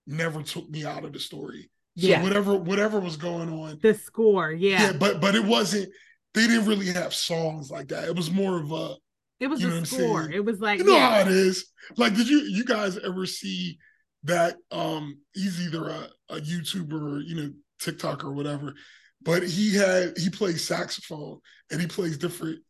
[0.07, 1.71] never took me out of the story.
[1.99, 2.23] So yeah.
[2.23, 3.79] whatever whatever was going on.
[3.83, 4.83] The score, yeah.
[4.83, 5.91] Yeah, but but it wasn't
[6.35, 8.09] they didn't really have songs like that.
[8.09, 8.95] It was more of a
[9.41, 10.31] it was a score.
[10.31, 11.11] It was like you know yeah.
[11.11, 11.67] how it is.
[11.97, 13.79] Like, did you you guys ever see
[14.25, 17.51] that um he's either a, a YouTuber or you know
[17.81, 18.75] TikTok or whatever,
[19.23, 21.41] but he had he plays saxophone
[21.71, 22.61] and he plays different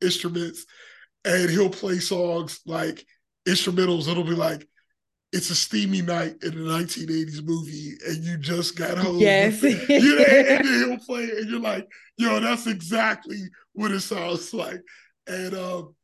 [0.00, 0.64] instruments
[1.24, 3.04] and he'll play songs like
[3.46, 4.08] instrumentals.
[4.08, 4.66] It'll be like
[5.32, 9.18] it's a steamy night in a 1980s movie and you just got home.
[9.18, 9.62] Yes.
[9.62, 11.86] you know, and then he'll play it and you're like,
[12.16, 13.42] yo, that's exactly
[13.74, 14.80] what it sounds like.
[15.26, 15.94] And um,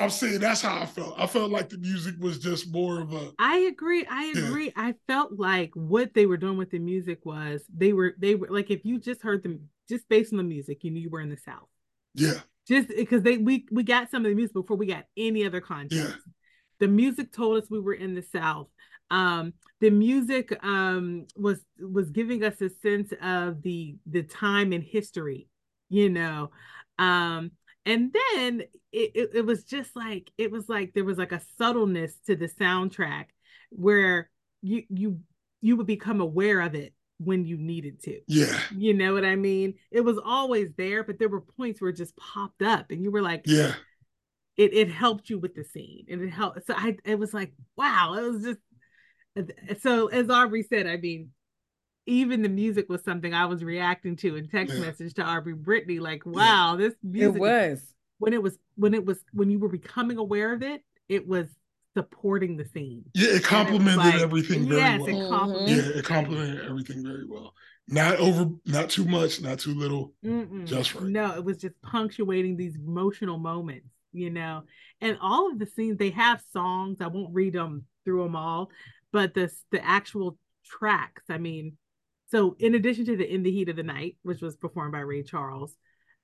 [0.00, 1.14] I'm saying that's how I felt.
[1.18, 3.32] I felt like the music was just more of a.
[3.38, 4.06] I agree.
[4.06, 4.66] I agree.
[4.66, 4.72] Yeah.
[4.76, 8.48] I felt like what they were doing with the music was they were they were
[8.48, 11.20] like if you just heard them just based on the music, you knew you were
[11.20, 11.68] in the South.
[12.14, 12.40] Yeah.
[12.66, 15.60] Just because they we we got some of the music before we got any other
[15.60, 15.92] content.
[15.92, 16.14] Yeah.
[16.78, 18.68] The music told us we were in the South.
[19.10, 24.80] Um, the music um was was giving us a sense of the the time in
[24.80, 25.48] history,
[25.90, 26.52] you know.
[26.98, 27.52] Um,
[27.90, 28.60] and then
[28.92, 32.36] it, it, it, was just like it was like there was like a subtleness to
[32.36, 33.26] the soundtrack
[33.70, 34.30] where
[34.62, 35.20] you you
[35.60, 38.20] you would become aware of it when you needed to.
[38.28, 38.58] Yeah.
[38.76, 39.74] You know what i mean?
[39.90, 43.10] It was always there but there were points where it just popped up and you
[43.10, 43.74] were like yeah.
[44.56, 46.66] It it helped you with the scene and it helped.
[46.66, 51.30] So I it was like wow, it was just so as Aubrey said, I mean,
[52.06, 54.80] even the music was something I was reacting to in text yeah.
[54.80, 56.76] message to Aubrey Brittany, like, wow, yeah.
[56.76, 60.52] this music it was when it was when it was when you were becoming aware
[60.52, 61.46] of it, it was
[61.96, 63.04] supporting the scene.
[63.14, 65.08] Yeah, it complemented like, everything very yes, well.
[65.08, 67.54] It complemented yeah, it complemented everything very well.
[67.88, 70.64] Not over, not too much, not too little, Mm-mm.
[70.64, 71.04] just right.
[71.04, 74.62] No, it was just punctuating these emotional moments, you know.
[75.00, 76.98] And all of the scenes, they have songs.
[77.00, 78.70] I won't read them through them all,
[79.12, 81.24] but the the actual tracks.
[81.28, 81.76] I mean,
[82.30, 85.00] so in addition to the "In the Heat of the Night," which was performed by
[85.00, 85.76] Ray Charles,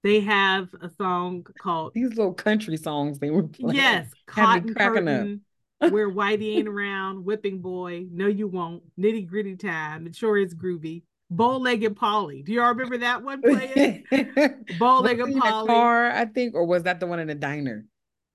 [0.03, 3.77] they have a song called these little country songs they were playing.
[3.77, 5.43] Yes, Cotton Curtain,
[5.79, 10.55] Where Whitey Ain't Around, Whipping Boy, No You Won't, Nitty Gritty Time, It Sure Is
[10.55, 12.43] Groovy, Bow Legged Polly.
[12.43, 14.05] Do y'all remember that one playing?
[14.79, 15.67] Bow Legged Polly.
[15.67, 17.85] Car, I think, or was that the one in the diner?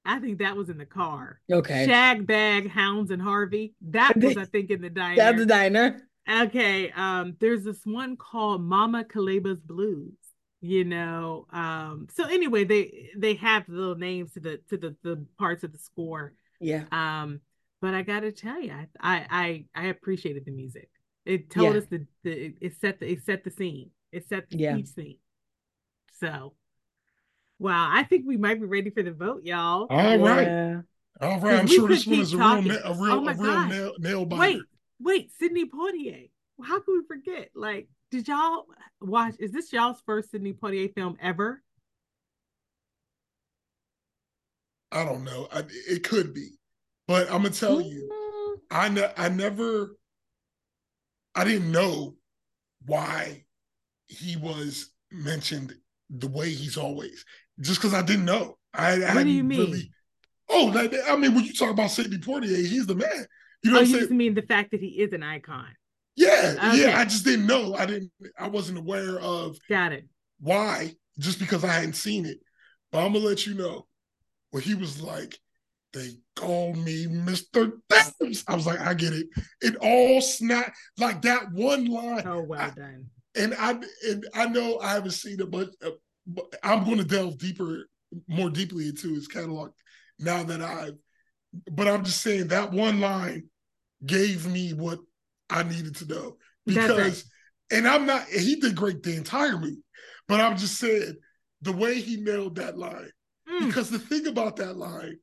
[0.04, 1.40] I think that was in the car.
[1.52, 1.86] Okay.
[1.86, 3.76] Shag Bag, Hounds and Harvey.
[3.90, 5.16] That was, I think, in the diner.
[5.16, 6.08] That's the diner.
[6.30, 6.92] Okay.
[6.92, 10.14] Um, there's this one called Mama Kaleba's Blues.
[10.62, 11.48] You know.
[11.52, 15.72] Um, so anyway, they they have little names to the to the the parts of
[15.72, 16.34] the score.
[16.60, 16.84] Yeah.
[16.92, 17.42] Um,
[17.82, 20.90] but I gotta tell you, I I I, I appreciated the music.
[21.26, 21.80] It told yeah.
[21.80, 23.90] us the, the it set the it set the scene.
[24.12, 24.78] It set the yeah.
[24.84, 25.18] scene.
[26.20, 26.54] So
[27.62, 29.86] Wow, I think we might be ready for the vote, y'all.
[29.88, 30.48] All right.
[30.48, 30.82] Yeah.
[31.22, 31.60] All right.
[31.60, 34.42] I'm sure this one is a real, a real, oh a real nail, nail biter.
[34.42, 34.62] Wait,
[35.04, 36.30] wait, Sidney Poitier.
[36.64, 37.50] How can we forget?
[37.56, 38.66] Like, did y'all
[39.00, 39.36] watch?
[39.40, 41.64] Is this y'all's first Sidney Poitier film ever?
[44.92, 45.48] I don't know.
[45.52, 46.50] I, it could be,
[47.08, 48.60] but I'm gonna tell you, mm-hmm.
[48.70, 49.96] I ne- I never,
[51.34, 52.16] I didn't know
[52.86, 53.46] why
[54.08, 55.74] he was mentioned
[56.10, 57.24] the way he's always
[57.62, 58.58] just because I didn't know.
[58.74, 59.60] I, what do you mean?
[59.60, 59.92] Really,
[60.50, 63.26] oh, like, I mean, when you talk about Sidney Poitier, he's the man.
[63.64, 65.68] You know, oh, you just mean the fact that he is an icon.
[66.16, 66.82] Yeah, okay.
[66.82, 67.00] yeah.
[67.00, 67.76] I just didn't know.
[67.76, 68.12] I didn't.
[68.38, 69.58] I wasn't aware of.
[69.70, 70.08] Got it.
[70.40, 70.94] Why?
[71.20, 72.40] Just because I hadn't seen it.
[72.92, 73.88] But I'm gonna let you know.
[74.50, 75.40] Where he was like,
[75.94, 77.72] they called me Mr.
[77.90, 78.44] Tibbs.
[78.48, 79.28] I was like, I get it.
[79.62, 82.24] It all snapped like that one line.
[82.26, 83.06] Oh, well I, done.
[83.36, 83.80] And I
[84.10, 85.92] and I know I haven't seen it, but uh,
[86.64, 87.88] I'm going to delve deeper,
[88.28, 89.72] more deeply into his catalog
[90.20, 90.98] now that I've.
[91.72, 93.50] But I'm just saying that one line
[94.06, 95.00] gave me what
[95.50, 97.26] I needed to know because,
[97.72, 98.26] and I'm not.
[98.28, 99.84] He did great the entire movie,
[100.28, 101.16] but I'm just saying
[101.62, 103.12] the way he nailed that line.
[103.50, 103.68] Mm.
[103.68, 105.18] Because the thing about that line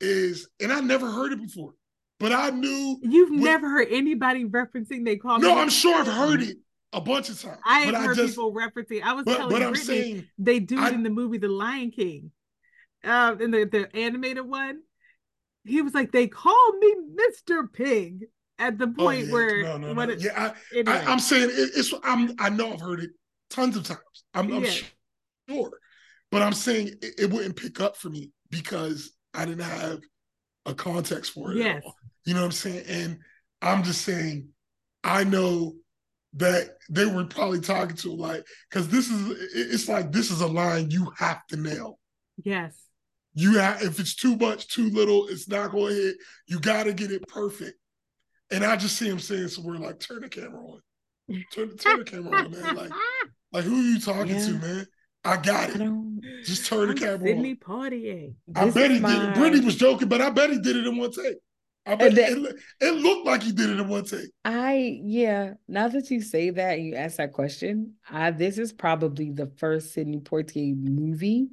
[0.00, 1.72] is, and I never heard it before,
[2.20, 5.38] but I knew you've when, never heard anybody referencing they call.
[5.38, 5.48] Me.
[5.48, 6.58] No, I'm sure I've heard it
[6.92, 7.60] a bunch of times.
[7.64, 9.02] I have heard just, people referencing.
[9.02, 11.48] I was but, telling but Brittany, saying, they do I, it in the movie The
[11.48, 12.30] Lion King,
[13.04, 14.80] uh, in the, the animated one.
[15.66, 18.26] He was like, "They call me Mister Pig."
[18.58, 19.32] At the oh, point oh, yeah.
[19.32, 20.02] where, no, no, no.
[20.02, 20.96] It, yeah, I, anyway.
[20.96, 21.92] I, am saying it, it's.
[22.02, 22.34] I'm.
[22.38, 23.10] I know I've heard it
[23.50, 24.00] tons of times.
[24.32, 25.78] I'm, I'm sure,
[26.32, 30.00] but I'm saying it, it, wouldn't pick up for me because I didn't have
[30.64, 31.58] a context for it.
[31.58, 31.82] Yes.
[32.24, 32.84] You know what I'm saying?
[32.88, 33.18] And
[33.60, 34.48] I'm just saying,
[35.04, 35.74] I know
[36.36, 40.46] that they were probably talking to like because this is it's like this is a
[40.46, 41.98] line you have to nail
[42.44, 42.85] yes
[43.36, 46.16] you have if it's too much too little it's not going to hit
[46.48, 47.78] you got to get it perfect
[48.50, 50.80] and i just see him saying somewhere like turn the camera on
[51.52, 52.90] turn, turn the camera on man like
[53.52, 54.46] like who are you talking yeah.
[54.46, 54.86] to man
[55.24, 55.82] I got it.
[55.82, 57.90] I just turn the I'm camera Sidney on.
[57.90, 58.34] Poitier.
[58.54, 59.12] I bet he my...
[59.12, 59.34] did it.
[59.34, 61.38] Brittany was joking, but I bet he did it in one take.
[61.84, 64.30] I bet that, it, it, looked like he did it in one take.
[64.44, 65.54] I yeah.
[65.66, 67.94] Now that you say that, you ask that question.
[68.08, 71.48] I this is probably the first Sidney Poitier movie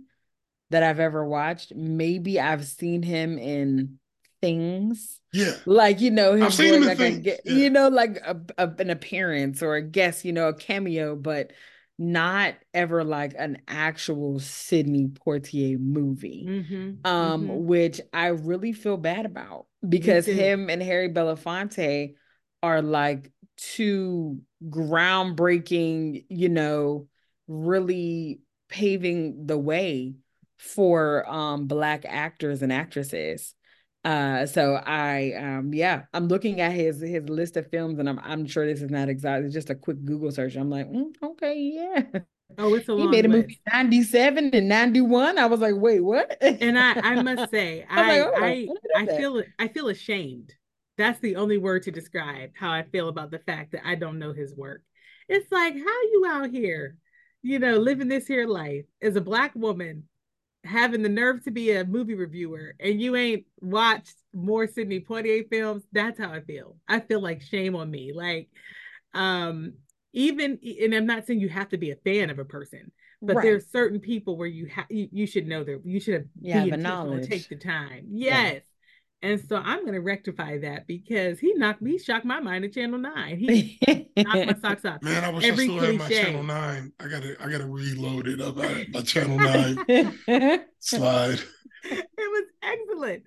[0.73, 1.73] that I've ever watched.
[1.75, 3.99] Maybe I've seen him in
[4.41, 5.19] things.
[5.31, 5.53] Yeah.
[5.65, 7.35] Like, you know, I've seen him like a, yeah.
[7.45, 11.51] you know, like a, a, an appearance or a guest, you know, a cameo, but
[11.99, 17.65] not ever like an actual Sidney Poitier movie, mm-hmm, um, mm-hmm.
[17.65, 22.15] which I really feel bad about because him and Harry Belafonte
[22.63, 27.07] are like two groundbreaking, you know,
[27.47, 28.39] really
[28.69, 30.15] paving the way
[30.63, 33.53] for um black actors and actresses.
[34.03, 38.19] Uh so I um yeah, I'm looking at his his list of films and I'm
[38.19, 40.55] I'm sure this is not exactly just a quick Google search.
[40.55, 42.21] I'm like, mm, okay, yeah.
[42.57, 45.37] Oh, it's a he made a movie 97 and 91.
[45.37, 46.37] I was like, wait, what?
[46.41, 50.53] and I, I must say, I, like, oh, I, I feel I feel ashamed.
[50.97, 54.19] That's the only word to describe how I feel about the fact that I don't
[54.19, 54.83] know his work.
[55.27, 55.79] It's like, how
[56.11, 56.97] you out here,
[57.41, 60.03] you know, living this here life as a black woman
[60.63, 65.47] having the nerve to be a movie reviewer and you ain't watched more Sidney Poitier
[65.49, 66.77] films, that's how I feel.
[66.87, 68.13] I feel like shame on me.
[68.13, 68.49] Like,
[69.13, 69.73] um,
[70.13, 72.91] even and I'm not saying you have to be a fan of a person,
[73.21, 73.43] but right.
[73.43, 76.65] there's certain people where you have you, you, should know that you should have yeah,
[76.65, 77.27] the knowledge.
[77.27, 78.05] take the time.
[78.09, 78.61] Yes.
[79.23, 82.73] And so I'm going to rectify that because he knocked me, shocked my mind at
[82.73, 83.39] Channel Nine.
[83.39, 83.79] He
[84.17, 85.01] knocked my socks off.
[85.01, 86.91] Man, I wish Every I still had my Channel Nine.
[86.99, 88.57] I gotta, I gotta reload it up
[88.89, 91.39] my Channel Nine slide.
[91.85, 93.23] It was excellent,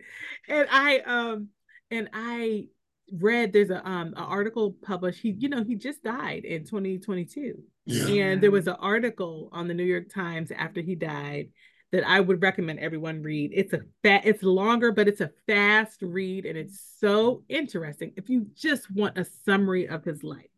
[0.49, 1.49] and I um
[1.91, 2.69] and I
[3.13, 5.21] read there's a um an article published.
[5.21, 7.55] He, you know, he just died in 2022.
[7.87, 8.25] Yeah.
[8.25, 11.49] And there was an article on the New York Times after he died
[11.93, 13.53] that I would recommend everyone read.
[13.55, 18.13] It's a fat, it's longer, but it's a fast read and it's so interesting.
[18.17, 20.51] If you just want a summary of his life,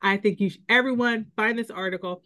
[0.00, 2.22] I think you should everyone find this article.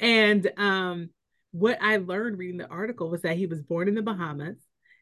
[0.00, 1.10] And um,
[1.52, 4.56] what I learned reading the article was that he was born in the Bahamas.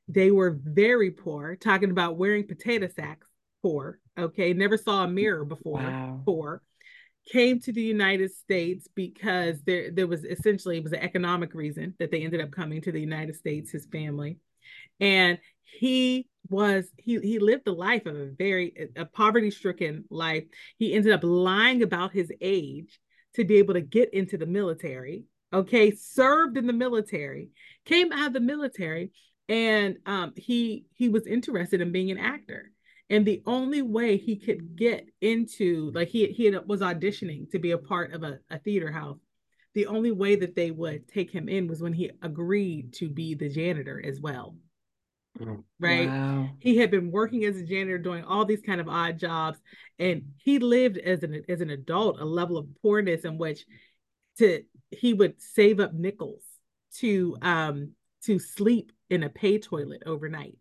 [0.09, 3.27] They were very poor, talking about wearing potato sacks,
[3.63, 3.99] poor.
[4.19, 6.21] Okay, never saw a mirror before, wow.
[6.27, 6.63] poor
[7.29, 11.95] came to the United States because there there was essentially it was an economic reason
[11.99, 14.39] that they ended up coming to the United States, his family.
[14.99, 20.45] And he was he he lived the life of a very a poverty-stricken life.
[20.79, 22.99] He ended up lying about his age
[23.35, 25.25] to be able to get into the military.
[25.53, 27.49] Okay, served in the military,
[27.85, 29.11] came out of the military,
[29.49, 32.71] and um, he he was interested in being an actor
[33.11, 37.73] and the only way he could get into like he he was auditioning to be
[37.73, 39.19] a part of a, a theater house.
[39.75, 43.35] The only way that they would take him in was when he agreed to be
[43.35, 44.57] the janitor as well.
[45.41, 46.09] Oh, right?
[46.09, 46.51] Wow.
[46.59, 49.59] he had been working as a janitor doing all these kind of odd jobs
[49.99, 53.65] and he lived as an as an adult a level of poorness in which
[54.39, 56.43] to he would save up nickels
[56.97, 57.93] to um
[58.25, 60.59] to sleep in a pay toilet overnight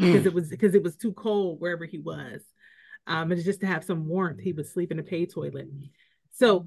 [0.00, 0.26] because mm.
[0.26, 2.40] it was because it was too cold wherever he was.
[3.06, 5.68] Um, and just to have some warmth, he would sleep in a pay toilet.
[6.32, 6.66] So,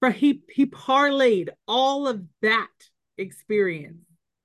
[0.00, 2.68] but he he parlayed all of that
[3.18, 4.04] experience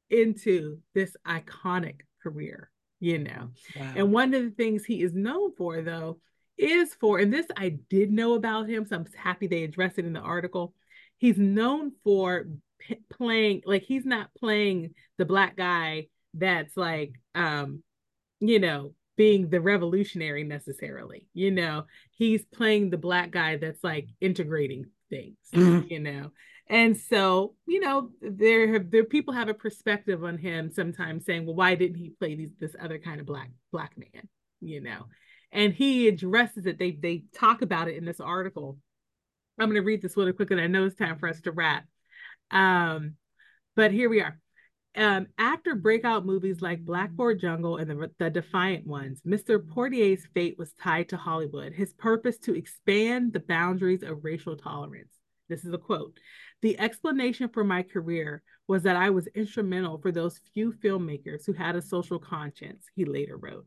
[0.09, 2.69] into this iconic career,
[2.99, 3.51] you know.
[3.75, 3.93] Wow.
[3.95, 6.19] And one of the things he is known for, though,
[6.57, 10.05] is for, and this I did know about him, so I'm happy they addressed it
[10.05, 10.73] in the article.
[11.17, 12.47] He's known for
[12.79, 16.07] p- playing, like, he's not playing the black guy
[16.37, 17.81] that's like um
[18.39, 21.27] you know, being the revolutionary necessarily.
[21.33, 25.87] You know, he's playing the black guy that's like integrating things, mm-hmm.
[25.89, 26.31] you know.
[26.67, 31.45] And so, you know, there have there people have a perspective on him sometimes saying,
[31.45, 34.27] well, why didn't he play these this other kind of black black man,
[34.61, 35.05] you know?
[35.51, 36.79] And he addresses it.
[36.79, 38.77] They they talk about it in this article.
[39.57, 41.51] I'm going to read this really quick, and I know it's time for us to
[41.51, 41.85] wrap.
[42.51, 43.13] Um,
[43.75, 44.37] but here we are.
[44.97, 49.59] Um, after breakout movies like Blackboard Jungle and the, the Defiant Ones, Mr.
[49.59, 55.11] Poitier's fate was tied to Hollywood, his purpose to expand the boundaries of racial tolerance.
[55.49, 56.17] This is a quote.
[56.61, 61.53] The explanation for my career was that I was instrumental for those few filmmakers who
[61.53, 63.65] had a social conscience, he later wrote.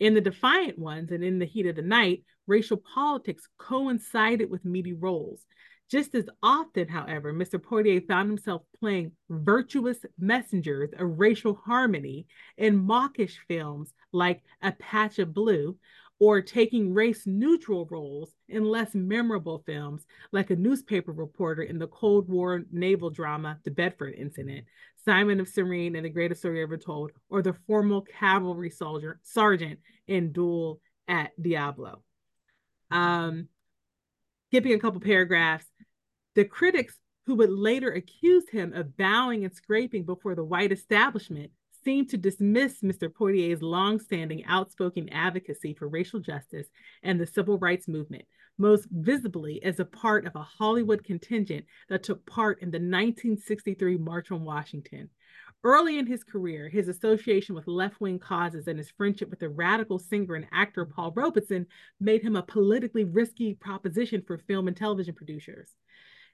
[0.00, 4.64] In The Defiant Ones and In the Heat of the Night, racial politics coincided with
[4.64, 5.44] meaty roles,
[5.90, 7.60] just as often, however, Mr.
[7.60, 15.18] Poitier found himself playing virtuous messengers of racial harmony in mawkish films like A Patch
[15.18, 15.76] of Blue,
[16.20, 21.88] or taking race neutral roles in less memorable films like a newspaper reporter in the
[21.88, 24.64] Cold War naval drama The Bedford Incident,
[25.04, 29.80] Simon of Cyrene and the Greatest Story Ever Told, or the formal cavalry soldier sergeant
[30.06, 32.02] in Duel at Diablo.
[32.90, 33.48] Um,
[34.48, 35.66] skipping a couple paragraphs,
[36.34, 41.50] the critics who would later accuse him of bowing and scraping before the white establishment
[41.84, 43.12] seemed to dismiss Mr.
[43.12, 46.68] Poitier's longstanding outspoken advocacy for racial justice
[47.02, 48.24] and the civil rights movement,
[48.58, 53.98] most visibly as a part of a Hollywood contingent that took part in the 1963
[53.98, 55.10] March on Washington,
[55.66, 59.48] Early in his career, his association with left wing causes and his friendship with the
[59.48, 61.66] radical singer and actor Paul Robeson
[61.98, 65.70] made him a politically risky proposition for film and television producers.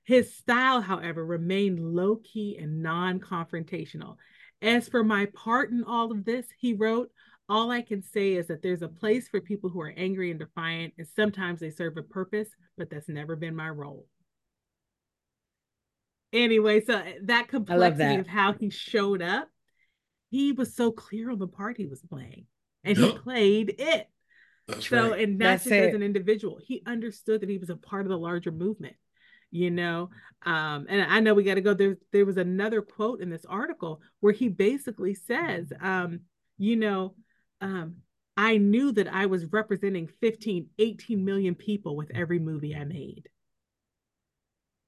[0.05, 4.17] His style, however, remained low key and non confrontational.
[4.63, 7.11] As for my part in all of this, he wrote,
[7.49, 10.39] all I can say is that there's a place for people who are angry and
[10.39, 14.07] defiant, and sometimes they serve a purpose, but that's never been my role
[16.33, 18.21] anyway, so eh, that complexity that.
[18.21, 19.49] of how he showed up,
[20.31, 22.47] he was so clear on the part he was playing,
[22.85, 24.09] and he played it.
[24.69, 25.21] That's so, right.
[25.21, 28.11] and that's, that's just as an individual, he understood that he was a part of
[28.11, 28.95] the larger movement.
[29.51, 30.11] You know
[30.47, 33.45] um and i know we got to go there there was another quote in this
[33.45, 36.21] article where he basically says um
[36.59, 37.15] you know
[37.61, 37.97] um
[38.37, 43.29] i knew that i was representing 15 18 million people with every movie i made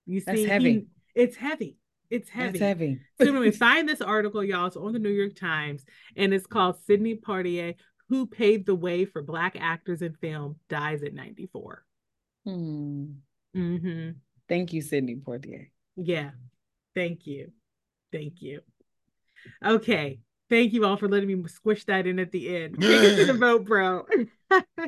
[0.07, 0.73] you see That's heavy.
[0.73, 1.77] he, it's heavy
[2.11, 2.59] it's heavy.
[2.59, 3.01] That's heavy.
[3.19, 4.67] so anyway, find this article, y'all.
[4.67, 5.83] It's on the New York Times,
[6.15, 7.75] and it's called Sidney Poitier,
[8.11, 11.83] who paved the way for black actors in film, dies at 94.
[12.45, 13.05] Hmm.
[13.57, 14.11] Mm-hmm.
[14.53, 15.69] Thank you, Sidney Poitier.
[15.97, 16.33] Yeah.
[16.95, 17.53] Thank you.
[18.13, 18.61] Thank you.
[19.65, 20.19] Okay.
[20.51, 22.79] Thank you all for letting me squish that in at the end.
[22.79, 24.05] Take it to the vote, bro.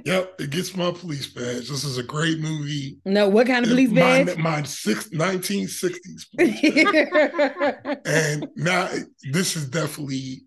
[0.04, 1.70] Yep, it gets my police badge.
[1.70, 2.98] This is a great movie.
[3.06, 4.36] No, what kind of police my, badge?
[4.36, 7.98] My six, 1960s police badge.
[8.04, 8.90] and now
[9.32, 10.42] this is definitely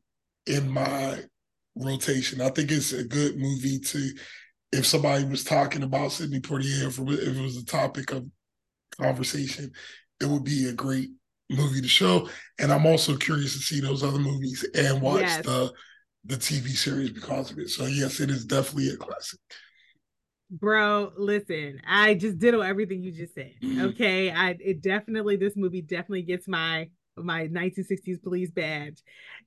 [0.46, 1.24] in my
[1.76, 2.42] rotation.
[2.42, 4.12] I think it's a good movie to,
[4.72, 8.24] if somebody was talking about Sidney Poitier, if it was a topic of
[9.00, 9.72] conversation,
[10.22, 11.10] it would be a great
[11.50, 12.30] movie to show.
[12.60, 15.42] And I'm also curious to see those other movies and watch Yes.
[15.42, 15.72] the
[16.26, 17.70] the TV series because of it.
[17.70, 19.40] So yes, it is definitely a classic.
[20.50, 23.54] Bro, listen, I just ditto everything you just said.
[23.62, 23.90] Mhm.
[23.92, 24.32] Okay.
[24.32, 29.02] I it definitely this movie definitely gets my my 1960s police badge.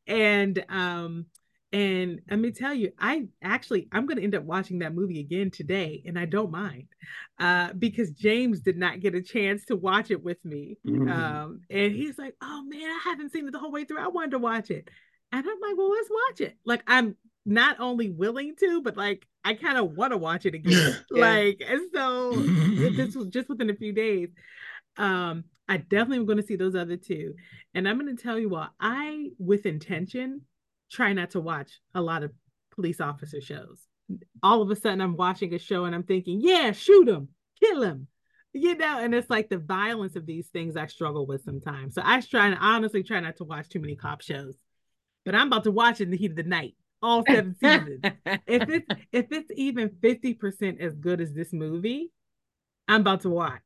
[0.06, 1.24] And um
[1.72, 5.50] and let me tell you, I actually I'm gonna end up watching that movie again
[5.50, 6.88] today, and I don't mind.
[7.38, 10.78] Uh because James did not get a chance to watch it with me.
[10.86, 11.10] Mhm.
[11.10, 14.00] Um, and he's like, Oh man, I haven't seen it the whole way through.
[14.00, 14.88] I wanted to watch it.
[15.32, 16.56] And I'm like, Well, let's watch it.
[16.64, 17.16] Like I'm
[17.46, 20.96] not only willing to, but like I kind of want to watch it again.
[21.10, 21.20] Yeah.
[21.20, 24.28] Like, and so this was just within a few days.
[24.96, 27.34] Um, I definitely am going to see those other two.
[27.74, 30.42] And I'm going to tell you what, I, with intention,
[30.90, 32.32] try not to watch a lot of
[32.74, 33.80] police officer shows.
[34.42, 37.28] All of a sudden, I'm watching a show and I'm thinking, yeah, shoot him,
[37.60, 38.08] kill him.
[38.52, 41.94] You know, and it's like the violence of these things I struggle with sometimes.
[41.94, 44.56] So I try and honestly try not to watch too many cop shows.
[45.24, 48.00] But I'm about to watch it in the heat of the night, all seven seasons
[48.46, 52.12] if it's if it's even 50% as good as this movie
[52.88, 53.62] i'm about to watch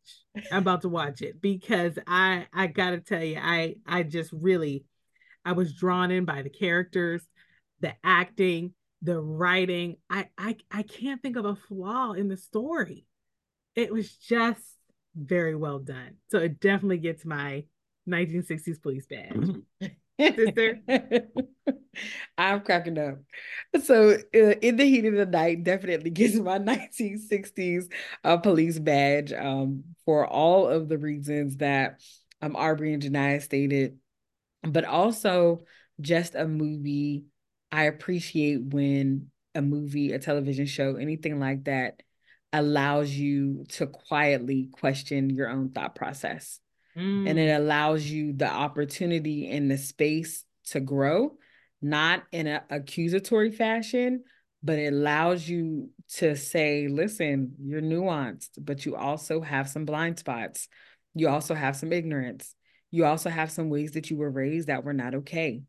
[0.52, 4.84] i'm about to watch it because i i gotta tell you i i just really
[5.44, 7.22] i was drawn in by the characters
[7.80, 8.72] the acting
[9.04, 9.96] the writing.
[10.10, 13.06] I i, I can't think of a flaw in the story.
[13.76, 14.62] It was just
[15.14, 16.16] very well done.
[16.30, 17.64] So it definitely gets my
[18.08, 19.92] 1960s police badge.
[20.36, 20.80] Sister?
[22.38, 23.18] I'm cracking up.
[23.82, 27.90] So, uh, in the heat of the night, definitely gets my 1960s
[28.22, 32.00] uh, police badge um, for all of the reasons that
[32.40, 33.98] um, Aubrey and Genia stated,
[34.66, 35.64] but also
[36.00, 37.24] just a movie.
[37.70, 42.02] I appreciate when a movie, a television show, anything like that
[42.52, 46.60] allows you to quietly question your own thought process
[46.96, 47.48] and Mm.
[47.48, 51.36] it allows you the opportunity and the space to grow,
[51.82, 54.22] not in an accusatory fashion,
[54.62, 60.18] but it allows you to say, listen, you're nuanced, but you also have some blind
[60.18, 60.68] spots.
[61.14, 62.54] You also have some ignorance.
[62.94, 65.62] You also have some ways that you were raised that were not okay.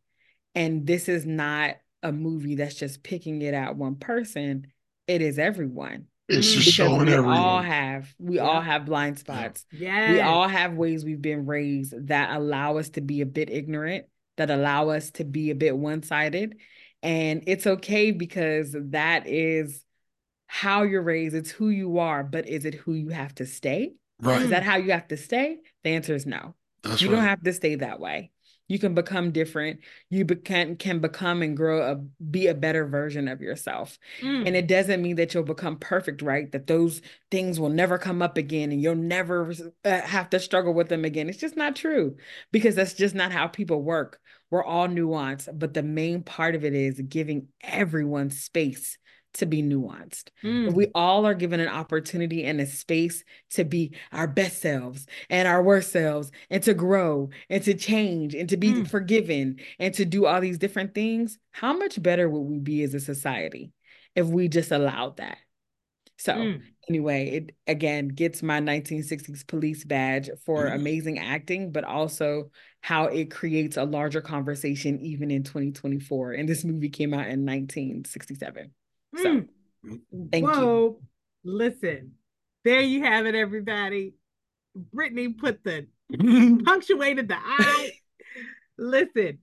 [0.53, 4.67] And this is not a movie that's just picking it at one person,
[5.07, 6.05] it is everyone.
[6.29, 6.57] It's just.
[6.57, 7.37] Because showing we everyone.
[7.37, 11.95] all have, we all have blind spots yes we all have ways we've been raised
[12.07, 14.05] that allow us to be a bit ignorant,
[14.37, 16.57] that allow us to be a bit one sided.
[17.01, 19.83] And it's okay because that is
[20.45, 23.93] how you're raised, it's who you are, but is it who you have to stay?
[24.21, 24.43] Right.
[24.43, 25.57] Is that how you have to stay?
[25.83, 26.53] The answer is no.
[26.85, 27.17] That's you right.
[27.17, 28.31] don't have to stay that way.
[28.67, 29.81] You can become different.
[30.09, 33.99] You be- can, can become and grow a be a better version of yourself.
[34.21, 34.47] Mm.
[34.47, 36.51] And it doesn't mean that you'll become perfect, right?
[36.51, 39.53] That those things will never come up again and you'll never
[39.83, 41.29] uh, have to struggle with them again.
[41.29, 42.15] It's just not true
[42.51, 44.19] because that's just not how people work.
[44.49, 48.97] We're all nuanced, but the main part of it is giving everyone space
[49.35, 50.29] to be nuanced.
[50.43, 50.73] Mm.
[50.73, 55.47] We all are given an opportunity and a space to be our best selves and
[55.47, 58.89] our worst selves and to grow and to change and to be Mm.
[58.89, 61.37] forgiven and to do all these different things.
[61.51, 63.71] How much better would we be as a society
[64.15, 65.37] if we just allowed that?
[66.17, 66.61] So, Mm.
[66.87, 70.75] anyway, it again gets my 1960s police badge for Mhm.
[70.75, 76.31] amazing acting, but also how it creates a larger conversation even in 2024.
[76.31, 78.73] And this movie came out in 1967.
[79.17, 79.45] So,
[79.85, 79.99] Mm.
[80.31, 80.51] thank you.
[80.51, 81.01] Whoa.
[81.43, 82.13] Listen,
[82.63, 84.15] there you have it, everybody.
[84.75, 85.87] Brittany put the
[86.65, 87.91] punctuated the I.
[88.77, 89.39] Listen,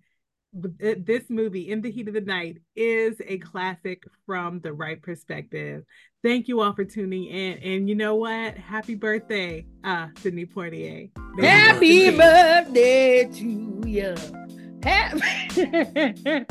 [0.52, 5.84] this movie, In the Heat of the Night, is a classic from the Wright Perspective.
[6.22, 7.58] Thank you all for tuning in.
[7.58, 8.56] And you know what?
[8.58, 11.10] Happy birthday, uh, Sidney Poitier.
[11.40, 14.14] Happy birthday to you.
[14.82, 15.20] Happy-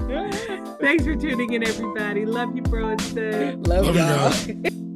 [0.81, 2.25] Thanks for tuning in, everybody.
[2.25, 3.55] Love you, bro and sis.
[3.67, 4.29] Love, Love you y'all.
[4.29, 4.77] guys.